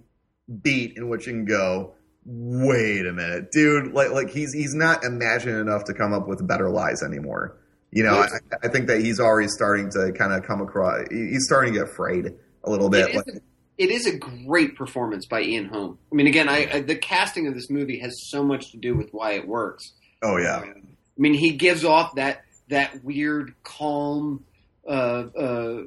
[0.62, 1.92] beat in which you can go.
[2.24, 3.92] Wait a minute, dude!
[3.92, 7.58] Like, like he's he's not imagining enough to come up with better lies anymore.
[7.90, 8.28] You know, I,
[8.62, 11.08] I think that he's already starting to kind of come across.
[11.10, 12.32] He's starting to get afraid
[12.64, 13.10] a little bit.
[13.10, 13.40] It is, a,
[13.76, 15.98] it is a great performance by Ian Holm.
[16.10, 18.96] I mean, again, I, I the casting of this movie has so much to do
[18.96, 19.92] with why it works.
[20.22, 20.72] oh yeah, I
[21.18, 24.44] mean, he gives off that that weird, calm
[24.86, 25.82] uh, uh,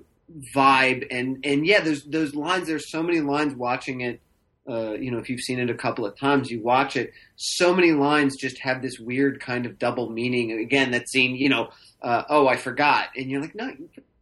[0.55, 2.67] vibe, and and yeah, there's those lines.
[2.67, 4.21] There's so many lines watching it.
[4.67, 7.13] Uh, you know, if you've seen it a couple of times, you watch it.
[7.35, 10.51] So many lines just have this weird kind of double meaning.
[10.59, 11.69] Again, that scene, you know,
[12.01, 13.71] uh, oh, I forgot, and you're like, no,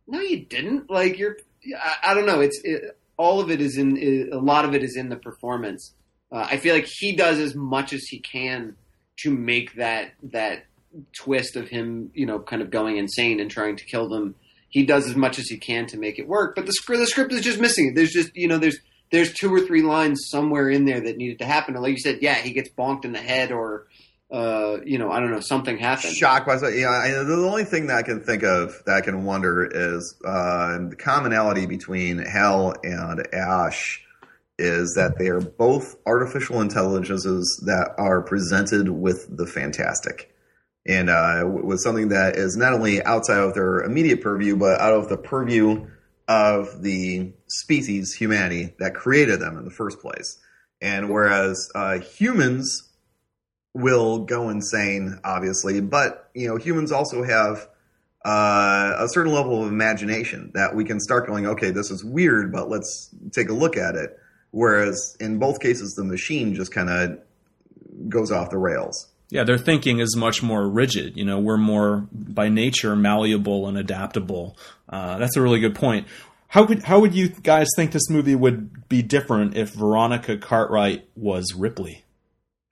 [0.07, 0.89] no, you didn't.
[0.89, 1.37] Like you're,
[1.81, 2.41] I, I don't know.
[2.41, 5.93] It's it, all of it is in a lot of it is in the performance.
[6.31, 8.75] Uh, I feel like he does as much as he can
[9.19, 10.65] to make that that
[11.13, 14.35] twist of him, you know, kind of going insane and trying to kill them.
[14.73, 17.05] He does as much as he can to make it work, but the script the
[17.05, 17.89] script is just missing.
[17.89, 17.95] It.
[17.95, 18.79] There's just you know there's
[19.11, 21.75] there's two or three lines somewhere in there that needed to happen.
[21.75, 23.85] And like you said, yeah, he gets bonked in the head or
[24.31, 26.15] uh, you know, I don't know, something happened.
[26.15, 26.79] Shocked by something.
[26.79, 30.15] Yeah, I, the only thing that I can think of that I can wonder is
[30.25, 34.03] uh, the commonality between Hal and Ash
[34.57, 40.32] is that they are both artificial intelligences that are presented with the fantastic.
[40.85, 44.93] And uh, with something that is not only outside of their immediate purview, but out
[44.93, 45.87] of the purview
[46.27, 50.39] of the species, humanity, that created them in the first place.
[50.81, 52.89] And whereas uh, humans
[53.73, 57.67] will go insane, obviously, but you know, humans also have
[58.25, 62.51] uh, a certain level of imagination that we can start going, okay, this is weird,
[62.51, 64.17] but let's take a look at it.
[64.51, 67.19] Whereas in both cases, the machine just kind of
[68.07, 69.07] goes off the rails.
[69.33, 71.17] Yeah, their thinking is much more rigid.
[71.17, 74.55] You know, we're more by nature malleable and adaptable.
[74.87, 76.05] Uh, that's a really good point.
[76.49, 81.07] How could how would you guys think this movie would be different if Veronica Cartwright
[81.15, 82.03] was Ripley?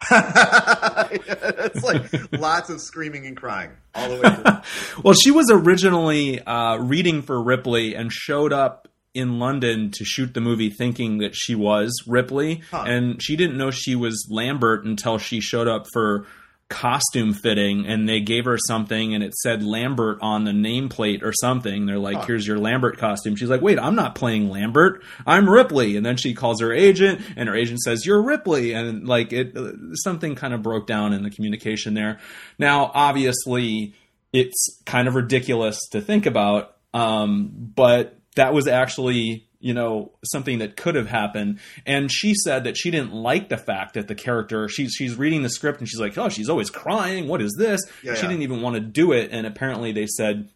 [0.12, 5.02] it's like lots of screaming and crying all the way through.
[5.04, 10.36] well, she was originally uh, reading for Ripley and showed up in London to shoot
[10.36, 12.84] the movie thinking that she was Ripley, huh.
[12.86, 16.28] and she didn't know she was Lambert until she showed up for
[16.72, 21.34] costume fitting and they gave her something and it said Lambert on the nameplate or
[21.34, 21.86] something.
[21.86, 22.26] They're like, huh.
[22.28, 23.36] here's your Lambert costume.
[23.36, 25.04] She's like, wait, I'm not playing Lambert.
[25.28, 25.98] I'm Ripley.
[25.98, 28.74] And then she calls her agent and her agent says, you're Ripley.
[28.74, 29.56] And like it,
[29.96, 32.20] something kind of broke down in the communication there.
[32.58, 33.94] Now, obviously,
[34.34, 36.78] it's kind of ridiculous to think about.
[36.94, 41.60] Um, but that was actually you know something that could have happened.
[41.86, 45.44] And she said that she didn't like the fact that the character she's she's reading
[45.44, 47.28] the script and she's like oh she's always crying.
[47.28, 47.82] What is this?
[48.04, 48.30] Yeah, she yeah.
[48.30, 49.30] didn't even want to do it.
[49.32, 50.50] And apparently they said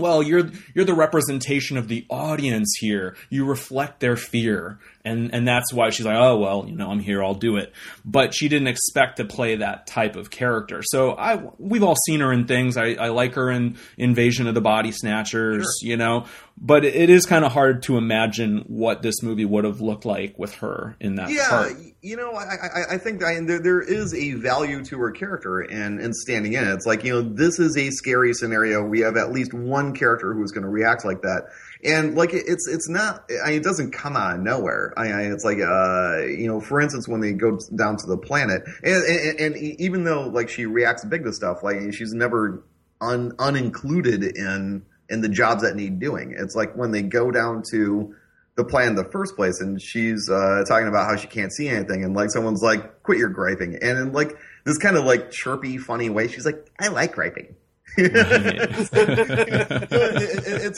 [0.00, 3.16] well you're you're the representation of the audience here.
[3.28, 4.78] You reflect their fear.
[5.04, 7.72] And and that's why she's like oh well you know i'm here i'll do it.
[8.04, 10.82] But she didn't expect to play that type of character.
[10.84, 12.76] So i we've all seen her in things.
[12.76, 15.88] I, I like her in invasion of the body snatchers sure.
[15.88, 16.26] you know?
[16.62, 20.38] But it is kind of hard to imagine what this movie would have looked like
[20.38, 21.72] with her in that yeah part.
[22.02, 25.60] You know i i, I think I, there, there is a value to her character
[25.60, 29.00] and and standing in it it's like you know this is a scary scenario we
[29.00, 31.48] have at least one character who's going to react like that
[31.84, 34.92] and like it, it's it's not I mean, it doesn't come out of nowhere.
[34.98, 38.62] I, it's like uh you know for instance when they go down to the planet
[38.82, 42.62] and, and, and even though like she reacts big to stuff like she's never
[43.00, 46.34] un, unincluded in in the jobs that need doing.
[46.38, 48.14] It's like when they go down to
[48.62, 51.68] the plan in the first place and she's uh, talking about how she can't see
[51.68, 55.30] anything and like someone's like quit your griping and in like this kind of like
[55.30, 57.54] chirpy funny way she's like I like griping
[57.96, 58.90] it's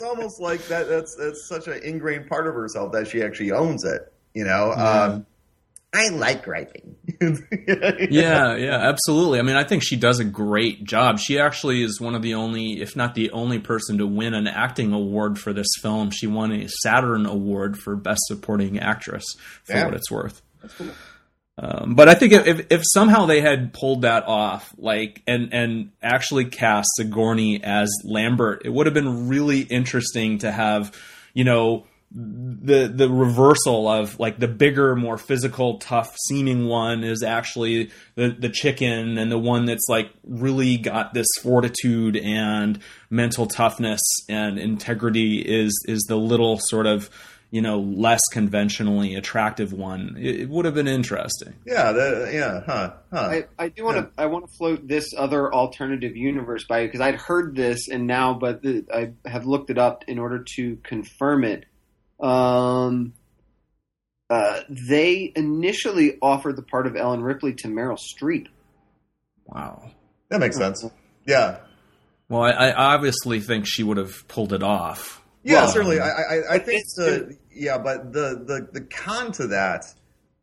[0.03, 0.89] almost like that.
[0.89, 4.11] That's that's such an ingrained part of herself that she actually owns it.
[4.35, 4.73] You know.
[4.77, 5.03] Yeah.
[5.03, 5.27] Um,
[5.95, 6.97] I like griping.
[7.21, 9.39] yeah, yeah, absolutely.
[9.39, 11.19] I mean, I think she does a great job.
[11.19, 14.47] She actually is one of the only, if not the only person to win an
[14.47, 16.11] acting award for this film.
[16.11, 19.25] She won a Saturn Award for Best Supporting Actress
[19.65, 20.41] for what it's worth.
[20.63, 20.91] That's cool.
[21.59, 25.91] Um, but I think if, if somehow they had pulled that off, like and and
[26.03, 30.97] actually cast Sigourney as Lambert, it would have been really interesting to have,
[31.35, 37.23] you know, the the reversal of like the bigger, more physical, tough seeming one is
[37.23, 42.79] actually the the chicken, and the one that's like really got this fortitude and
[43.09, 47.09] mental toughness and integrity is is the little sort of
[47.51, 52.63] you know less conventionally attractive one it, it would have been interesting yeah the, yeah
[52.65, 53.21] huh, huh.
[53.21, 54.25] I, I do want to yeah.
[54.25, 58.07] i want to float this other alternative universe by you because i'd heard this and
[58.07, 61.67] now but the, i have looked it up in order to confirm it
[62.23, 63.13] um
[64.31, 68.47] uh, they initially offered the part of ellen ripley to meryl streep
[69.47, 69.91] wow
[70.31, 70.85] that makes sense
[71.27, 71.59] yeah
[72.29, 76.01] well I, I obviously think she would have pulled it off yeah, well, certainly.
[76.01, 79.85] I, I, I think the yeah, but the, the the con to that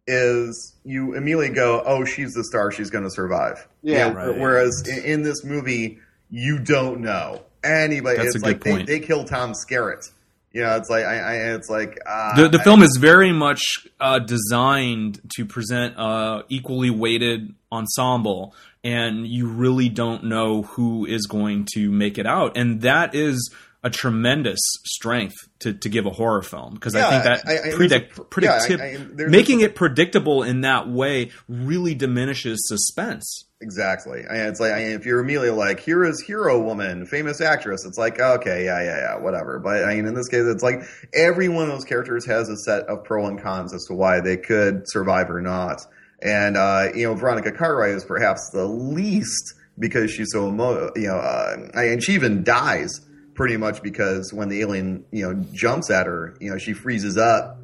[0.07, 3.67] is you immediately go, oh, she's the star, she's going to survive.
[3.81, 4.11] Yeah.
[4.11, 4.37] right.
[4.37, 5.99] Whereas in, in, this movie,
[6.29, 8.17] you don't know anybody.
[8.17, 10.09] That's it's like they, they kill Tom Skerritt.
[10.51, 13.61] You know, it's like I, I it's like uh, the the film is very much
[13.99, 21.27] uh, designed to present a equally weighted ensemble, and you really don't know who is
[21.27, 23.53] going to make it out, and that is
[23.83, 27.69] a tremendous strength to, to give a horror film because yeah, I think that I,
[27.69, 33.45] I, predict, predictive, yeah, making it predictable in that way really diminishes suspense.
[33.61, 34.23] Exactly.
[34.29, 37.83] it's like if you're Amelia, like here is hero woman, famous actress.
[37.85, 39.59] It's like okay, yeah, yeah, yeah, whatever.
[39.59, 40.83] But I mean, in this case, it's like
[41.13, 44.21] every one of those characters has a set of pro and cons as to why
[44.21, 45.85] they could survive or not.
[46.21, 51.07] And uh, you know, Veronica Cartwright is perhaps the least because she's so emo- you
[51.07, 53.01] know, uh, and she even dies
[53.33, 57.17] pretty much because when the alien you know jumps at her, you know, she freezes
[57.17, 57.59] up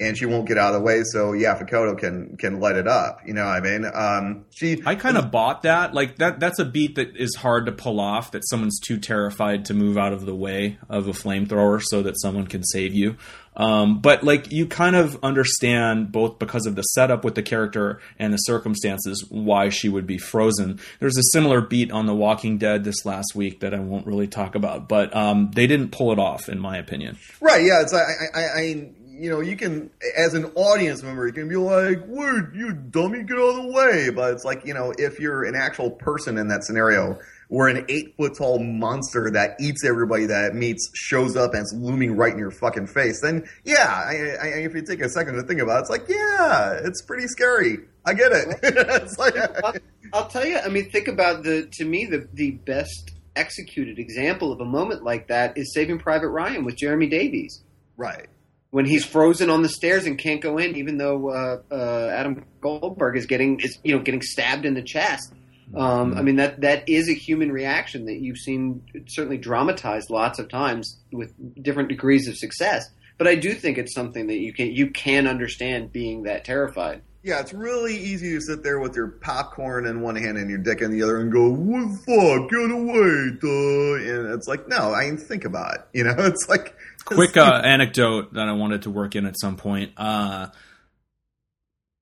[0.00, 2.88] and she won't get out of the way so yeah, Kotto can can light it
[2.88, 3.20] up.
[3.24, 3.84] You know what I mean?
[3.92, 5.94] Um, she I kind of bought that.
[5.94, 9.64] Like that that's a beat that is hard to pull off that someone's too terrified
[9.66, 13.16] to move out of the way of a flamethrower so that someone can save you.
[13.54, 18.00] Um, but like you kind of understand both because of the setup with the character
[18.18, 20.80] and the circumstances why she would be frozen.
[21.00, 24.26] There's a similar beat on The Walking Dead this last week that I won't really
[24.26, 27.18] talk about, but um, they didn't pull it off in my opinion.
[27.40, 27.62] Right?
[27.64, 27.82] Yeah.
[27.82, 28.04] It's I,
[28.34, 28.90] I, I
[29.22, 33.22] you know, you can, as an audience member, you can be like, "Wait, you dummy,
[33.22, 36.38] get out of the way!" But it's like, you know, if you're an actual person
[36.38, 40.90] in that scenario, where an eight foot tall monster that eats everybody that it meets
[40.94, 44.74] shows up and it's looming right in your fucking face, then yeah, I, I, if
[44.74, 47.78] you take a second to think about it, it's like, yeah, it's pretty scary.
[48.04, 48.58] I get it.
[48.64, 49.74] it's like, I'll,
[50.14, 50.58] I'll tell you.
[50.58, 55.04] I mean, think about the to me the the best executed example of a moment
[55.04, 57.62] like that is Saving Private Ryan with Jeremy Davies.
[57.96, 58.26] right.
[58.72, 62.44] When he's frozen on the stairs and can't go in, even though uh, uh, Adam
[62.60, 65.32] Goldberg is getting is you know getting stabbed in the chest.
[65.74, 70.38] Um, I mean that that is a human reaction that you've seen certainly dramatized lots
[70.38, 71.32] of times with
[71.62, 72.88] different degrees of success.
[73.18, 77.02] But I do think it's something that you can you can understand being that terrified.
[77.22, 80.58] Yeah, it's really easy to sit there with your popcorn in one hand and your
[80.58, 82.50] dick in the other and go, "What the fuck?
[82.50, 84.16] Get away!" Duh.
[84.16, 85.80] And it's like, no, I mean, think about it.
[85.92, 86.74] You know, it's like
[87.04, 89.92] quick uh, anecdote that I wanted to work in at some point.
[89.96, 90.48] Uh,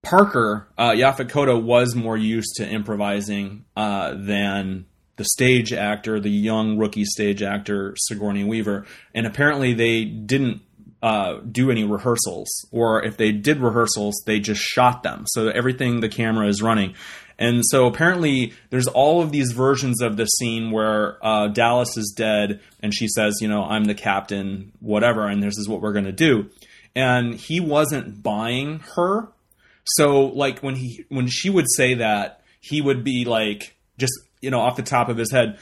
[0.02, 4.86] Parker uh, Yaphet Kotto was more used to improvising uh, than
[5.16, 10.62] the stage actor, the young rookie stage actor Sigourney Weaver, and apparently they didn't
[11.02, 15.24] uh, do any rehearsals, or if they did rehearsals, they just shot them.
[15.26, 16.94] So everything the camera is running.
[17.40, 22.12] And so apparently, there's all of these versions of the scene where uh, Dallas is
[22.14, 25.94] dead, and she says, "You know, I'm the captain, whatever," and this is what we're
[25.94, 26.50] going to do.
[26.94, 29.28] And he wasn't buying her,
[29.84, 34.12] so like when he when she would say that, he would be like, just
[34.42, 35.58] you know, off the top of his head,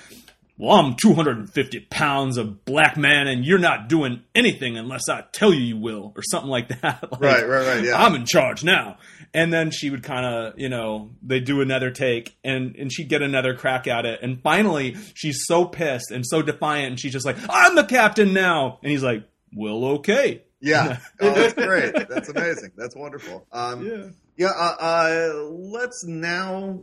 [0.58, 5.54] well, I'm 250 pounds of black man, and you're not doing anything unless I tell
[5.54, 7.04] you you will, or something like that.
[7.12, 8.02] Like, Right, right, right, yeah.
[8.02, 8.98] I'm in charge now.
[9.34, 13.08] And then she would kind of, you know, they do another take, and and she'd
[13.08, 17.12] get another crack at it, and finally she's so pissed and so defiant, and she's
[17.12, 19.24] just like, "I'm the captain now," and he's like,
[19.54, 21.94] "Well, okay." Yeah, oh, that's great.
[22.08, 22.72] That's amazing.
[22.76, 23.46] That's wonderful.
[23.52, 24.08] Um, Yeah.
[24.36, 24.52] yeah.
[24.56, 26.82] Uh, uh, let's now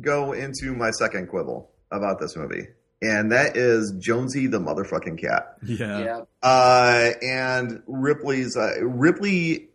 [0.00, 2.66] go into my second quibble about this movie,
[3.02, 5.56] and that is Jonesy the motherfucking cat.
[5.62, 6.22] Yeah.
[6.42, 9.68] Uh, and Ripley's uh, Ripley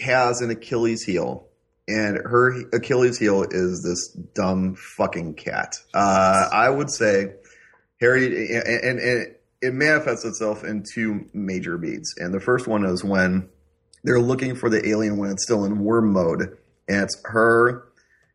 [0.00, 1.46] has an Achilles heel,
[1.86, 5.76] and her Achilles heel is this dumb fucking cat.
[5.92, 7.34] Uh, I would say
[8.00, 12.14] Harry, and, and, and it manifests itself in two major beats.
[12.18, 13.48] And the first one is when
[14.02, 16.58] they're looking for the alien when it's still in worm mode,
[16.88, 17.84] and it's her,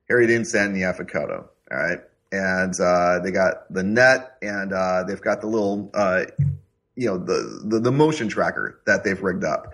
[0.09, 1.47] Harry Dean Stanton, Yaphet Kotto.
[1.71, 1.99] All right.
[2.31, 6.25] And uh, they got the net, and uh, they've got the little, uh,
[6.95, 9.73] you know, the, the the motion tracker that they've rigged up,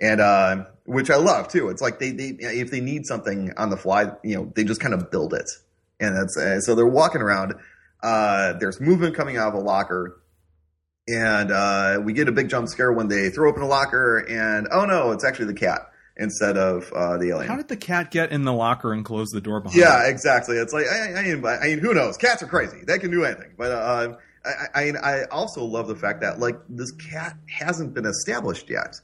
[0.00, 1.68] and uh, which I love too.
[1.68, 4.80] It's like they, they if they need something on the fly, you know, they just
[4.80, 5.48] kind of build it,
[5.98, 7.54] and that's uh, so they're walking around.
[8.02, 10.20] Uh, there's movement coming out of a locker,
[11.08, 14.68] and uh, we get a big jump scare when they throw open a locker, and
[14.70, 17.48] oh no, it's actually the cat instead of uh, the alien.
[17.48, 19.80] How did the cat get in the locker and close the door behind?
[19.80, 20.10] Yeah, her?
[20.10, 20.56] exactly.
[20.56, 22.18] It's like I, I, mean, I mean, who knows?
[22.18, 23.54] Cats are crazy; they can do anything.
[23.56, 28.04] But uh, I, I, I also love the fact that like this cat hasn't been
[28.04, 29.00] established yet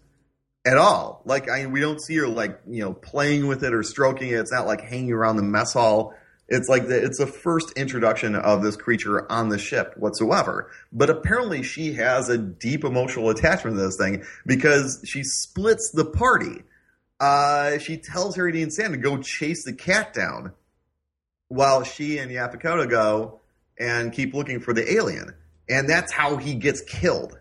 [0.64, 1.22] at all.
[1.24, 4.34] Like, I we don't see her like you know playing with it or stroking it.
[4.34, 6.14] It's not like hanging around the mess hall.
[6.48, 10.70] It's like the, it's the first introduction of this creature on the ship whatsoever.
[10.92, 16.04] But apparently, she has a deep emotional attachment to this thing because she splits the
[16.04, 16.64] party.
[17.20, 20.52] Uh, she tells Harry Dean Stanton to go chase the cat down,
[21.48, 23.40] while she and Yaphet Kotto go
[23.78, 25.34] and keep looking for the alien.
[25.68, 27.38] And that's how he gets killed.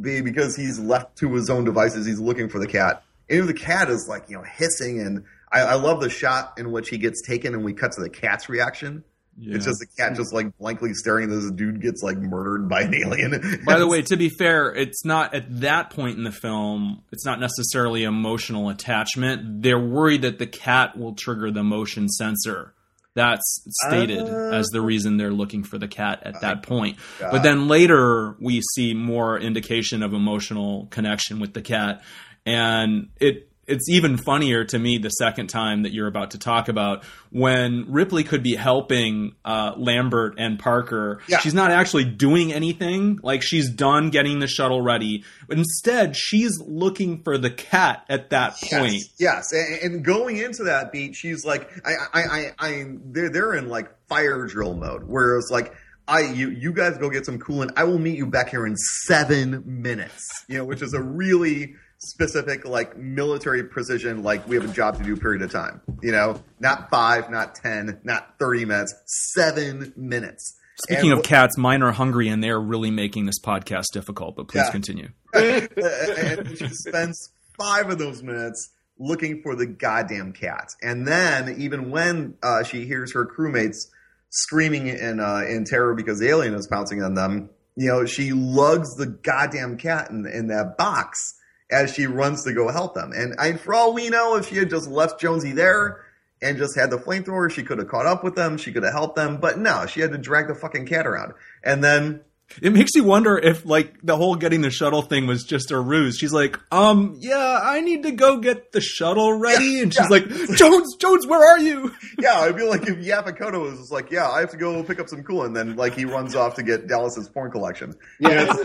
[0.00, 3.02] Be- Because he's left to his own devices, he's looking for the cat.
[3.28, 5.00] And the cat is like, you know, hissing.
[5.00, 8.02] And I, I love the shot in which he gets taken and we cut to
[8.02, 9.04] the cat's reaction.
[9.38, 9.56] Yeah.
[9.56, 12.82] It's just the cat just like blankly staring as this dude gets like murdered by
[12.82, 13.62] an alien.
[13.66, 17.24] By the way, to be fair, it's not at that point in the film, it's
[17.24, 19.62] not necessarily emotional attachment.
[19.62, 22.74] They're worried that the cat will trigger the motion sensor.
[23.14, 26.96] That's stated Uh, as the reason they're looking for the cat at that point.
[27.18, 32.02] got But then later we see more indication of emotional connection with the cat
[32.46, 36.68] and it it's even funnier to me the second time that you're about to talk
[36.68, 41.20] about when Ripley could be helping uh, Lambert and Parker.
[41.28, 41.38] Yeah.
[41.38, 43.20] She's not actually doing anything.
[43.22, 45.24] Like she's done getting the shuttle ready.
[45.46, 49.04] But instead, she's looking for the cat at that point.
[49.18, 49.52] Yes, yes.
[49.52, 53.68] And, and going into that beat, she's like, I, I, I, I they're they're in
[53.68, 55.74] like fire drill mode, where it's like.
[56.08, 57.74] I you you guys go get some coolant.
[57.76, 60.28] I will meet you back here in seven minutes.
[60.48, 64.22] You know, which is a really specific like military precision.
[64.22, 65.80] Like we have a job to do period of time.
[66.02, 68.94] You know, not five, not ten, not thirty minutes,
[69.34, 70.56] seven minutes.
[70.76, 74.48] Speaking And of cats, mine are hungry and they're really making this podcast difficult, but
[74.48, 74.70] please Yeah.
[74.70, 75.08] continue.
[75.34, 80.68] and she spends five of those minutes looking for the goddamn cat.
[80.82, 83.86] And then, even when uh, she hears her crewmates
[84.30, 88.32] screaming in uh, in terror because the alien is pouncing on them, you know, she
[88.32, 91.38] lugs the goddamn cat in, in that box
[91.72, 93.12] as she runs to go help them.
[93.12, 96.04] And I, for all we know, if she had just left Jonesy there
[96.42, 98.58] and just had the flamethrower, she could have caught up with them.
[98.58, 99.38] She could have helped them.
[99.38, 101.32] But no, she had to drag the fucking cat around.
[101.64, 102.20] And then
[102.60, 105.78] It makes you wonder if like the whole getting the shuttle thing was just a
[105.80, 106.18] ruse.
[106.18, 110.02] She's like, um, yeah, I need to go get the shuttle ready, Yeah, and she's
[110.02, 110.08] yeah.
[110.08, 111.94] like, Jones, Jones, where are you?
[112.18, 114.82] Yeah, I'd be like if Yaphet Kotto was just like, yeah, I have to go
[114.84, 117.94] pick up some cool, and then like he runs off to get Dallas's porn collection.
[118.20, 118.52] Yeah.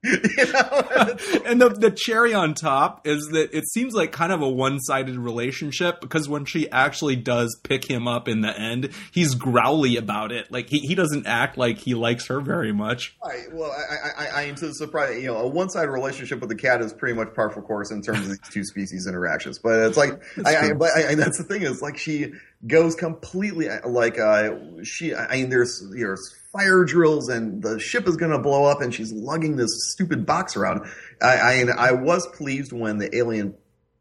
[0.37, 1.43] you know?
[1.47, 4.78] and the the cherry on top is that it seems like kind of a one
[4.81, 9.97] sided relationship because when she actually does pick him up in the end, he's growly
[9.97, 10.51] about it.
[10.53, 13.16] Like he, he doesn't act like he likes her very much.
[13.24, 13.53] Right.
[13.53, 15.20] Well, I, I, I am to surprise.
[15.20, 18.03] You know, a one-sided relationship with the cat is pretty much par for course in
[18.03, 19.59] terms of these two species interactions.
[19.59, 22.33] But it's like, I, I, but I, that's the thing is like she
[22.66, 24.51] goes completely like uh,
[24.83, 25.15] she.
[25.15, 28.95] I mean, there's there's fire drills and the ship is going to blow up, and
[28.95, 30.87] she's lugging this stupid box around.
[31.23, 33.55] I, I I was pleased when the alien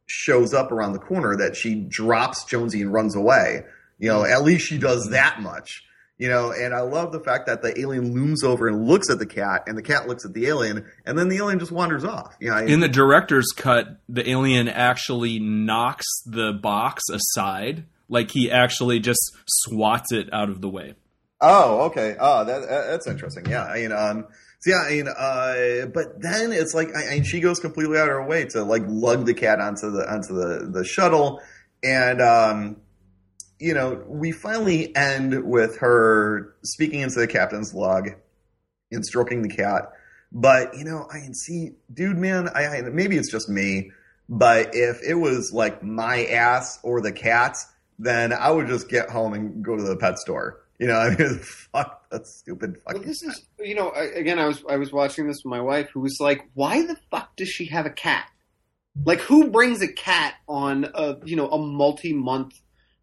[0.08, 3.64] shows up around the corner that she drops Jonesy and runs away.
[3.98, 5.84] You know, at least she does that much.
[6.18, 9.20] You know, and I love the fact that the alien looms over and looks at
[9.20, 12.06] the cat, and the cat looks at the alien, and then the alien just wanders
[12.06, 12.38] off.
[12.40, 17.86] You know, In the director's cut, the alien actually knocks the box aside.
[18.08, 20.94] Like he actually just swats it out of the way.
[21.48, 22.16] Oh, okay.
[22.20, 23.46] Oh, that, that- that's interesting.
[23.46, 24.26] Yeah, I mean, um,
[24.60, 28.08] so yeah, I mean, uh, but then it's like, I, I, she goes completely out
[28.10, 31.40] of her way to like lug the cat onto the onto the the shuttle,
[31.84, 32.78] and um,
[33.60, 38.10] you know, we finally end with her speaking into the captain's log
[38.92, 39.92] and stroking the cat.
[40.32, 43.92] But you know, I see, dude, man, I, I maybe it's just me,
[44.28, 47.68] but if it was like my ass or the cat's,
[48.00, 50.62] then I would just get home and go to the pet store.
[50.80, 53.08] You know, I mean, fuck that stupid Well, fucking.
[53.08, 55.90] this is, you know, I, again, I was I was watching this with my wife,
[55.94, 58.30] who was like, "Why the fuck does she have a cat?
[59.06, 62.54] Like, who brings a cat on a you know a multi-month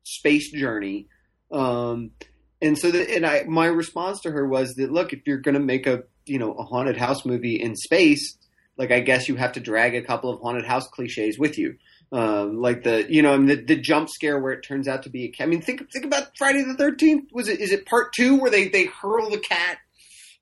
[0.02, 1.08] space journey?"
[1.50, 2.12] Um,
[2.60, 5.54] and so, that, and I, my response to her was that, look, if you're going
[5.54, 8.36] to make a you know a haunted house movie in space,
[8.76, 11.76] like I guess you have to drag a couple of haunted house cliches with you.
[12.12, 15.04] Um, like the you know I mean, the, the jump scare where it turns out
[15.04, 15.46] to be a cat.
[15.46, 17.30] I mean think think about Friday the Thirteenth.
[17.32, 19.78] Was it is it part two where they they hurl the cat?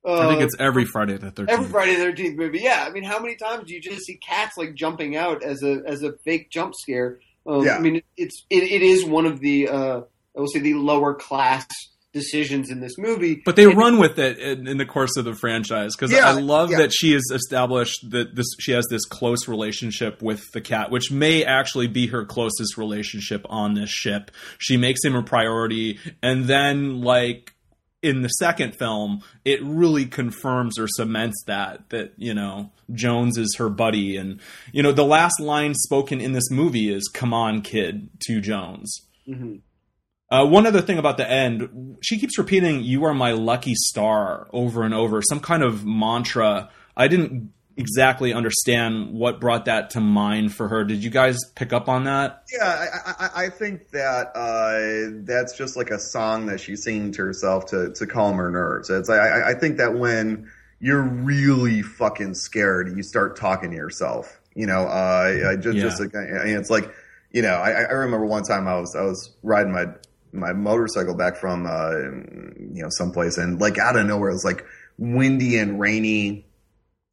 [0.05, 1.51] I think uh, it's every Friday the Thirteenth.
[1.51, 2.85] Every Friday the Thirteenth movie, yeah.
[2.89, 5.83] I mean, how many times do you just see cats like jumping out as a
[5.87, 7.21] as a fake jump scare?
[7.47, 7.77] Um, Yeah.
[7.77, 10.01] I mean, it, it's it, it is one of the uh,
[10.37, 11.67] I will say the lower class
[12.13, 13.41] decisions in this movie.
[13.45, 16.29] But they And- run with it in, in the course of the franchise because Yeah,
[16.29, 16.79] I love yeah.
[16.79, 21.11] that she has established that this she has this close relationship with the cat, which
[21.11, 24.31] may actually be her closest relationship on this ship.
[24.59, 27.55] She makes him a priority, and then like
[28.03, 33.55] in the second film, it really confirms or cements that that you know Jones is
[33.59, 34.41] her buddy, and
[34.73, 39.01] you know the last line spoken in this movie is "Come on, kid" to Jones.
[39.29, 39.61] Mhm.
[40.31, 44.49] Uh, one other thing about the end, she keeps repeating "You are my lucky star"
[44.53, 46.71] over and over, some kind of mantra.
[46.97, 50.85] I didn't exactly understand what brought that to mind for her.
[50.85, 52.45] Did you guys pick up on that?
[52.53, 57.11] Yeah, I, I, I think that uh, that's just like a song that she's singing
[57.13, 58.91] to herself to, to calm her nerves.
[58.91, 63.77] It's like, I, I think that when you're really fucking scared, you start talking to
[63.77, 64.41] yourself.
[64.55, 65.83] You know, uh, I just, Yeah.
[65.85, 66.93] just like, it's like,
[67.33, 69.87] you know, I, I remember one time I was I was riding my
[70.33, 74.45] my motorcycle back from uh, you know someplace, and like out of nowhere, it was
[74.45, 74.65] like
[74.99, 76.47] windy and rainy,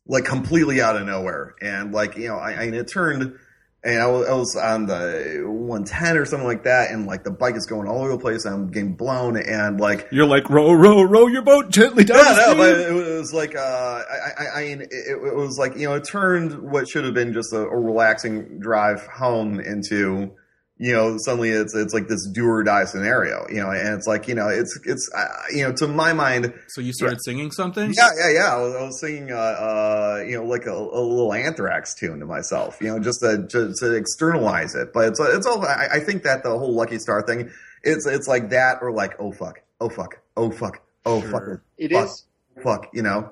[0.08, 3.38] like completely out of nowhere, and like you know, I, I and it turned
[3.84, 7.32] and I was, I was on the 110 or something like that, and like the
[7.32, 8.46] bike is going all over the place.
[8.46, 12.18] I'm getting blown, and like You're like row, row, row your boat gently down.
[12.18, 15.76] yeah, no, but it was like uh, I, I, I mean, it, it was like
[15.78, 20.32] you know, it turned what should have been just a, a relaxing drive home into
[20.80, 24.06] you know suddenly it's it's like this do or die scenario, you know, and it's
[24.08, 27.52] like you know it's it's uh, you know to my mind, so you started singing
[27.52, 27.94] something.
[27.98, 28.56] yeah, yeah, yeah.
[28.56, 32.20] I was, I was singing, uh, uh, you know, like a, a little Anthrax tune
[32.20, 34.94] to myself, you know, just to just to externalize it.
[34.94, 35.66] But it's it's all.
[35.66, 37.50] I, I think that the whole Lucky Star thing,
[37.84, 41.32] it's it's like that or like oh fuck, oh fuck, oh fuck, oh Sure.
[41.32, 42.24] fuck, It fuck, is
[42.64, 43.32] fuck, you know.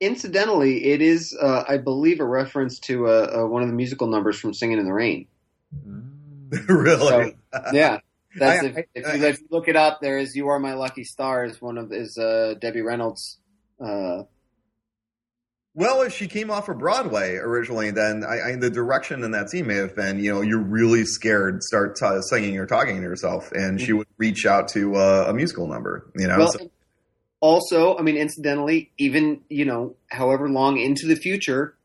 [0.00, 4.06] incidentally, it is, uh, I believe, a reference to uh, uh, one of the musical
[4.06, 5.26] numbers from Singing in the Rain.
[5.86, 6.10] Mm.
[6.68, 7.36] really.
[7.72, 7.98] Yeah,
[8.36, 10.00] that's I- if, if, I- you, if you look it up.
[10.00, 13.38] There is "You Are My Lucky Star" is one of is uh, Debbie Reynolds.
[13.80, 14.22] Uh,
[15.74, 19.50] Well, if she came off of Broadway originally, then I, I, the direction in that
[19.50, 23.02] scene may have been, you know, you're really scared, start t- singing or talking to
[23.02, 26.38] yourself, and she would reach out to uh, a musical number, you know.
[26.38, 26.70] well, so-
[27.40, 31.75] also, I mean, incidentally, even you know, however long into the future,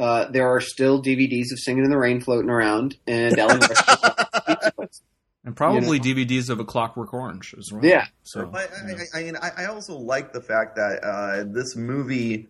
[0.00, 3.60] uh, there are still DVDs of "Singing in the Rain" floating around, and Ellen.
[3.60, 4.78] Rush-
[5.44, 7.84] and probably You DVDs of A Clockwork Orange as well.
[7.84, 8.06] Yeah.
[8.22, 9.02] So But you know.
[9.14, 12.48] I, I, I mean, I, I also like the fact that uh, this movie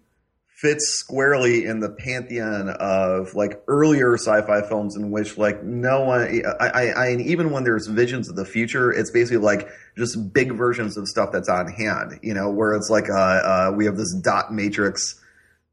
[0.61, 6.43] fits squarely in the pantheon of like earlier sci-fi films in which like no one,
[6.61, 10.53] I, I, I even when there's visions of the future, it's basically like just big
[10.53, 12.21] versions of stuff that's on hand.
[12.23, 15.19] You know, where it's like uh, uh, we have this dot matrix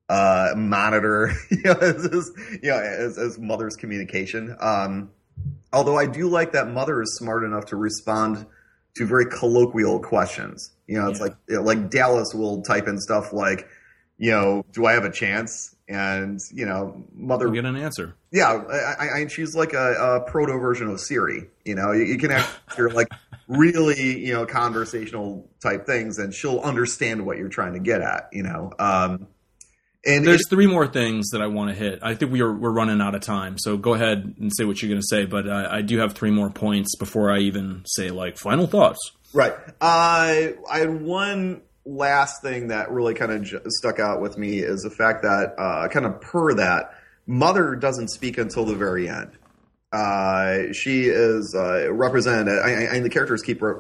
[0.09, 2.31] uh, monitor, you know, as, as,
[2.63, 4.55] you know, as, as mother's communication.
[4.59, 5.11] Um,
[5.73, 8.45] although I do like that mother is smart enough to respond
[8.95, 10.71] to very colloquial questions.
[10.87, 11.25] You know, it's Yeah.
[11.25, 13.67] like you know, like Dallas will type in stuff like,
[14.17, 15.75] you know, do I have a chance?
[15.89, 18.15] And you know, mother, You'll get an answer.
[18.31, 19.93] yeah, I, I, I, she's like a,
[20.25, 21.47] a proto version of Siri.
[21.65, 23.07] You know, you, you can ask her like
[23.47, 28.27] really, you know, conversational type things, and she'll understand what you're trying to get at.
[28.33, 29.27] You know, um,
[30.07, 31.99] and There's it- three more things that I want to hit.
[32.01, 34.81] I think we are we're running out of time, so go ahead and say what
[34.81, 35.25] you're going to say.
[35.25, 38.99] But I, I do have three more points before I even say like final thoughts.
[39.33, 39.53] Right.
[39.81, 44.59] Uh, I had one last thing that really kind of j- stuck out with me
[44.59, 46.93] is the fact that, uh, kind of per that,
[47.27, 49.31] Mother doesn't speak until the very end.
[49.91, 53.75] Uh, she is uh, represented, I, I, and the characters keep, re-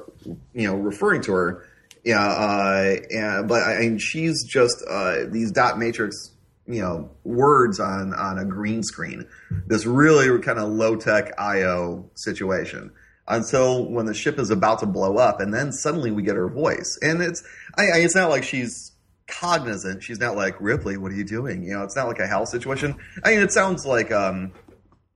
[0.53, 1.65] you know, referring to her.
[2.03, 6.31] Yeah, uh, and, but I, and she's just uh, these dot matrix,
[6.65, 9.27] you know, words on on a green screen.
[9.67, 12.91] This really kind of low tech IO situation
[13.27, 16.47] until when the ship is about to blow up, and then suddenly we get her
[16.47, 17.43] voice, and it's
[17.77, 18.91] I, I, it's not like she's
[19.27, 20.03] cognizant.
[20.03, 20.97] She's not like Ripley.
[20.97, 21.63] What are you doing?
[21.63, 22.95] You know, it's not like a Hal situation.
[23.23, 24.53] I mean, it sounds like um,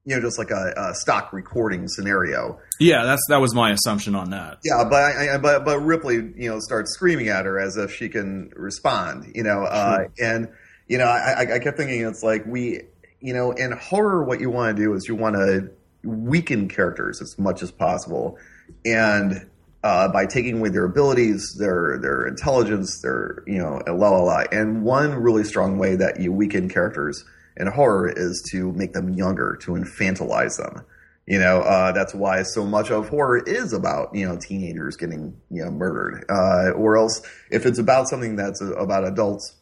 [0.05, 2.59] you know, just like a, a stock recording scenario.
[2.79, 4.57] Yeah, that's that was my assumption on that.
[4.63, 7.93] Yeah, but I, I, but but Ripley, you know, starts screaming at her as if
[7.93, 9.31] she can respond.
[9.35, 10.49] You know, uh, and
[10.87, 12.81] you know, I, I- kept thinking it's like we,
[13.19, 15.69] you know, in horror, what you want to do is you want to
[16.03, 18.39] weaken characters as much as possible,
[18.83, 19.47] and
[19.83, 24.43] uh, by taking away their abilities, their their intelligence, their you know, la la la.
[24.51, 27.23] And one really strong way that you weaken characters
[27.57, 30.85] in horror is to make them younger, to infantilize them.
[31.27, 35.39] You know, uh, that's why so much of horror is about you know teenagers getting
[35.49, 39.55] you know murdered, uh, or else if it's about something that's about adults,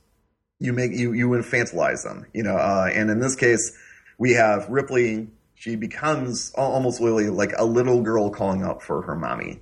[0.59, 2.25] you make you you infantilize them.
[2.33, 3.77] You know, uh, and in this case,
[4.17, 5.29] we have Ripley.
[5.55, 9.61] She becomes almost literally like a little girl calling out for her mommy,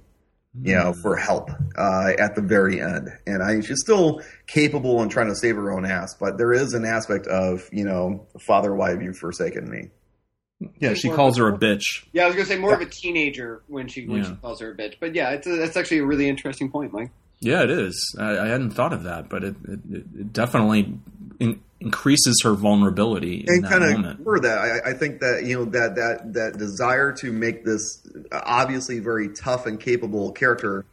[0.64, 3.10] you know, for help uh, at the very end.
[3.26, 6.74] And I, she's still capable and trying to save her own ass, but there is
[6.74, 9.90] an aspect of you know, father, why have you forsaken me?
[10.80, 11.84] Yeah, she calls her a bitch.
[12.14, 14.30] yeah, I was gonna say more of a teenager when she when Yeah.
[14.30, 16.92] she calls her a bitch, but yeah, it's a, that's actually a really interesting point,
[16.94, 17.12] Mike.
[17.40, 18.16] Yeah, it is.
[18.20, 20.98] I, I hadn't thought of that, but it, it, it definitely
[21.40, 25.66] in, increases her vulnerability and kind of for that I, I think that you know
[25.66, 30.86] that that that desire to make this obviously very tough and capable character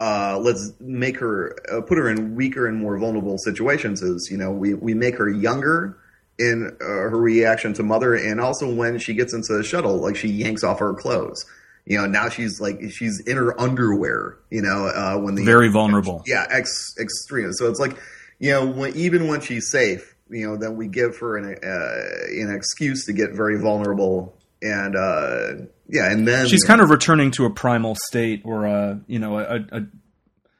[0.00, 4.36] uh, let's make her uh, put her in weaker and more vulnerable situations is you
[4.36, 5.98] know we we make her younger
[6.38, 10.16] in uh, her reaction to mother and also when she gets into the shuttle like
[10.16, 11.44] she yanks off her clothes
[11.86, 15.68] you know now she's like she's in her underwear you know uh, when the Very
[15.68, 16.22] vulnerable.
[16.26, 17.52] yeah, ex extreme.
[17.52, 17.96] So it's like,
[18.38, 22.42] you know, when, even when she's safe, you know, then we give her an uh,
[22.42, 27.30] an excuse to get very vulnerable, and uh, yeah, and then She's kind of returning
[27.32, 29.86] to a primal state or a you know a, a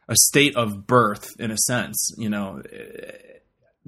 [0.08, 2.62] a state of birth in a sense, you know,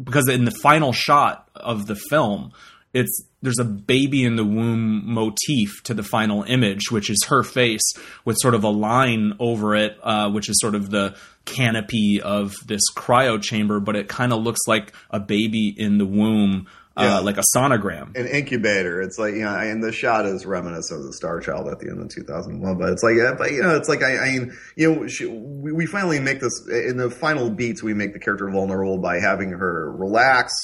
[0.03, 2.53] because in the final shot of the film,
[2.93, 7.43] it's there's a baby in the womb motif to the final image, which is her
[7.43, 7.93] face
[8.25, 11.15] with sort of a line over it, uh, which is sort of the
[11.45, 16.07] canopy of this cryo chamber, but it kind of looks like a baby in the
[16.07, 16.67] womb.
[16.97, 18.17] Uh, like a sonogram.
[18.17, 19.03] An incubator.
[19.03, 21.89] It's like you know, and the shot is reminiscent of the Star Child at the
[21.89, 22.79] end of 2001.
[22.79, 25.27] But it's like, yeah, but you know, it's like I, I mean, you know, she,
[25.27, 27.83] we, we finally make this in the final beats.
[27.83, 30.55] We make the character vulnerable by having her relax.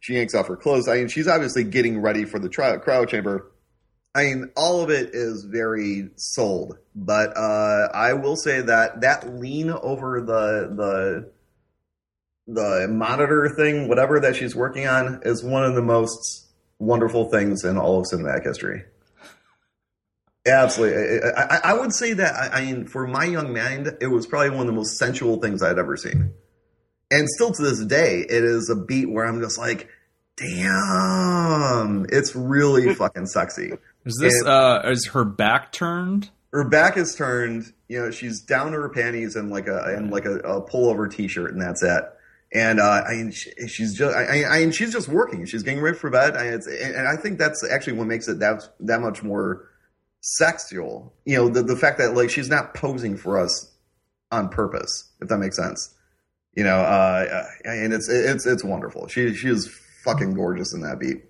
[0.00, 0.86] She yanks off her clothes.
[0.86, 3.50] I mean, she's obviously getting ready for the tri- cryo chamber.
[4.14, 9.34] I mean, all of it is very sold, but uh, I will say that that
[9.34, 11.32] lean over the the
[12.52, 16.48] the monitor thing, whatever that she's working on, is one of the most
[16.80, 18.82] wonderful things in all of cinematic history.
[20.44, 22.34] Absolutely, I, I, I would say that.
[22.34, 25.40] I, I mean, for my young mind, it was probably one of the most sensual
[25.40, 26.32] things I'd ever seen,
[27.12, 29.88] and still to this day, it is a beat where I'm just like,
[30.36, 33.74] "Damn, it's really fucking sexy."
[34.04, 36.30] Is this And- uh is her back turned?
[36.52, 37.72] her back is turned.
[37.88, 41.10] You know, she's down to her panties and like a and like a, a pullover
[41.10, 42.04] t-shirt, and that's it.
[42.52, 45.46] And uh, I mean, she, she's just, I, I, mean, she's just working.
[45.46, 48.68] She's getting ready for bed, and and I think that's actually what makes it that
[48.80, 49.68] that much more
[50.20, 51.14] sexual.
[51.24, 53.72] You know, the the fact that like she's not posing for us
[54.32, 55.94] on purpose, if that makes sense.
[56.56, 59.06] You know, uh, and it's it's it's wonderful.
[59.06, 59.68] She she is
[60.04, 61.22] fucking gorgeous in that beat.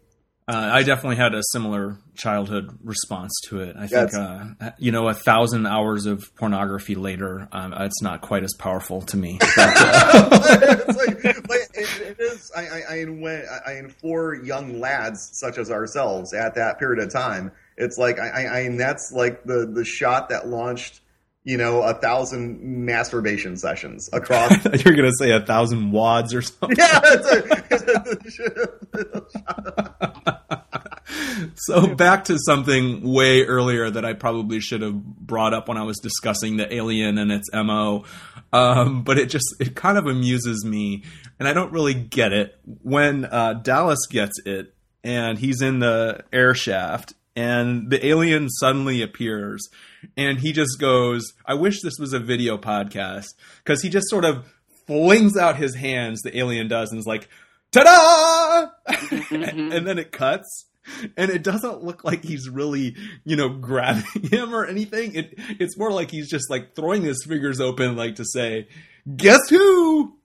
[0.51, 3.77] Uh, I definitely had a similar childhood response to it.
[3.79, 8.43] I think, uh, you know, a thousand hours of pornography later, um, it's not quite
[8.43, 9.39] as powerful to me.
[9.39, 12.51] But, it's like, like it, it is.
[12.57, 17.53] I, I, I, I, for young lads such as ourselves at that period of time,
[17.77, 21.00] it's like I, I, I and that's like the the shot that launched,
[21.45, 24.53] you know, a thousand masturbation sessions across.
[24.85, 26.77] you're gonna say a thousand wads or something.
[26.79, 27.21] yeah, a,
[31.57, 35.83] So back to something way earlier that I probably should have brought up when I
[35.83, 38.05] was discussing the alien and its mo,
[38.53, 41.05] um, but it just it kind of amuses me,
[41.39, 46.25] and I don't really get it when uh, Dallas gets it, and he's in the
[46.33, 49.69] air shaft, and the alien suddenly appears,
[50.17, 54.25] and he just goes, "I wish this was a video podcast," because he just sort
[54.25, 54.47] of
[54.87, 56.23] flings out his hands.
[56.23, 57.29] The alien does, and is like,
[57.73, 59.35] "Ta-da!" Mm-hmm.
[59.73, 60.67] and then it cuts
[61.17, 65.77] and it doesn't look like he's really you know grabbing him or anything it it's
[65.77, 68.67] more like he's just like throwing his fingers open like to say
[69.15, 70.17] guess who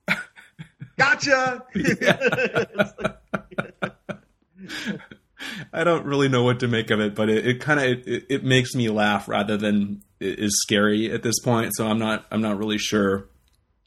[0.96, 1.62] gotcha.
[5.72, 8.24] i don't really know what to make of it but it, it kind of it,
[8.28, 12.40] it makes me laugh rather than is scary at this point so i'm not i'm
[12.40, 13.28] not really sure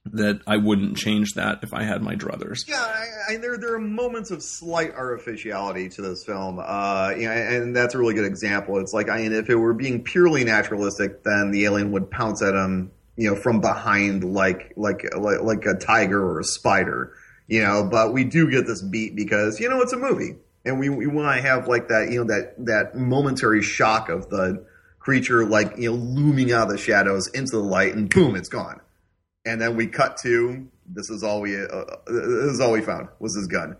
[0.05, 3.76] that i wouldn't change that if i had my druthers Yeah, I, I, there there
[3.76, 8.15] are moments of slight artificiality to this film, uh, you know, and that's a really
[8.15, 8.80] good example.
[8.80, 12.41] It's like, I mean, if it were being purely naturalistic, then the alien would pounce
[12.41, 17.13] at him, you know, from behind like like like, like a tiger or a spider,
[17.47, 17.88] you know.
[17.89, 21.07] But we do get this beat because you know it's a movie, and we we
[21.07, 24.65] want to have like that, you know, that that momentary shock of the
[24.99, 28.49] creature like you know looming out of the shadows into the light, and boom, it's
[28.49, 28.81] gone
[29.45, 32.81] and then we cut to this is all we uh, uh, this is all we
[32.81, 33.77] found was his gun.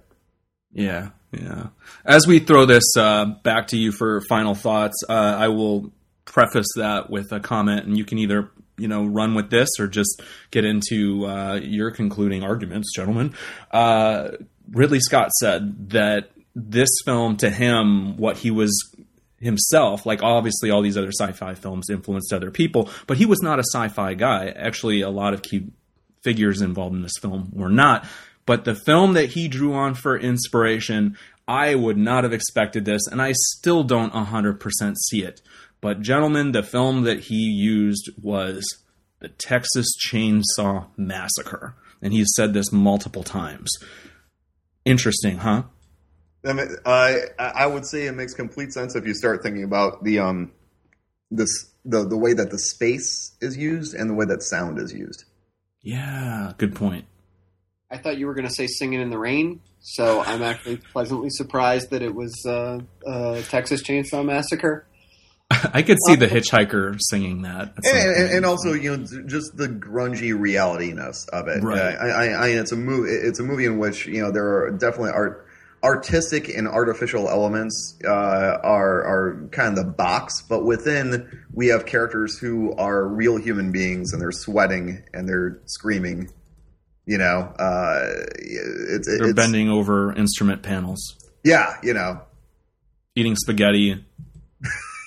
[0.72, 1.68] Yeah, yeah.
[2.06, 5.92] As we throw this uh, back to you for final thoughts, uh, I will
[6.26, 9.88] preface that with a comment, and you can either you know run with this or
[9.88, 13.34] just get into uh, your concluding arguments, gentlemen.
[13.72, 14.32] Uh,
[14.72, 16.30] Ridley Scott said that
[16.68, 18.72] this film, to him, what he was
[19.40, 23.60] himself, like obviously all these other sci-fi films influenced other people, but he was not
[23.60, 24.50] a sci-fi guy.
[24.50, 25.68] Actually, a lot of key
[26.22, 28.06] figures involved in this film were not.
[28.46, 31.18] But the film that he drew on for inspiration,
[31.48, 35.42] I would not have expected this, and I still don't 100% see it.
[35.82, 38.66] But, gentlemen, the film that he used was
[39.20, 41.76] the Texas Chainsaw Massacre.
[42.02, 43.72] And he's said this multiple times.
[44.84, 45.64] Interesting, huh?
[46.46, 50.04] I, mean, I I would say it makes complete sense if you start thinking about
[50.04, 50.52] the um
[51.32, 51.50] this
[51.86, 55.26] the the way that the space is used and the way that sound is used.
[55.82, 57.06] Yeah, good point.
[57.92, 61.30] I thought you were going to say "Singing in the Rain," so I'm actually pleasantly
[61.30, 64.86] surprised that it was uh, uh, Texas Chainsaw Massacre.
[65.74, 67.74] I could see the hitchhiker singing that.
[67.84, 71.64] And, and, and also, you know, just the grungy realityness of it.
[71.64, 71.80] Right.
[71.80, 73.10] Uh, I, I, I, it's a movie.
[73.10, 75.48] It's a movie in which you know there are definitely art,
[75.84, 78.10] artistic and artificial elements uh,
[78.64, 83.72] are are kind of the box, but within we have characters who are real human
[83.72, 86.30] beings and they're sweating and they're screaming.
[87.06, 88.08] You know, uh,
[88.38, 91.18] it's They're it's, bending over instrument panels.
[91.44, 92.22] Yeah, you know,
[93.16, 94.06] eating spaghetti.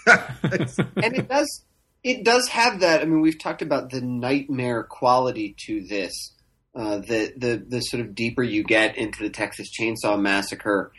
[0.07, 1.65] and it does
[2.03, 3.03] it does have that.
[3.03, 6.33] I mean, we've talked about the nightmare quality to this.
[6.75, 10.93] Uh, the the the sort of deeper you get into the Texas Chainsaw Massacre,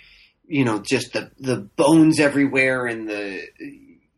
[0.46, 3.42] you know, just the the bones everywhere and the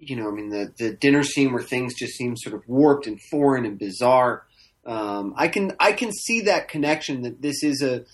[0.06, 3.07] you know, I mean, the the dinner scene where things just seem sort of warped
[3.07, 4.44] and foreign and bizarre.
[4.86, 8.06] Um, I can I can see that connection that this is a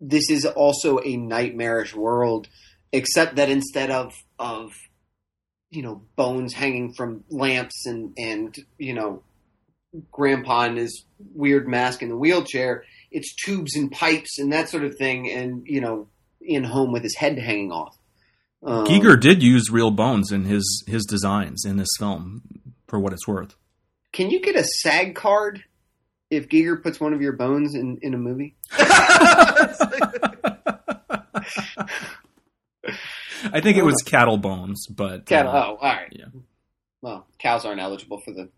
[0.00, 2.48] this is also a nightmarish world,
[2.92, 4.72] except that instead of of
[5.70, 9.22] you know bones hanging from lamps and and you know
[10.10, 11.04] grandpa in his
[11.34, 15.66] weird mask in the wheelchair it's tubes and pipes and that sort of thing and
[15.66, 16.06] you know
[16.40, 17.96] in home with his head hanging off
[18.64, 22.42] um, Giger did use real bones in his his designs in this film
[22.86, 23.56] for what it's worth
[24.12, 25.64] can you get a SAG card
[26.30, 28.56] if Giger puts one of your bones in in a movie
[33.52, 35.52] I think it was cattle bones, but cattle.
[35.52, 36.12] Uh, oh, all right.
[36.12, 36.26] Yeah.
[37.00, 38.48] Well, cows aren't eligible for the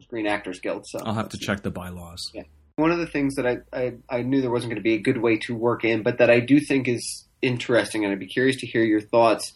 [0.00, 2.30] Screen Actors Guild, so I'll have to check the bylaws.
[2.34, 2.42] Yeah.
[2.76, 5.00] One of the things that I, I, I knew there wasn't going to be a
[5.00, 8.26] good way to work in, but that I do think is interesting, and I'd be
[8.26, 9.52] curious to hear your thoughts.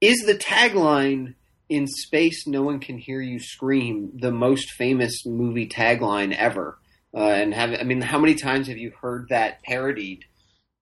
[0.00, 1.34] Is the tagline
[1.68, 6.78] "In space, no one can hear you scream" the most famous movie tagline ever?
[7.12, 10.24] Uh, and have I mean, how many times have you heard that parodied?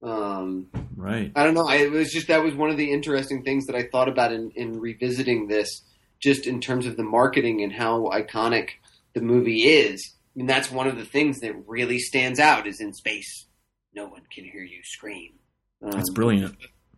[0.02, 1.30] Um, right.
[1.36, 1.66] I don't know.
[1.66, 4.32] I, it was just that was one of the interesting things that I thought about
[4.32, 5.82] in, in revisiting this,
[6.20, 8.70] just in terms of the marketing and how iconic
[9.14, 10.14] the movie is.
[10.36, 13.46] And that's one of the things that really stands out is in space,
[13.94, 15.32] no one can hear you scream.
[15.82, 16.56] Um, that's brilliant.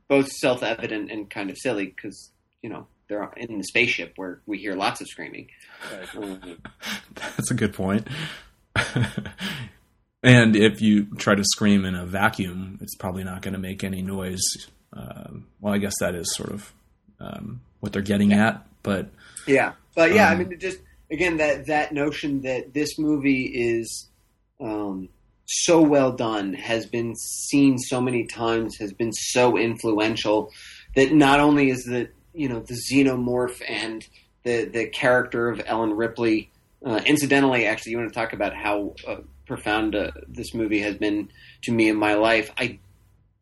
[0.09, 2.31] Both self evident and kind of silly because,
[2.62, 5.49] you know, they're in the spaceship where we hear lots of screaming.
[6.16, 6.59] um,
[7.15, 8.07] that's a good point.
[10.24, 13.85] And if you try to scream in a vacuum, it's probably not going to make
[13.85, 14.43] any noise.
[14.95, 16.73] Um, well, I guess that is sort of
[17.20, 18.49] um, what they're getting yeah.
[18.49, 19.11] at, but
[19.47, 20.78] yeah, but yeah, um, I mean, it just
[21.11, 24.09] again that that notion that this movie is
[24.61, 25.09] um,
[25.47, 30.51] so well done, has been seen so many times, has been so influential
[30.97, 34.07] that not only is the you know the xenomorph and
[34.45, 36.51] the the character of Ellen Ripley.
[36.85, 39.17] Uh, incidentally, actually, you want to talk about how uh,
[39.47, 41.31] profound uh, this movie has been
[41.63, 42.51] to me in my life.
[42.59, 42.79] I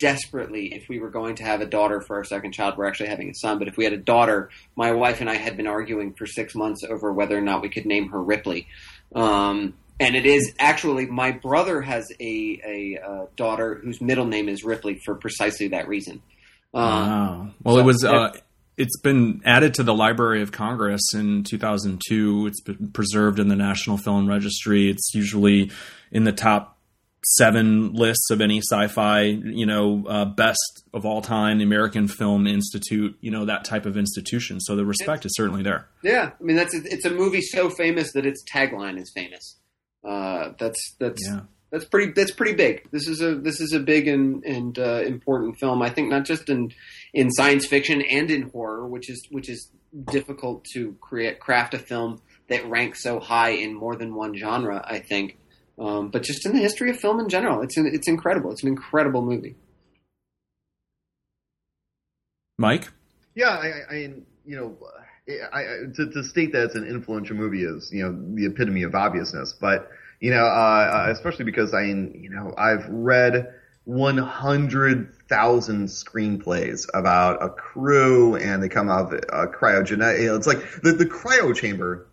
[0.03, 3.09] desperately, if we were going to have a daughter for our second child, we're actually
[3.09, 5.69] having a son, but if we had a daughter, my wife and I had been
[5.69, 8.67] arguing for six months over whether or not we could name her Ripley.
[9.15, 14.49] Um, and it is actually my brother has a, a, uh, daughter whose middle name
[14.49, 16.21] is Ripley for precisely that reason.
[16.75, 17.51] Um, wow.
[17.63, 18.05] Well, so it was.
[18.05, 18.33] Uh,
[18.79, 22.47] it's been added to the Library of Congress in 2002.
[22.47, 24.91] It's been preserved in the National Film Registry.
[24.91, 25.71] It's usually
[26.11, 26.72] in the top
[27.25, 32.47] seven lists of any sci-fi, you know, uh, best of all time, the American Film
[32.47, 34.61] Institute, you know, that type of institution.
[34.61, 35.89] So the respect is certainly there.
[36.03, 39.59] Yeah, I mean that's it's a movie so famous that its tagline is famous.
[40.05, 41.41] Uh, that's that's yeah.
[41.71, 42.91] that's pretty that's pretty big.
[42.91, 45.83] This is a this is a big and and uh, important film.
[45.83, 46.73] I think not just in
[47.15, 49.71] in science fiction and in horror, which is which is
[50.11, 54.85] difficult to create craft a film that ranks so high in more than one genre.
[54.85, 55.39] I think,
[55.79, 58.53] um, but just in the history of film in general, it's an, it's incredible.
[58.53, 59.57] It's an incredible movie.
[62.59, 62.91] Mike,
[63.35, 63.97] yeah, I, I
[64.45, 64.77] you know.
[65.29, 68.83] I, I, to, to state that it's an influential movie is, you know, the epitome
[68.83, 69.53] of obviousness.
[69.53, 69.89] But,
[70.19, 73.55] you know, uh, especially because I, you know, I've read
[73.85, 80.21] 100,000 screenplays about a crew and they come out of a cryogenetic.
[80.21, 82.07] You know, it's like the, the cryo chamber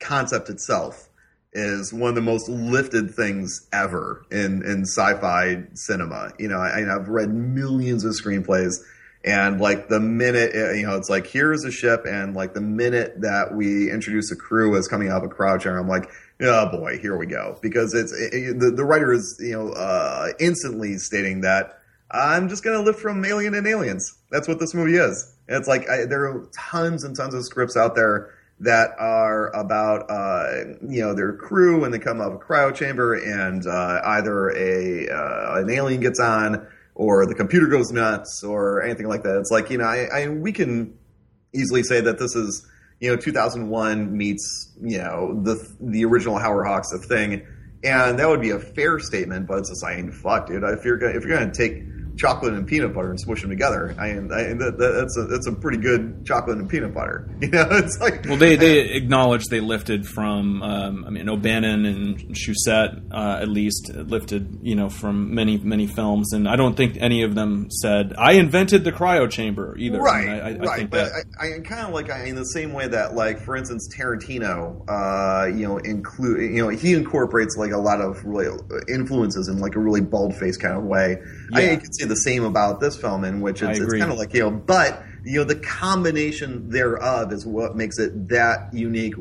[0.00, 1.09] concept itself
[1.52, 6.32] is one of the most lifted things ever in, in sci-fi cinema.
[6.38, 8.76] You know, I, I've read millions of screenplays
[9.22, 12.04] and like the minute, eh, you know, it's like, here's a ship.
[12.06, 15.60] And like the minute that we introduce a crew as coming out of a cryo
[15.60, 16.10] chamber, I'm like,
[16.40, 17.58] oh boy, here we go.
[17.60, 22.64] Because it's it, the the writer is you know uh, instantly stating that I'm just
[22.64, 24.10] going to live from Alien and Aliens.
[24.30, 25.34] That's what this movie is.
[25.48, 29.48] And it's like I, there are tons and tons of scripts out there that are
[29.56, 33.66] about uh, you know their crew when they come out of a cryo chamber and
[33.66, 39.08] uh, either a uh, an alien gets on or the computer goes nuts or anything
[39.08, 39.38] like that.
[39.38, 40.98] It's like you know I, I we can
[41.54, 42.66] easily say that this is
[43.00, 47.46] you know 2001 meets you know the the original Howard Hawks of thing,
[47.82, 49.46] and that would be a fair statement.
[49.46, 50.62] But it's just saying, fuck, dude.
[50.64, 51.82] If you're gonna, if you're gonna take
[52.20, 53.94] chocolate and peanut butter and smush them together.
[53.98, 57.28] I, I that, that's a that's a pretty good chocolate and peanut butter.
[57.40, 61.86] You know, it's like well, they they acknowledge they lifted from um, I mean O'Bannon
[61.86, 66.76] and Shusett uh, at least lifted you know from many many films, and I don't
[66.76, 70.00] think any of them said I invented the cryo chamber either.
[70.00, 70.68] Right, I, I, right.
[70.68, 73.14] I think but that I, I kind of like I, in the same way that
[73.14, 78.02] like for instance Tarantino, uh, you know, include you know he incorporates like a lot
[78.02, 78.54] of really
[78.88, 81.16] influences in like a really bald faced kind of way.
[81.52, 81.76] I Yeah.
[81.76, 84.40] could say the same about this film, in which it's, it's kind of like you
[84.40, 89.14] know, but you know, the combination thereof is what makes it that unique,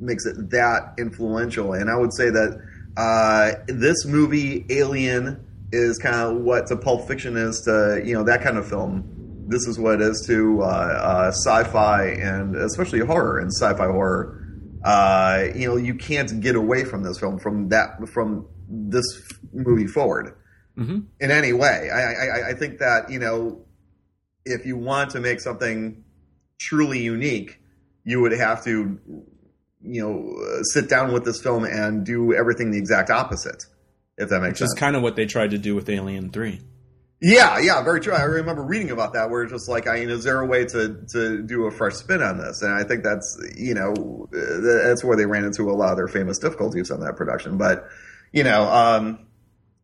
[0.00, 1.72] makes it that influential.
[1.74, 2.60] And I would say that
[2.96, 8.24] uh, this movie, Alien, is kind of what to Pulp Fiction is to you know
[8.24, 9.04] that kind of film.
[9.48, 14.38] This is what it is to uh, uh, sci-fi and especially horror and sci-fi horror.
[14.84, 19.04] Uh, you know, you can't get away from this film from that from this
[19.52, 20.34] movie forward
[20.76, 21.04] Mhm.
[21.20, 21.90] in any way.
[21.92, 23.64] I, I, I think that you know,
[24.44, 26.04] if you want to make something
[26.58, 27.60] truly unique,
[28.04, 28.98] you would have to,
[29.82, 33.64] you know, uh, sit down with this film and do everything the exact opposite.
[34.18, 36.60] If that makes which is kind of what they tried to do with Alien Three.
[37.24, 38.12] Yeah, yeah, very true.
[38.12, 40.64] I remember reading about that where it's just like, I mean, is there a way
[40.64, 42.62] to, to do a fresh spin on this?
[42.62, 45.96] And I think that's, you know, uh, that's where they ran into a lot of
[45.96, 47.58] their famous difficulties on that production.
[47.58, 47.86] But,
[48.32, 49.20] you know, um,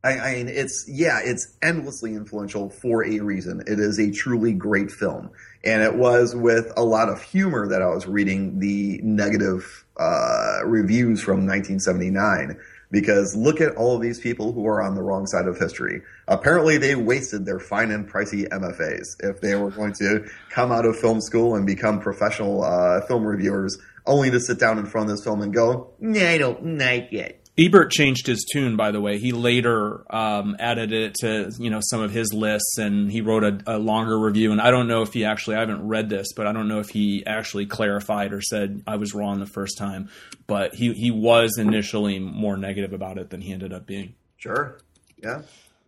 [0.04, 3.62] I, I mean, it's, yeah, it's endlessly influential for a reason.
[3.66, 5.30] It is a truly great film.
[5.64, 10.60] And it was with a lot of humor that I was reading the negative, uh,
[10.64, 12.58] reviews from 1979
[12.90, 16.02] because look at all of these people who are on the wrong side of history.
[16.26, 20.84] Apparently, they wasted their fine and pricey MFAs if they were going to come out
[20.84, 25.10] of film school and become professional uh, film reviewers, only to sit down in front
[25.10, 28.92] of this film and go, "Nah, I don't like it." Ebert changed his tune, by
[28.92, 29.18] the way.
[29.18, 33.42] He later um, added it to you know some of his lists, and he wrote
[33.42, 34.52] a, a longer review.
[34.52, 36.78] And I don't know if he actually I haven't read this, but I don't know
[36.78, 40.08] if he actually clarified or said I was wrong the first time.
[40.46, 44.14] But he he was initially more negative about it than he ended up being.
[44.36, 44.78] Sure,
[45.20, 45.42] yeah,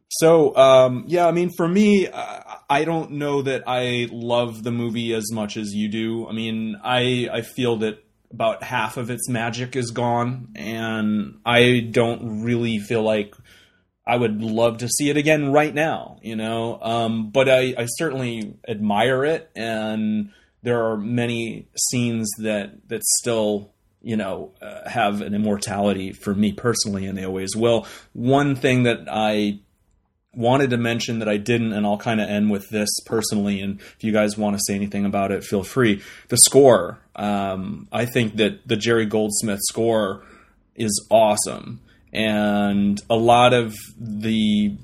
[0.08, 5.14] So um, yeah, I mean, for me, I don't know that I love the movie
[5.14, 6.26] as much as you do.
[6.28, 8.02] I mean, I I feel that
[8.32, 13.34] about half of its magic is gone, and I don't really feel like
[14.06, 16.18] I would love to see it again right now.
[16.22, 20.30] You know, um, but I, I certainly admire it, and
[20.62, 26.52] there are many scenes that that still you know uh, have an immortality for me
[26.52, 27.86] personally, and they always will.
[28.12, 29.60] One thing that I
[30.34, 33.60] wanted to mention that I didn't, and I'll kind of end with this personally.
[33.60, 36.02] And if you guys want to say anything about it, feel free.
[36.28, 40.24] The score, um, I think that the Jerry Goldsmith score
[40.76, 41.80] is awesome,
[42.12, 44.76] and a lot of the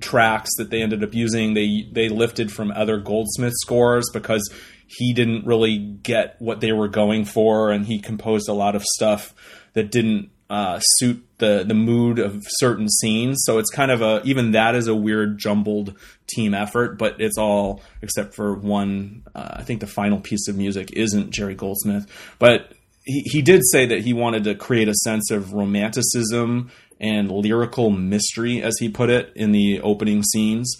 [0.00, 4.48] tracks that they ended up using, they they lifted from other Goldsmith scores because
[4.86, 8.82] he didn't really get what they were going for, and he composed a lot of
[8.94, 9.34] stuff
[9.74, 13.42] that didn't uh, suit the the mood of certain scenes.
[13.46, 15.96] So it's kind of a even that is a weird jumbled
[16.26, 19.22] team effort, but it's all except for one.
[19.34, 22.06] Uh, I think the final piece of music isn't Jerry Goldsmith,
[22.38, 22.74] but
[23.04, 26.70] he, he did say that he wanted to create a sense of romanticism
[27.00, 30.76] and lyrical mystery, as he put it, in the opening scenes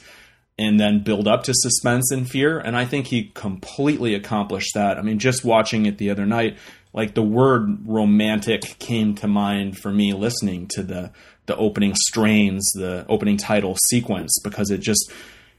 [0.59, 2.59] and then build up to suspense and fear.
[2.59, 4.99] And I think he completely accomplished that.
[4.99, 6.59] I mean, just watching it the other night,
[6.93, 11.11] like the word romantic came to mind for me listening to the
[11.47, 15.11] the opening strains, the opening title sequence, because it just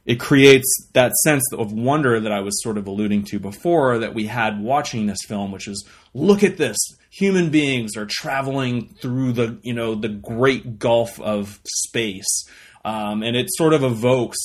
[0.05, 4.14] it creates that sense of wonder that I was sort of alluding to before that
[4.14, 6.77] we had watching this film, which is look at this.
[7.10, 12.45] Human beings are traveling through the you know the great gulf of space,
[12.85, 14.39] um, and it sort of evokes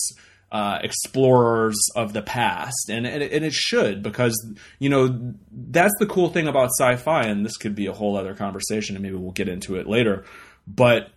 [0.50, 4.34] uh, explorers of the past, and, and it, and it should because
[4.78, 8.34] you know that's the cool thing about sci-fi, and this could be a whole other
[8.34, 10.24] conversation, and maybe we'll get into it later.
[10.66, 11.10] But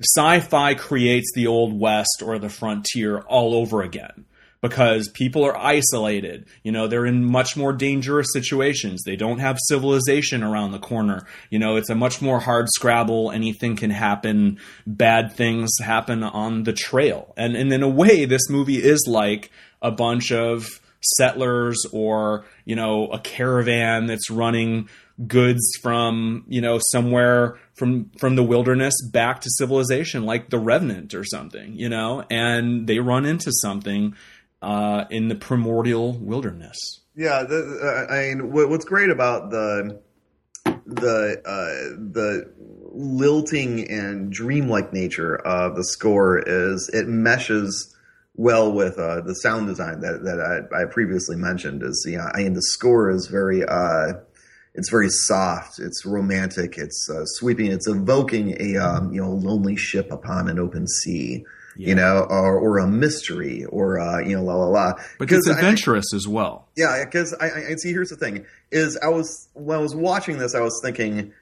[0.00, 4.26] sci-fi creates the old west or the frontier all over again
[4.60, 6.46] because people are isolated.
[6.62, 9.02] You know, they're in much more dangerous situations.
[9.04, 11.26] They don't have civilization around the corner.
[11.50, 13.30] You know, it's a much more hard scrabble.
[13.30, 14.58] Anything can happen.
[14.86, 17.34] Bad things happen on the trail.
[17.36, 19.50] And, and in a way, this movie is like
[19.82, 24.88] a bunch of settlers or, you know, a caravan that's running
[25.26, 31.14] goods from, you know, somewhere from from the wilderness back to civilization like the revenant
[31.14, 34.14] or something you know and they run into something
[34.62, 37.00] uh, in the primordial wilderness.
[37.14, 40.02] Yeah, the, uh, I mean, what's great about the
[40.86, 42.52] the uh, the
[42.92, 47.94] lilting and dreamlike nature of the score is it meshes
[48.34, 51.82] well with uh, the sound design that that I, I previously mentioned.
[51.82, 54.14] Is you know, I mean the score is very uh,
[54.74, 59.76] it's very soft, it's romantic, it's uh, sweeping, it's evoking a um, you know lonely
[59.76, 61.44] ship upon an open sea.
[61.78, 61.88] Yeah.
[61.88, 64.92] You know, or, or a mystery, or uh, you know, la la la.
[64.94, 66.68] But it's Because I- adventurous as well.
[66.76, 67.90] yeah, because I, I, see.
[67.92, 71.32] Here's the thing: is I was when I was watching this, I was thinking,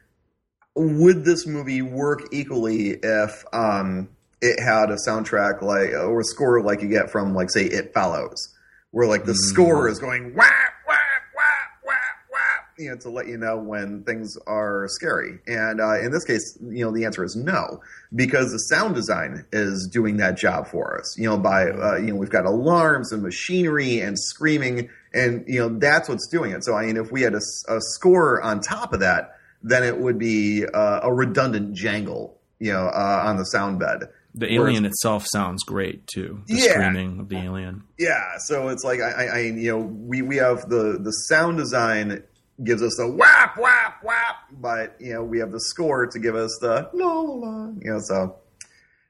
[0.75, 4.09] would this movie work equally if um,
[4.43, 7.93] it had a soundtrack like or a score like you get from like say It
[7.95, 8.53] Follows,
[8.91, 9.37] where like the Mm.
[9.53, 10.53] score is going whap
[10.87, 10.99] whap
[11.37, 15.39] whap whap whap, you know, to let you know when things are scary.
[15.47, 17.81] And uh, in this case, you know, the answer is no,
[18.15, 21.17] because the sound design is doing that job for us.
[21.19, 25.61] You know, by uh, you know, we've got alarms and machinery and screaming, and you
[25.61, 26.65] know, that's what's doing it.
[26.65, 27.41] So I mean, if we had a
[27.81, 32.87] score on top of that, then it would be uh, a redundant jangle, you know,
[32.87, 34.09] uh, on the sound bed.
[34.37, 36.43] The Whereas- alien itself sounds great too.
[36.49, 36.73] The Yeah.
[36.73, 37.85] screaming of the alien.
[37.99, 41.57] Yeah, so it's like I, I, I you know, we we have the the sound
[41.57, 42.25] design
[42.63, 46.35] gives us the whap whap whap, but you know, we have the score to give
[46.37, 47.99] us the la la la, you know.
[48.01, 48.37] So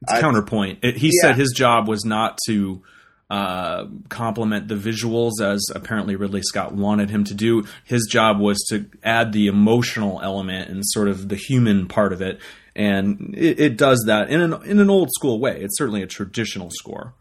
[0.02, 0.78] It's I- counterpoint.
[0.82, 1.20] It, he Yeah.
[1.28, 2.82] said his job was not to
[3.30, 7.64] uh, complement the visuals as apparently Ridley Scott wanted him to do.
[7.84, 12.20] His job was to add the emotional element and sort of the human part of
[12.20, 12.38] it,
[12.76, 15.58] and it, it does that in an in an old school way.
[15.60, 17.14] It's certainly a traditional score.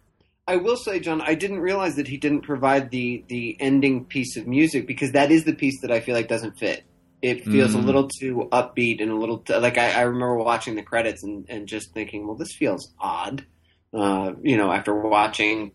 [0.45, 4.35] I will say, John, I didn't realize that he didn't provide the the ending piece
[4.37, 6.83] of music because that is the piece that I feel like doesn't fit.
[7.21, 7.85] It feels a Mm.
[7.85, 11.45] little too upbeat and a little t- like I, I remember watching the credits and,
[11.47, 13.45] and just thinking, well, this feels odd.
[13.93, 15.71] Uh, you know, after watching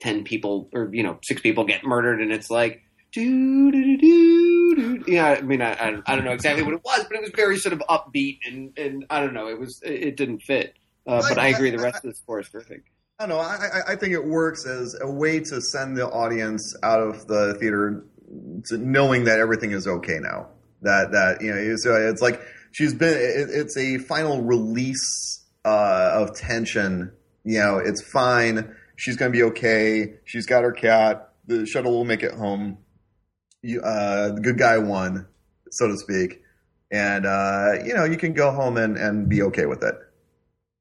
[0.00, 2.82] ten people or you know six people get murdered, and it's like,
[3.12, 4.98] doo doo doo doo.
[4.98, 5.12] doo.
[5.12, 7.32] Yeah, I mean, I, I I don't know exactly what it was, but it was
[7.34, 10.74] very sort of upbeat and and I don't know, it was it, it didn't fit.
[11.06, 12.82] Uh, but I agree, the rest of the score is terrific.
[13.20, 13.42] I don't know.
[13.42, 17.54] I, I, think it works as a way to send the audience out of the
[17.58, 18.04] theater
[18.70, 20.50] knowing that everything is okay now.
[20.82, 22.40] That that you know, it's, uh, it's like
[22.70, 23.14] she's been.
[23.16, 27.10] It, it's a final release uh, of tension.
[27.42, 28.76] You know, it's fine.
[28.94, 30.14] She's going to be okay.
[30.24, 31.32] She's got her cat.
[31.48, 32.78] The shuttle will make it home.
[33.62, 35.26] You, uh, the good guy won,
[35.72, 36.42] so to speak.
[36.92, 39.96] And uh, you know, you can go home and, and be okay with it.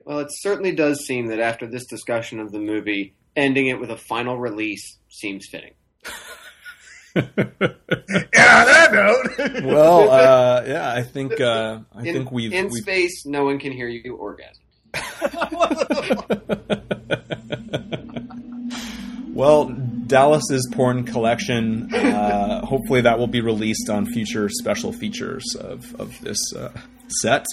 [0.07, 3.91] Well, it certainly does seem that after this discussion of the movie, ending it with
[3.91, 5.73] a final release seems fitting.
[7.15, 12.65] And on that note, well, uh, yeah, I think uh, I in, think we've, in
[12.65, 14.61] we've space, no one can hear you orgasm.
[19.33, 19.75] well,
[20.05, 21.91] Dallas's porn collection.
[21.91, 26.69] Uh, hopefully, that will be released on future special features of of this uh,
[27.09, 27.45] set,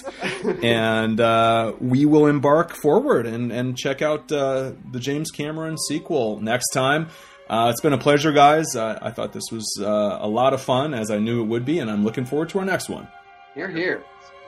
[0.63, 6.39] and uh, we will embark forward and and check out uh, the James Cameron sequel
[6.39, 7.07] next time.
[7.49, 8.75] Uh, it's been a pleasure, guys.
[8.75, 11.63] Uh, I thought this was uh, a lot of fun, as I knew it would
[11.65, 13.07] be, and I'm looking forward to our next one.
[13.55, 14.03] You're here.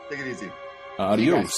[0.09, 0.49] take it easy.
[0.97, 1.53] Adios.